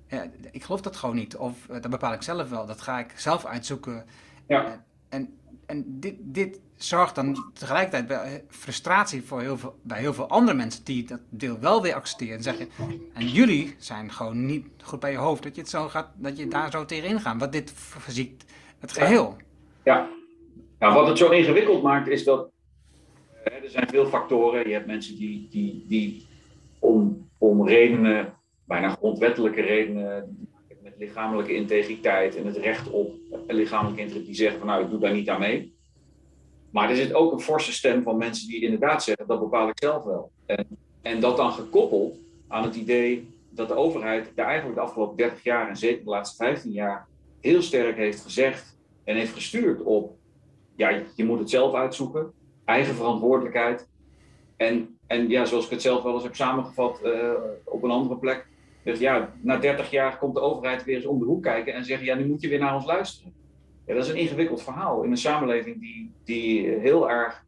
[0.08, 0.20] uh,
[0.50, 1.36] ik geloof dat gewoon niet.
[1.36, 4.04] Of uh, dat bepaal ik zelf wel, dat ga ik zelf uitzoeken.
[4.46, 4.84] Ja.
[5.08, 10.28] en en dit, dit zorgt dan tegelijkertijd bij frustratie voor heel veel, bij heel veel
[10.28, 12.36] andere mensen die dat deel wel weer accepteren.
[12.36, 12.68] En zeggen,
[13.14, 16.38] en jullie zijn gewoon niet goed bij je hoofd dat je, het zo gaat, dat
[16.38, 17.40] je daar zo tegenin gaat.
[17.40, 18.44] Want dit verziekt
[18.78, 19.36] het geheel.
[19.84, 20.08] Ja.
[20.78, 22.50] ja, wat het zo ingewikkeld maakt is dat
[23.44, 24.68] er zijn veel factoren.
[24.68, 26.26] Je hebt mensen die, die, die
[26.78, 30.36] om, om redenen, bijna grondwettelijke redenen,
[30.82, 33.14] met lichamelijke integriteit en het recht op
[33.46, 35.75] lichamelijke integriteit, die zeggen van nou, ik doe daar niet aan mee.
[36.70, 39.78] Maar er zit ook een forse stem van mensen die inderdaad zeggen, dat bepaal ik
[39.78, 40.30] zelf wel.
[40.46, 40.66] En,
[41.02, 45.42] en dat dan gekoppeld aan het idee dat de overheid daar eigenlijk de afgelopen 30
[45.42, 47.06] jaar en zeker de laatste 15 jaar
[47.40, 50.16] heel sterk heeft gezegd en heeft gestuurd op,
[50.76, 52.32] ja, je moet het zelf uitzoeken,
[52.64, 53.88] eigen verantwoordelijkheid.
[54.56, 57.32] En, en ja, zoals ik het zelf wel eens heb samengevat uh,
[57.64, 58.46] op een andere plek,
[58.82, 61.84] dus ja, na 30 jaar komt de overheid weer eens om de hoek kijken en
[61.84, 63.32] zeggen, ja, nu moet je weer naar ons luisteren.
[63.86, 67.44] Ja, dat is een ingewikkeld verhaal in een samenleving die, die heel erg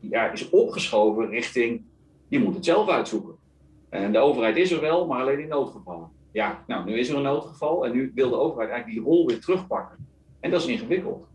[0.00, 1.82] ja, is opgeschoven richting,
[2.28, 3.36] je moet het zelf uitzoeken.
[3.88, 6.10] En de overheid is er wel, maar alleen in noodgevallen.
[6.32, 9.26] Ja, nou, nu is er een noodgeval en nu wil de overheid eigenlijk die rol
[9.26, 10.06] weer terugpakken.
[10.40, 11.26] En dat is ingewikkeld.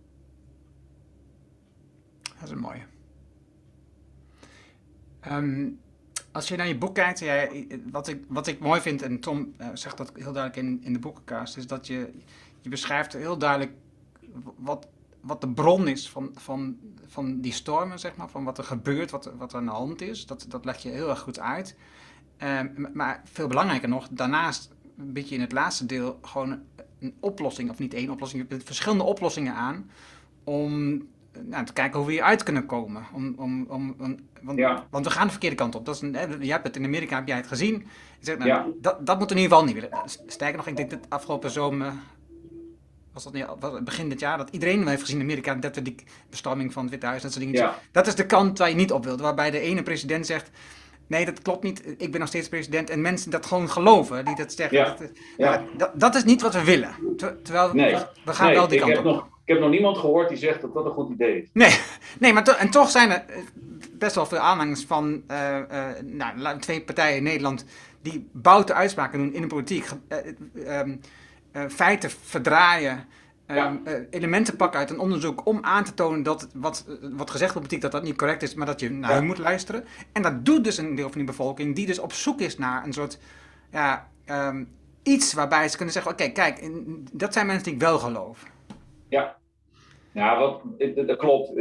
[2.22, 2.82] Dat is een mooie.
[5.32, 5.80] Um,
[6.32, 9.54] als je naar je boek kijkt, jij, wat, ik, wat ik mooi vind, en Tom
[9.62, 12.14] uh, zegt dat heel duidelijk in, in de boekenkast, is dat je,
[12.62, 13.72] je beschrijft heel duidelijk
[14.58, 14.88] wat,
[15.22, 19.12] wat de bron is van, van, van die stormen, zeg maar, van wat er gebeurt,
[19.12, 20.26] wat, wat er aan de hand is.
[20.26, 21.78] Dat, dat leg je heel erg goed uit.
[22.44, 26.60] Um, maar veel belangrijker nog, daarnaast een beetje in het laatste deel gewoon
[27.00, 29.90] een oplossing, of niet één oplossing, je verschillende oplossingen aan
[30.44, 31.02] om
[31.42, 33.06] nou, te kijken hoe we hieruit kunnen komen.
[33.14, 33.96] Om, om, om,
[34.42, 34.60] want,
[34.90, 35.86] want, we gaan de verkeerde kant op.
[35.86, 37.88] Dat is een, je hebt het in Amerika, heb jij het gezien.
[38.20, 38.66] Zeg, nou, ja.
[38.82, 40.10] dat, dat moet in ieder geval niet willen.
[40.28, 41.94] Sterker nog, ik denk dat afgelopen zomer,
[43.14, 45.82] was dat niet, was begin dit jaar, dat iedereen heeft gezien in Amerika, dat we
[45.82, 45.96] die
[46.30, 47.72] bestorming van het Witte Huis, dat soort dingen.
[47.92, 49.22] Dat is de kant waar je niet op wilt.
[49.22, 50.52] Waarbij de ene president zegt,
[51.08, 52.90] nee, dat klopt niet, ik ben nog steeds president.
[52.90, 54.78] En mensen dat gewoon geloven, die dat zeggen.
[54.78, 54.96] Ja.
[55.00, 55.64] Dat, ja.
[55.78, 56.96] dat, dat, is niet wat we willen.
[57.44, 59.04] terwijl we, we gaan wel die kant op.
[59.04, 61.50] Nog ik heb nog niemand gehoord die zegt dat dat een goed idee is.
[61.54, 61.80] Nee,
[62.20, 63.38] nee maar en toch zijn er eh,
[63.92, 67.66] best wel veel aanhangers van uh, uh, nou, twee partijen in Nederland
[68.02, 69.86] die bouten uitspraken doen in de politiek.
[70.68, 71.00] Um,
[71.70, 73.06] feiten verdraaien.
[73.48, 77.68] Um, elementen pakken uit een onderzoek om aan te tonen dat wat, wat gezegd wordt
[77.68, 79.22] politiek dat dat niet correct is, maar dat je naar ja.
[79.22, 79.86] moet luisteren.
[80.12, 82.86] En dat doet dus een deel van die bevolking die dus op zoek is naar
[82.86, 83.20] een soort
[83.72, 84.68] ja, um,
[85.04, 86.70] iets waarbij ze kunnen zeggen: oké, kijk,
[87.12, 88.52] dat zijn mensen die ik wel geloof.
[89.10, 89.38] Ja,
[90.12, 90.62] ja wat,
[91.08, 91.52] dat klopt.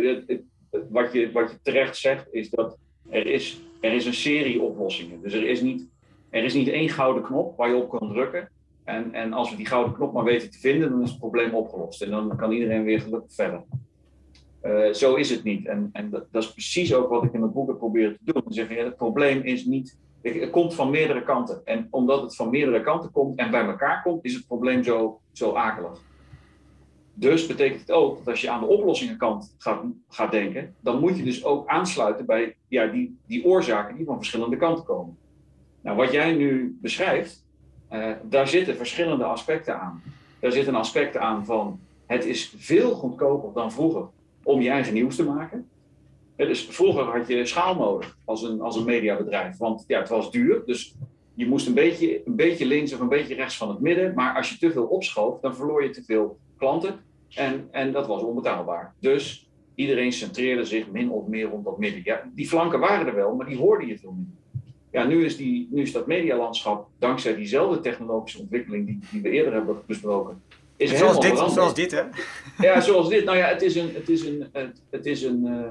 [0.91, 2.77] Wat je, wat je terecht zegt is dat
[3.11, 5.23] er is, er is een serie oplossingen.
[5.23, 5.87] Dus er is, niet,
[6.31, 8.51] er is niet één gouden knop waar je op kan drukken.
[8.85, 11.55] En, en als we die gouden knop maar weten te vinden, dan is het probleem
[11.55, 12.03] opgelost.
[12.03, 13.63] En dan kan iedereen weer gelukkig verder.
[14.63, 15.67] Uh, zo is het niet.
[15.67, 18.43] En, en dat, dat, is precies ook wat ik in mijn boeken probeer te doen.
[18.47, 19.99] Zeggen, het probleem is niet.
[20.23, 21.61] Het komt van meerdere kanten.
[21.65, 25.21] En omdat het van meerdere kanten komt en bij elkaar komt, is het probleem zo,
[25.33, 26.01] zo akelig.
[27.15, 31.17] Dus betekent het ook dat als je aan de oplossingenkant gaat, gaat denken, dan moet
[31.17, 35.17] je dus ook aansluiten bij ja, die, die oorzaken die van verschillende kanten komen.
[35.81, 37.42] Nou, wat jij nu beschrijft,
[38.23, 40.03] daar zitten verschillende aspecten aan.
[40.41, 44.09] Daar zitten aspecten aan van het is veel goedkoper dan vroeger
[44.43, 45.69] om je eigen nieuws te maken.
[46.37, 50.31] dus vroeger had je schaal nodig als een, als een mediabedrijf, want ja, het was
[50.31, 50.63] duur.
[50.67, 50.95] Dus
[51.35, 54.15] je moest een beetje, een beetje links of een beetje rechts van het midden.
[54.15, 57.01] Maar als je te veel opschoof, dan verloor je te veel klanten.
[57.35, 58.95] En, en dat was onbetaalbaar.
[59.01, 62.01] Dus iedereen centreerde zich min of meer rond dat midden.
[62.05, 64.42] Ja, die flanken waren er wel, maar die hoorde je veel minder.
[64.93, 69.31] Ja, nu is, die, nu is dat medialandschap, dankzij diezelfde technologische ontwikkeling die, die we
[69.31, 70.43] eerder hebben besproken,
[70.77, 71.55] is zoals helemaal dit, veranderd.
[71.55, 72.67] Zoals dit, hè?
[72.67, 73.25] Ja, zoals dit.
[73.25, 75.71] Nou ja, het is een, het is een, het, het is een, uh,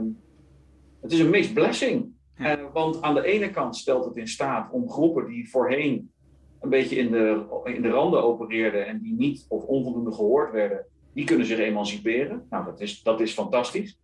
[1.01, 2.09] het is een mixed blessing.
[2.37, 6.11] Uh, want aan de ene kant stelt het in staat om groepen die voorheen
[6.59, 10.85] een beetje in de, in de randen opereerden en die niet of onvoldoende gehoord werden,
[11.13, 12.45] die kunnen zich emanciperen.
[12.49, 13.97] Nou, dat is, dat is fantastisch.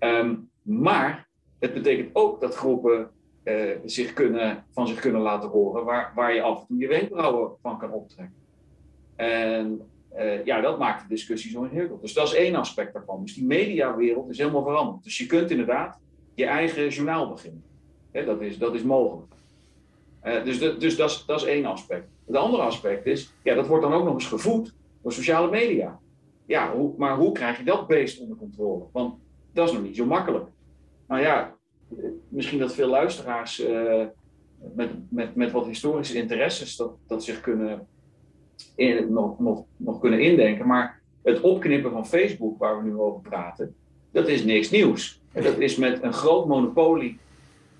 [0.00, 1.28] Um, maar
[1.58, 3.10] het betekent ook dat groepen
[3.46, 6.88] uh, zich kunnen, van zich kunnen laten horen, waar, waar je af en toe je
[6.88, 8.36] wenkbrauwen van kan optrekken.
[9.16, 9.80] En
[10.16, 12.00] uh, ja, dat maakt de discussie zo ingewikkeld.
[12.00, 13.22] Dus dat is één aspect daarvan.
[13.22, 15.04] Dus die mediawereld is helemaal veranderd.
[15.04, 15.98] Dus je kunt inderdaad
[16.34, 17.62] je eigen journaal beginnen.
[18.12, 19.32] dat, is, dat is mogelijk.
[20.24, 22.08] Uh, dus dus dat, is, dat is één aspect.
[22.26, 25.98] Het andere aspect is, ja, dat wordt dan ook nog eens gevoed door sociale media.
[26.46, 28.84] Ja, hoe, maar hoe krijg je dat beest onder controle?
[28.92, 29.14] Want
[29.52, 30.48] dat is nog niet zo makkelijk.
[31.06, 31.55] Nou ja,
[32.28, 34.04] misschien dat veel luisteraars uh,
[34.74, 37.86] met, met, met wat historische interesses dat, dat zich kunnen
[38.74, 40.66] in, nog, nog, nog kunnen indenken.
[40.66, 43.74] Maar het opknippen van Facebook, waar we nu over praten,
[44.10, 45.20] dat is niks nieuws.
[45.32, 47.18] Dat is met een groot monopolie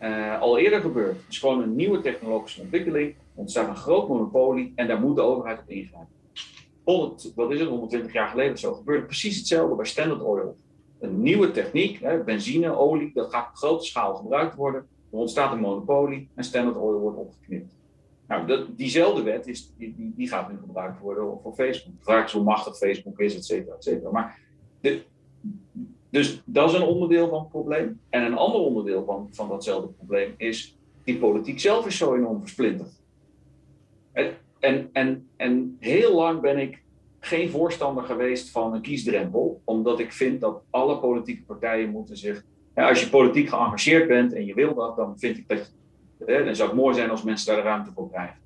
[0.03, 1.16] uh, al eerder gebeurd.
[1.16, 3.15] Het is gewoon een nieuwe technologische ontwikkeling.
[3.35, 6.15] Ontstaat een groot monopolie en daar moet de overheid op ingrijpen.
[6.85, 10.57] 100, wat is het, 120 jaar geleden of zo gebeurde precies hetzelfde bij Standard Oil.
[10.98, 14.81] Een nieuwe techniek, hè, benzine, olie, dat gaat op grote schaal gebruikt worden.
[15.10, 17.74] Er ontstaat een monopolie en Standard Oil wordt opgeknipt.
[18.27, 22.24] Nou, dat, diezelfde wet is, die, die, gaat nu gebruikt worden voor Facebook.
[22.24, 24.10] Is hoe machtig Facebook is, et cetera, et cetera.
[24.10, 24.40] Maar
[26.10, 28.01] dus dat is een onderdeel van het probleem.
[28.09, 32.40] En een ander onderdeel van, van datzelfde probleem is, die politiek zelf is zo enorm
[32.40, 33.02] versplinterd.
[34.12, 36.82] En, en, en heel lang ben ik
[37.21, 42.45] geen voorstander geweest van een kiesdrempel, omdat ik vind dat alle politieke partijen moeten zich.
[42.75, 45.75] Als je politiek geëngageerd bent en je wil dat, dan vind ik dat.
[46.27, 48.37] Hè, dan zou het mooi zijn als mensen daar de ruimte voor krijgen.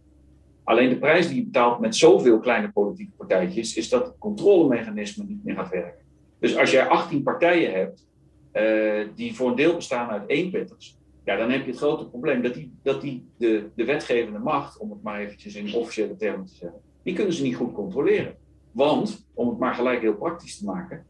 [0.64, 5.24] Alleen de prijs die je betaalt met zoveel kleine politieke partijtjes, is dat het controlemechanisme
[5.28, 6.04] niet meer gaat werken.
[6.38, 8.06] Dus als jij 18 partijen hebt,
[8.52, 12.42] uh, die voor een deel bestaan uit eenpitters, ja, dan heb je het grote probleem
[12.42, 16.46] dat die, dat die de, de wetgevende macht, om het maar eventjes in officiële termen
[16.46, 18.36] te zeggen, die kunnen ze niet goed controleren.
[18.72, 21.06] Want, om het maar gelijk heel praktisch te maken,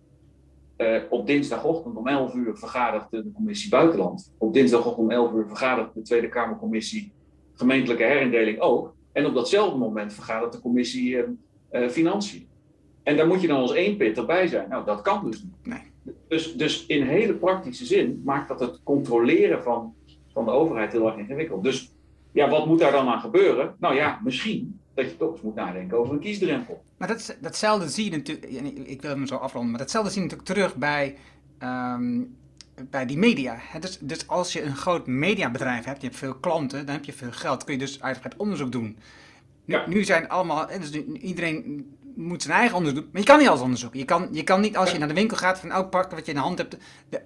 [0.77, 4.35] uh, op dinsdagochtend om 11 uur vergadert de commissie Buitenland.
[4.39, 7.13] Op dinsdagochtend om 11 uur vergadert de Tweede Kamercommissie
[7.55, 8.95] Gemeentelijke Herindeling ook.
[9.13, 11.17] En op datzelfde moment vergadert de commissie
[11.73, 12.49] uh, Financiën.
[13.03, 14.69] En daar moet je dan als één pit erbij zijn.
[14.69, 15.67] Nou, dat kan dus niet.
[15.67, 16.15] Nee.
[16.29, 19.95] Dus, dus in hele praktische zin maakt dat het controleren van,
[20.33, 21.63] van de overheid heel erg ingewikkeld.
[21.63, 21.95] Dus
[22.33, 23.75] ja, wat moet daar dan aan gebeuren?
[23.79, 26.83] Nou ja, misschien dat je toch eens moet nadenken over een kiesdrempel.
[26.97, 28.47] Maar dat, datzelfde zie je natuurlijk,
[28.89, 31.17] ik wil hem zo afronden, maar datzelfde zie je natuurlijk terug bij,
[31.63, 32.37] um,
[32.91, 33.59] bij die media.
[33.81, 37.13] Dus, dus als je een groot mediabedrijf hebt, je hebt veel klanten, dan heb je
[37.13, 38.99] veel geld, kun je dus uitgebreid onderzoek doen.
[39.65, 39.89] Nu, ja.
[39.89, 43.11] nu zijn allemaal, dus iedereen moet zijn eigen onderzoek doen.
[43.13, 43.99] Maar je kan niet alles onderzoeken.
[43.99, 46.27] Je kan, je kan niet als je naar de winkel gaat van elk pak wat
[46.27, 46.77] je in de hand hebt,
[47.09, 47.23] de,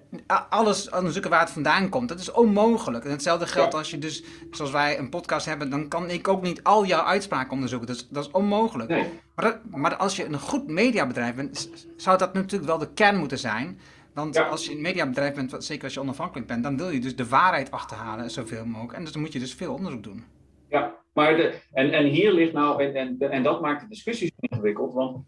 [0.49, 2.09] alles onderzoeken waar het vandaan komt.
[2.09, 3.05] Dat is onmogelijk.
[3.05, 6.41] En hetzelfde geldt als je dus, zoals wij een podcast hebben, dan kan ik ook
[6.41, 7.87] niet al jouw uitspraken onderzoeken.
[7.87, 8.89] Dat is, dat is onmogelijk.
[8.89, 9.09] Nee.
[9.35, 13.39] Maar, maar als je een goed mediabedrijf bent, zou dat natuurlijk wel de kern moeten
[13.39, 13.79] zijn.
[14.13, 17.15] Want als je een mediabedrijf bent, zeker als je onafhankelijk bent, dan wil je dus
[17.15, 18.93] de waarheid achterhalen zoveel mogelijk.
[18.93, 20.23] En dus dan moet je dus veel onderzoek doen.
[20.69, 24.31] Ja, maar de, en, en hier ligt nou, en, en, en dat maakt de discussies
[24.39, 25.25] ingewikkeld, want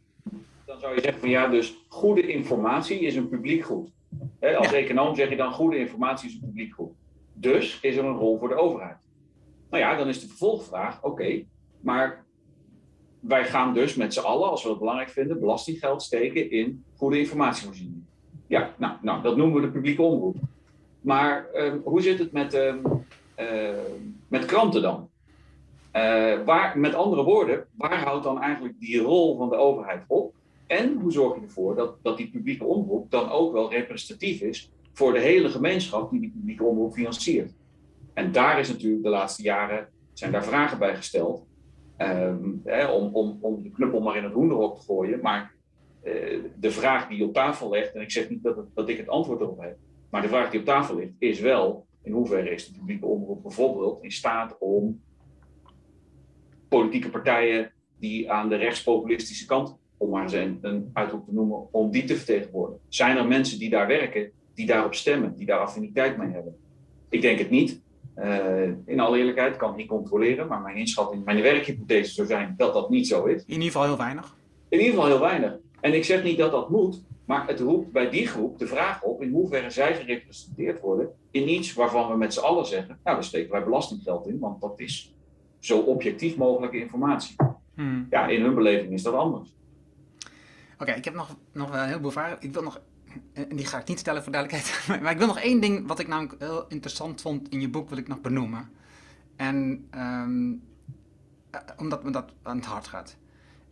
[0.66, 3.90] dan zou je zeggen van ja, dus goede informatie is een publiek goed.
[4.58, 6.92] als econoom zeg je dan goede informatie is een publiek goed.
[7.34, 8.98] Dus is er een rol voor de overheid.
[9.70, 11.44] Nou ja, dan is de vervolgvraag, oké,
[11.80, 12.26] maar
[13.20, 17.20] wij gaan dus met z'n allen, als we het belangrijk vinden, belastinggeld steken in goede
[17.20, 18.04] informatievoorziening.
[18.48, 20.36] Ja, nou, nou dat noemen we de publieke omroep.
[21.02, 22.74] Maar ehm, hoe zit het met, uh,
[24.28, 25.10] met kranten dan?
[25.98, 30.34] Uh, waar, met andere woorden, waar houdt dan eigenlijk die rol van de overheid op?
[30.68, 34.72] En hoe zorg je ervoor dat, dat die publieke omroep dan ook wel representatief is
[34.94, 37.54] voor de hele gemeenschap die die publieke omroep financiert?
[38.14, 41.46] En daar is natuurlijk de laatste jaren zijn daar vragen bij gesteld.
[41.98, 45.20] Um, hè, om, om, om de knuppel maar in het hoenderhok te gooien.
[45.22, 45.54] Maar
[46.04, 49.08] uh, de vraag die op tafel ligt, en ik zeg niet dat, dat ik het
[49.08, 49.78] antwoord erop heb,
[50.10, 53.42] maar de vraag die op tafel ligt, is wel in hoeverre is de publieke omroep
[53.42, 55.02] bijvoorbeeld in staat om
[56.70, 61.74] politieke partijen die aan de rechtspopulistische kant, om maar eens een, een uitroep te noemen,
[61.74, 62.82] om die te vertegenwoordigen?
[62.90, 66.56] Zijn er mensen die daar werken, die daarop stemmen, die daar affiniteit mee hebben?
[67.10, 67.82] Ik denk het niet.
[68.18, 72.54] Uh, in alle eerlijkheid kan ik niet controleren, maar mijn inschatting, mijn werkhypothese zou zijn
[72.58, 73.44] dat dat niet zo is.
[73.46, 74.36] In ieder geval heel weinig.
[74.70, 75.58] In ieder geval heel weinig.
[75.80, 79.04] En ik zeg niet dat dat moet, maar het roept bij die groep de vraag
[79.04, 83.16] op in hoeverre zij gerepresenteerd worden in iets waarvan we met z'n allen zeggen, nou
[83.16, 85.14] daar steken wij belastinggeld in, want dat is
[85.60, 87.36] zo objectief mogelijke informatie.
[87.76, 88.08] Hmm.
[88.10, 89.56] Ja, in hun beleving is dat anders.
[90.80, 92.38] Oké, ik heb nog, nog een heleboel vragen.
[92.40, 92.82] Ik wil nog,
[93.34, 96.00] en die ga ik niet stellen voor duidelijkheid, maar ik wil nog één ding wat
[96.00, 98.70] ik namelijk heel interessant vond in je boek, wil ik nog benoemen.
[99.36, 100.64] En um,
[101.78, 103.18] omdat me dat aan het hart gaat.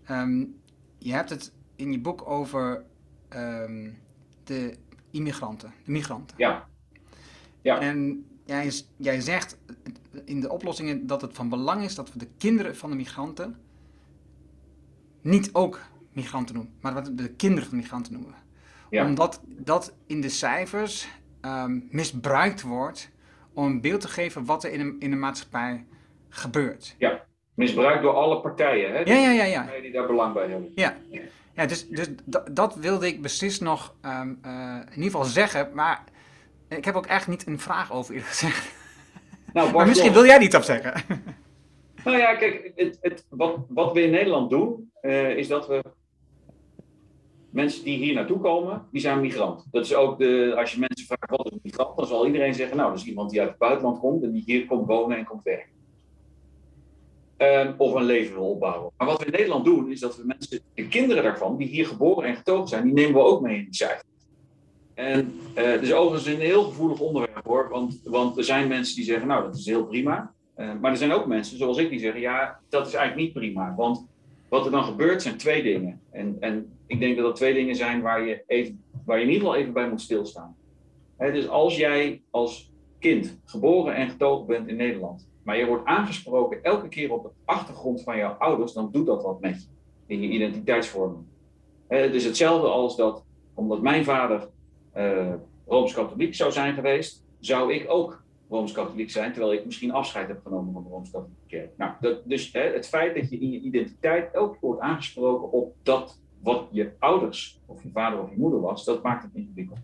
[0.10, 0.56] Um,
[0.98, 2.84] je hebt het in je boek over
[3.30, 3.98] um,
[4.44, 4.78] de
[5.12, 6.38] immigranten, de migranten.
[6.38, 6.68] Ja.
[7.62, 7.80] ja.
[7.80, 9.58] En jij, jij zegt
[10.26, 13.56] in de oplossingen dat het van belang is dat we de kinderen van de migranten
[15.22, 15.80] niet ook
[16.14, 18.34] migranten noemen, maar dat we de kinderen van de migranten noemen.
[18.90, 21.08] Omdat dat in de cijfers
[21.42, 23.12] um, misbruikt wordt
[23.54, 25.86] om een beeld te geven wat er in een, in een maatschappij
[26.30, 26.96] gebeurt.
[26.98, 27.26] Ja.
[27.54, 28.92] misbruikt door alle partijen.
[28.92, 29.00] Hè?
[29.00, 29.44] Ja, ja, ja.
[29.44, 29.82] ja.
[29.82, 30.72] Die daar belang bij hebben.
[30.76, 30.98] Ja,
[31.54, 32.08] ja dus, dus
[32.52, 35.70] dat wilde ik beslist nog um, uh, in ieder geval zeggen.
[35.74, 36.04] Maar
[36.68, 38.72] ik heb ook echt niet een vraag over eerlijk gezegd.
[39.54, 41.04] Nou, maar misschien wil jij niet op zeggen.
[42.04, 45.84] Nou ja, kijk, het, het, wat, wat we in Nederland doen, uh, is dat we
[47.50, 49.66] mensen die hier naartoe komen, die zijn migrant.
[49.72, 52.54] Dat is ook de, als je mensen vraagt wat is een migrant, dan zal iedereen
[52.54, 55.18] zeggen, nou, dat is iemand die uit het buitenland komt en die hier komt wonen
[55.18, 55.74] en komt werken.
[57.38, 58.92] Um, of een leven wil opbouwen.
[58.98, 61.86] Maar wat we in Nederland doen, is dat we mensen, de kinderen daarvan, die hier
[61.86, 64.06] geboren en getogen zijn, die nemen we ook mee in die cijfer.
[64.96, 68.96] En uh, het is overigens een heel gevoelig onderwerp hoor, want, want er zijn mensen
[68.96, 70.34] die zeggen, nou, dat is heel prima.
[70.58, 73.34] Uh, maar er zijn ook mensen, zoals ik, die zeggen, ja, dat is eigenlijk niet
[73.34, 73.76] prima.
[73.76, 74.08] Want
[74.50, 76.02] wat er dan gebeurt zijn twee dingen.
[76.12, 79.30] En, en ik denk dat dat twee dingen zijn waar je, even, waar je in
[79.30, 80.56] ieder geval even bij moet stilstaan.
[81.18, 85.86] He, dus als jij als kind geboren en getogen bent in Nederland, maar je wordt
[85.86, 89.70] aangesproken elke keer op de achtergrond van jouw ouders, dan doet dat wat met
[90.06, 91.24] je in je identiteitsvorming.
[91.88, 93.24] Het is hetzelfde als dat,
[93.54, 94.50] omdat mijn vader
[94.96, 95.34] uh,
[95.66, 100.74] rooms-katholiek zou zijn geweest, zou ik ook rooms-katholiek zijn, terwijl ik misschien afscheid heb genomen
[100.74, 101.78] van de rooms-katholieke kerk.
[101.78, 105.76] Nou, dat, dus hè, het feit dat je in je identiteit elke wordt aangesproken op
[105.84, 109.80] dat wat je ouders, of je vader of je moeder was, dat maakt het ingewikkeld.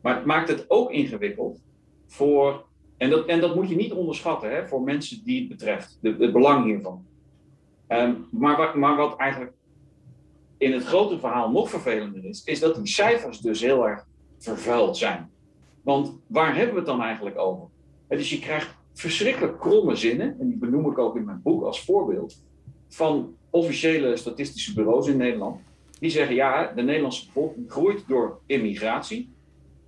[0.00, 1.62] Maar het maakt het ook ingewikkeld
[2.06, 2.64] voor,
[2.96, 6.16] en dat, en dat moet je niet onderschatten, hè, voor mensen die het betreft, de,
[6.18, 7.04] het belang hiervan.
[7.88, 9.52] Um, maar, wat, maar wat eigenlijk
[10.58, 14.06] in het grote verhaal nog vervelender is, is dat die cijfers dus heel erg
[14.40, 15.30] vervuild zijn.
[15.82, 17.68] Want waar hebben we het dan eigenlijk over?
[18.08, 21.84] Dus je krijgt verschrikkelijk kromme zinnen, en die benoem ik ook in mijn boek als
[21.84, 22.44] voorbeeld,
[22.88, 25.60] van officiële statistische bureaus in Nederland.
[25.98, 29.32] Die zeggen, ja, de Nederlandse bevolking groeit door immigratie,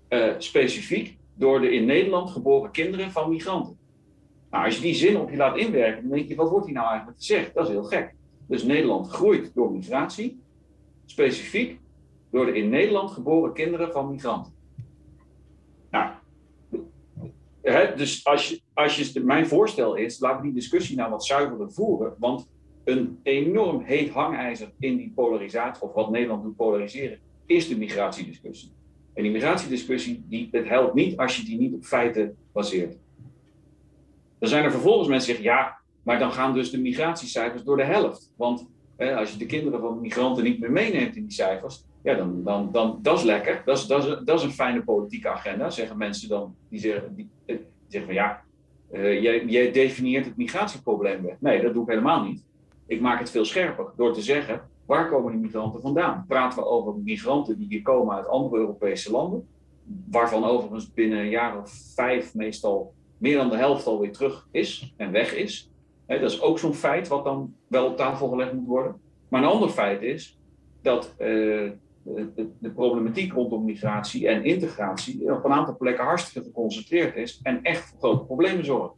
[0.08, 3.78] uh, specifiek door de in Nederland geboren kinderen van migranten.
[4.50, 6.74] Nou, als je die zin op je laat inwerken, dan denk je, wat wordt hier
[6.74, 7.54] nou eigenlijk gezegd?
[7.54, 8.14] Dat is heel gek.
[8.46, 10.40] Dus Nederland groeit door migratie,
[11.06, 11.80] specifiek
[12.32, 14.52] door de in Nederland geboren kinderen van migranten.
[15.90, 16.10] Nou,
[17.96, 21.72] dus als je, als je, mijn voorstel is, laten we die discussie nou wat zuiverder
[21.72, 22.14] voeren.
[22.18, 22.48] Want
[22.84, 28.70] een enorm heet hangijzer in die polarisatie, of wat Nederland doet polariseren, is de migratiediscussie.
[29.14, 32.96] En die migratiediscussie, die, het helpt niet als je die niet op feiten baseert.
[34.38, 37.76] Dan zijn er vervolgens mensen die zeggen, ja, maar dan gaan dus de migratiecijfers door
[37.76, 38.32] de helft.
[38.36, 42.44] Want als je de kinderen van migranten niet meer meeneemt in die cijfers, ja, dan,
[42.44, 43.62] dan, dan dat is lekker.
[43.64, 46.54] Dat is, dat, is, dat is een fijne politieke agenda, zeggen mensen dan.
[46.68, 48.42] Die zeggen, die, die zeggen van ja,
[48.92, 51.36] uh, jij, jij definieert het migratieprobleem weg.
[51.40, 52.44] Nee, dat doe ik helemaal niet.
[52.86, 56.24] Ik maak het veel scherper door te zeggen, waar komen die migranten vandaan?
[56.28, 59.48] Praten we over migranten die hier komen uit andere Europese landen,
[60.10, 64.94] waarvan overigens binnen een jaar of vijf meestal meer dan de helft alweer terug is
[64.96, 65.70] en weg is.
[66.06, 69.00] dat is ook zo'n feit wat dan wel op tafel gelegd moet worden.
[69.28, 70.38] Maar een ander feit is
[70.82, 71.70] dat uh,
[72.04, 77.62] de, de, problematiek rondom migratie en integratie op een aantal plekken hartstikke geconcentreerd is en
[77.62, 78.94] echt voor grote problemen zorgt.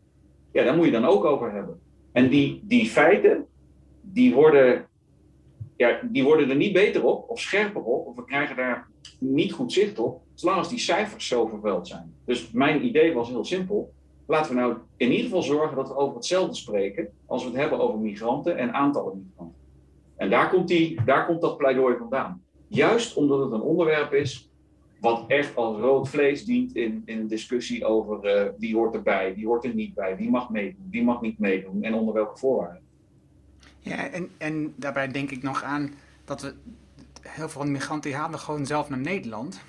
[0.52, 1.81] Ja, daar moet je dan ook over hebben.
[2.12, 3.47] En die, die feiten,
[4.01, 4.86] die worden,
[5.76, 9.52] ja, die worden er niet beter op of scherper op, of we krijgen daar niet
[9.52, 12.14] goed zicht op, zolang als die cijfers zo vervuild zijn.
[12.24, 13.93] Dus mijn idee was heel simpel.
[14.26, 17.59] Laten we nou in ieder geval zorgen dat we over hetzelfde spreken als we het
[17.59, 19.62] hebben over migranten en aantallen migranten.
[20.16, 22.43] En daar komt, die, daar komt dat pleidooi vandaan.
[22.74, 24.48] Juist omdat het een onderwerp is
[25.01, 29.34] wat echt als rood vlees dient in, in een discussie over uh, wie hoort erbij,
[29.34, 32.38] wie hoort er niet bij, wie mag meedoen, wie mag niet meedoen en onder welke
[32.38, 32.82] voorwaarden.
[33.78, 35.94] Ja, en, en daarbij denk ik nog aan
[36.24, 36.55] dat we
[37.20, 39.60] heel veel migranten die halen gewoon zelf naar Nederland.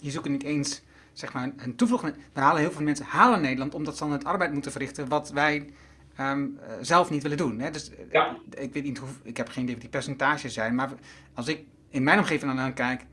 [0.00, 0.82] Die zoeken niet eens
[1.12, 2.04] zeg maar, een toevlucht.
[2.32, 5.30] We halen heel veel mensen halen Nederland omdat ze dan het arbeid moeten verrichten wat
[5.30, 5.70] wij
[6.20, 7.58] um, zelf niet willen doen.
[7.58, 7.70] Hè?
[7.70, 8.36] Dus ja.
[8.50, 10.92] ik weet niet hoe, ik heb geen idee wat die percentages zijn, maar
[11.34, 13.06] als ik in mijn omgeving dan kijk,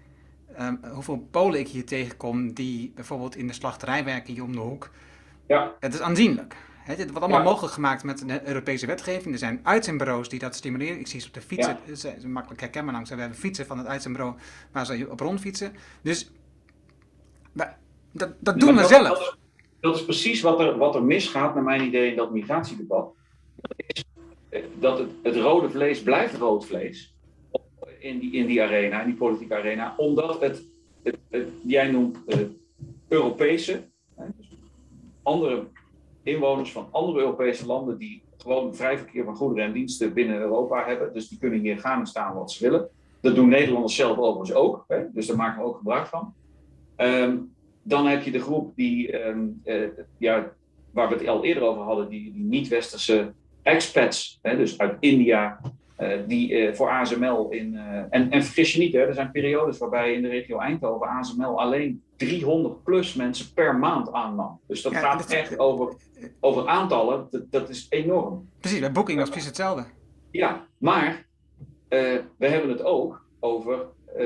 [0.60, 4.60] um, hoeveel Polen ik hier tegenkom die bijvoorbeeld in de slachterij werken hier om de
[4.60, 4.90] hoek.
[5.48, 5.72] Ja.
[5.80, 6.56] Het is aanzienlijk.
[6.84, 9.34] Het wordt allemaal mogelijk gemaakt met de Europese wetgeving.
[9.34, 11.00] Er zijn uitzendbureaus die dat stimuleren.
[11.00, 11.96] Ik zie ze op de fietsen, ja.
[11.96, 13.10] ze, ze makkelijk herkenbaar langs.
[13.10, 14.36] We hebben fietsen van het uitzendbureau
[14.72, 15.74] waar ze op rondfietsen.
[16.02, 16.32] Dus
[18.12, 19.08] dat, dat doen we zelf.
[19.08, 19.38] Dat is,
[19.80, 23.14] dat is, precies wat er, wat er misgaat, naar mijn idee, in dat migratiedebat.
[23.56, 24.06] Dat, is,
[24.80, 27.14] dat het, het rode vlees blijft rood vlees
[28.00, 30.66] in die, in die arena, in die politieke arena, omdat het,
[31.30, 32.38] het, jij noemt uh,
[33.08, 33.82] Europese,
[34.38, 34.58] dus
[35.24, 35.68] andere
[36.24, 40.86] inwoners van andere Europese landen die gewoon vrij verkeer van goederen en diensten binnen Europa
[40.86, 42.90] hebben, dus die kunnen hier gaan en staan wat ze willen.
[43.22, 45.04] Dat doen Nederlanders zelf overigens ook, hè?
[45.14, 46.34] dus daar maken we ook gebruik van.
[46.98, 47.54] Um,
[47.84, 50.54] dan heb je de groep die, um, uh, ja,
[50.92, 55.60] waar we het al eerder over hadden, die, die niet-westerse expats, hè, dus uit India,
[56.28, 57.74] die uh, voor ASML in.
[57.74, 61.08] Uh, en, en vergis je niet, hè, er zijn periodes waarbij in de regio Eindhoven
[61.08, 64.60] ASML alleen 300 plus mensen per maand aannam.
[64.68, 65.94] Dus dat ja, gaat dat echt over,
[66.40, 68.50] over aantallen, dat, dat is enorm.
[68.60, 69.86] Precies, bij Booking was precies hetzelfde.
[70.32, 71.26] Ja, maar
[71.88, 73.86] we hebben het ook over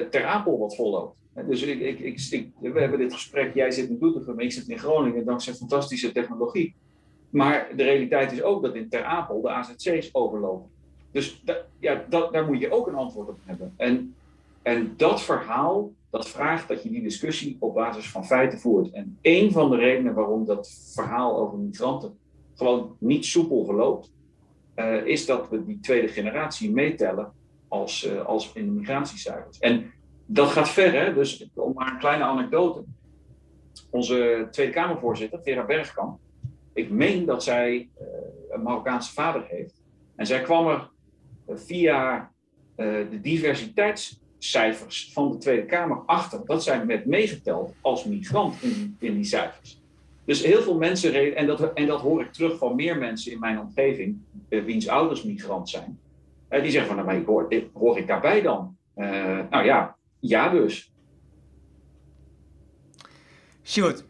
[0.09, 1.17] Ter Apel wat volloopt.
[1.47, 4.79] Dus ik, ik, ik, we hebben dit gesprek, jij zit in Doetinchem, ik zit in
[4.79, 6.75] Groningen, dankzij fantastische technologie.
[7.29, 10.69] Maar de realiteit is ook dat in Ter Apel de AZC's overlopen.
[11.13, 11.43] Dus
[11.79, 13.73] ja, daar moet je ook een antwoord op hebben.
[13.77, 14.15] En,
[14.61, 18.91] en dat verhaal, dat vraagt dat je die discussie op basis van feiten voert.
[18.91, 22.17] En een van de redenen waarom dat verhaal over migranten
[22.55, 24.11] gewoon niet soepel verloopt,
[24.75, 27.31] uh, is dat we die tweede generatie meetellen
[27.67, 29.59] als, uh, als in de migratiecijfers.
[29.59, 29.91] En
[30.25, 31.13] dat gaat ver, hè?
[31.13, 32.83] Dus om maar een kleine anekdote.
[33.89, 36.19] Onze Tweede Kamervoorzitter, Vera Bergkamp,
[36.73, 38.07] ik meen dat zij uh,
[38.49, 39.81] een Marokkaanse vader heeft.
[40.15, 40.89] En zij kwam er
[41.47, 42.31] via
[42.77, 48.95] uh, de diversiteitscijfers van de Tweede Kamer achter dat zij werd meegeteld als migrant in,
[48.99, 49.81] in die cijfers.
[50.25, 53.39] Dus heel veel mensen, en dat, en dat hoor ik terug van meer mensen in
[53.39, 54.17] mijn omgeving,
[54.49, 55.99] uh, wiens ouders migrant zijn,
[56.49, 58.77] die zeggen van, nou, maar ik hoor, hoor ik daarbij dan?
[59.49, 60.93] nou ja, ja dus.
[63.63, 64.05] Sjoerd,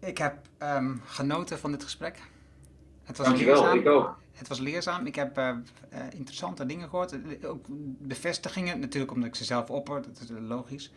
[0.00, 2.18] ik heb um, genoten van dit gesprek.
[3.04, 4.22] Het was Dankjewel, ik ook.
[4.34, 5.06] Het was leerzaam.
[5.06, 5.48] Ik heb uh,
[5.92, 7.44] uh, interessante dingen gehoord.
[7.44, 7.66] Ook
[7.98, 10.92] bevestigingen, natuurlijk omdat ik ze zelf opper, dat is logisch.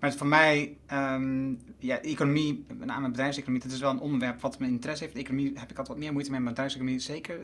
[0.00, 4.58] Maar voor mij, um, ja, economie, met name bedrijfseconomie, dat is wel een onderwerp wat
[4.58, 5.16] mijn interesse heeft.
[5.16, 7.38] Economie heb ik altijd wat meer moeite mee, maar bedrijfseconomie zeker.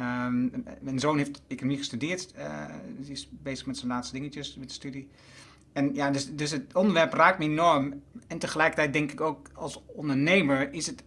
[0.00, 2.34] Um, mijn zoon heeft economie gestudeerd.
[2.38, 2.64] Uh,
[2.98, 5.08] die is bezig met zijn laatste dingetjes met de studie.
[5.72, 8.02] En ja, dus, dus het onderwerp raakt me enorm.
[8.26, 11.02] En tegelijkertijd denk ik ook als ondernemer is het.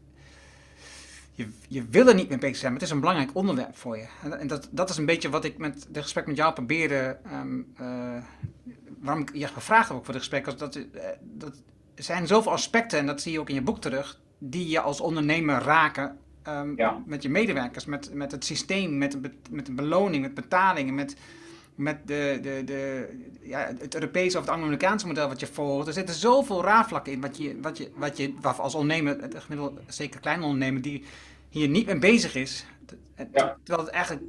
[1.38, 3.98] Je, je wil er niet mee bezig zijn, maar het is een belangrijk onderwerp voor
[3.98, 4.08] je.
[4.40, 7.18] En dat, dat is een beetje wat ik met de gesprek met jou probeerde.
[7.34, 8.24] Um, uh,
[9.00, 10.58] waarom ik je gevraagd heb ook voor het gesprek.
[10.58, 10.84] Dat, uh,
[11.22, 11.62] dat
[11.96, 14.80] er zijn zoveel aspecten, en dat zie je ook in je boek terug, die je
[14.80, 16.18] als ondernemer raken.
[16.48, 17.02] Um, ja.
[17.06, 19.18] Met je medewerkers, met, met het systeem, met,
[19.50, 21.16] met de beloning, met betalingen, met
[21.78, 23.08] met de, de, de,
[23.42, 25.88] ja, het Europese of het Anglo-Amerikaanse model wat je volgt.
[25.88, 29.30] Er zitten zoveel raafvlakken in wat je, wat je, wat je wat als ondernemer,
[29.88, 31.04] zeker kleine ondernemer, die
[31.50, 32.66] hier niet mee bezig is.
[33.34, 33.58] Ja.
[33.64, 34.26] Terwijl het eigenlijk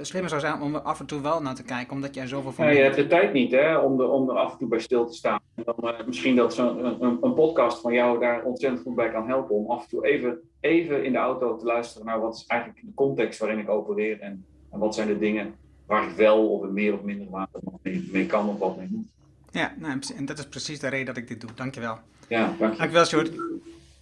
[0.00, 2.52] slimmer zou zijn om er af en toe wel naar te kijken, omdat jij zoveel
[2.52, 2.64] van.
[2.64, 4.78] Ja, je hebt de tijd niet hè, om, er, om er af en toe bij
[4.78, 5.40] stil te staan.
[5.54, 9.10] En dan, uh, misschien dat zo'n een, een, podcast van jou daar ontzettend goed bij
[9.10, 9.56] kan helpen.
[9.56, 12.80] Om af en toe even, even in de auto te luisteren naar wat is eigenlijk
[12.80, 15.54] de context waarin ik opereer en, en wat zijn de dingen
[15.88, 18.88] waar ik wel of in meer of minder mate mee, mee kan of wat mee
[18.90, 19.06] moet.
[19.50, 21.50] Ja, nou, en dat is precies de reden dat ik dit doe.
[21.54, 21.98] Dankjewel.
[22.28, 22.78] Ja, dank je.
[22.78, 23.32] Dankjewel, Sjoerd.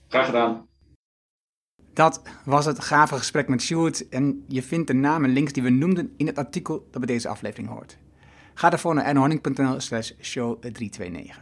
[0.08, 0.66] Graag gedaan.
[1.92, 5.70] Dat was het gave gesprek met Sjoerd en je vindt de namen links die we
[5.70, 7.98] noemden in het artikel dat bij deze aflevering hoort.
[8.54, 11.38] Ga daarvoor naar ernohanning.nl slash show 329.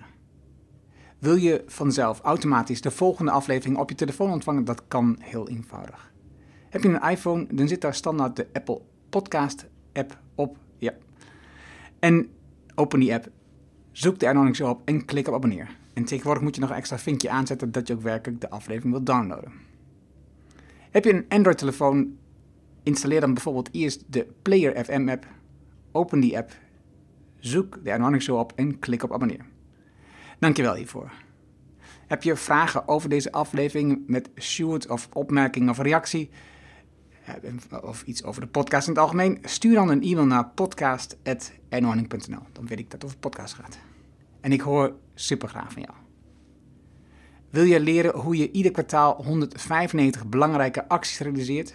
[1.19, 4.65] Wil je vanzelf automatisch de volgende aflevering op je telefoon ontvangen?
[4.65, 6.12] Dat kan heel eenvoudig.
[6.69, 8.81] Heb je een iPhone, dan zit daar standaard de Apple
[9.11, 10.56] Podcast app op.
[10.78, 10.93] Ja.
[11.98, 12.28] En
[12.74, 13.28] open die app,
[13.93, 15.77] zoek de Ernoning Show op en klik op abonneer.
[15.94, 18.93] En tegenwoordig moet je nog een extra vinkje aanzetten dat je ook werkelijk de aflevering
[18.93, 19.52] wilt downloaden.
[20.90, 22.16] Heb je een Android-telefoon,
[22.82, 25.27] installeer dan bijvoorbeeld eerst de Player FM app.
[25.93, 26.52] Open die app,
[27.39, 29.44] zoek de Ernoning Show op en klik op abonneer.
[30.39, 31.12] Dankjewel hiervoor.
[32.06, 36.31] Heb je vragen over deze aflevering met Stuart of opmerking of reactie?
[37.83, 42.43] Of iets over de podcast in het algemeen, stuur dan een e-mail naar podcast.ernwarning.nl.
[42.53, 43.79] Dan weet ik dat het over podcast gaat.
[44.41, 45.95] En ik hoor super graag van jou.
[47.51, 51.75] Wil je leren hoe je ieder kwartaal 195 belangrijke acties realiseert?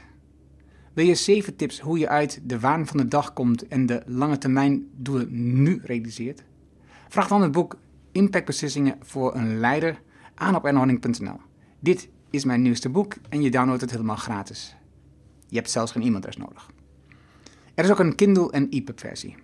[0.94, 4.02] Wil je 7 tips hoe je uit de waan van de dag komt en de
[4.06, 5.28] lange termijn doelen
[5.62, 6.44] nu realiseert?
[7.08, 7.78] Vraag dan het boek
[8.12, 10.02] Impactbeslissingen voor een leider
[10.36, 11.40] aan op ernwarning.nl.
[11.80, 14.79] Dit is mijn nieuwste boek en je downloadt het helemaal gratis.
[15.50, 16.70] Je hebt zelfs geen e-mailadres nodig.
[17.74, 19.36] Er is ook een Kindle en EPUB versie.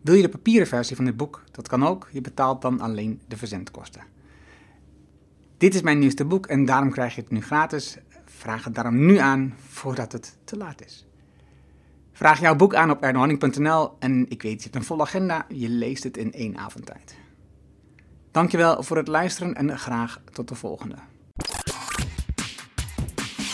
[0.00, 1.44] Wil je de papieren versie van dit boek?
[1.50, 2.08] Dat kan ook.
[2.12, 4.02] Je betaalt dan alleen de verzendkosten.
[5.58, 7.98] Dit is mijn nieuwste boek en daarom krijg je het nu gratis.
[8.24, 11.06] Vraag het daarom nu aan voordat het te laat is.
[12.12, 15.46] Vraag jouw boek aan op ernohanning.nl en ik weet, je hebt een volle agenda.
[15.48, 17.14] Je leest het in één avondtijd.
[18.30, 20.96] Dankjewel voor het luisteren en graag tot de volgende.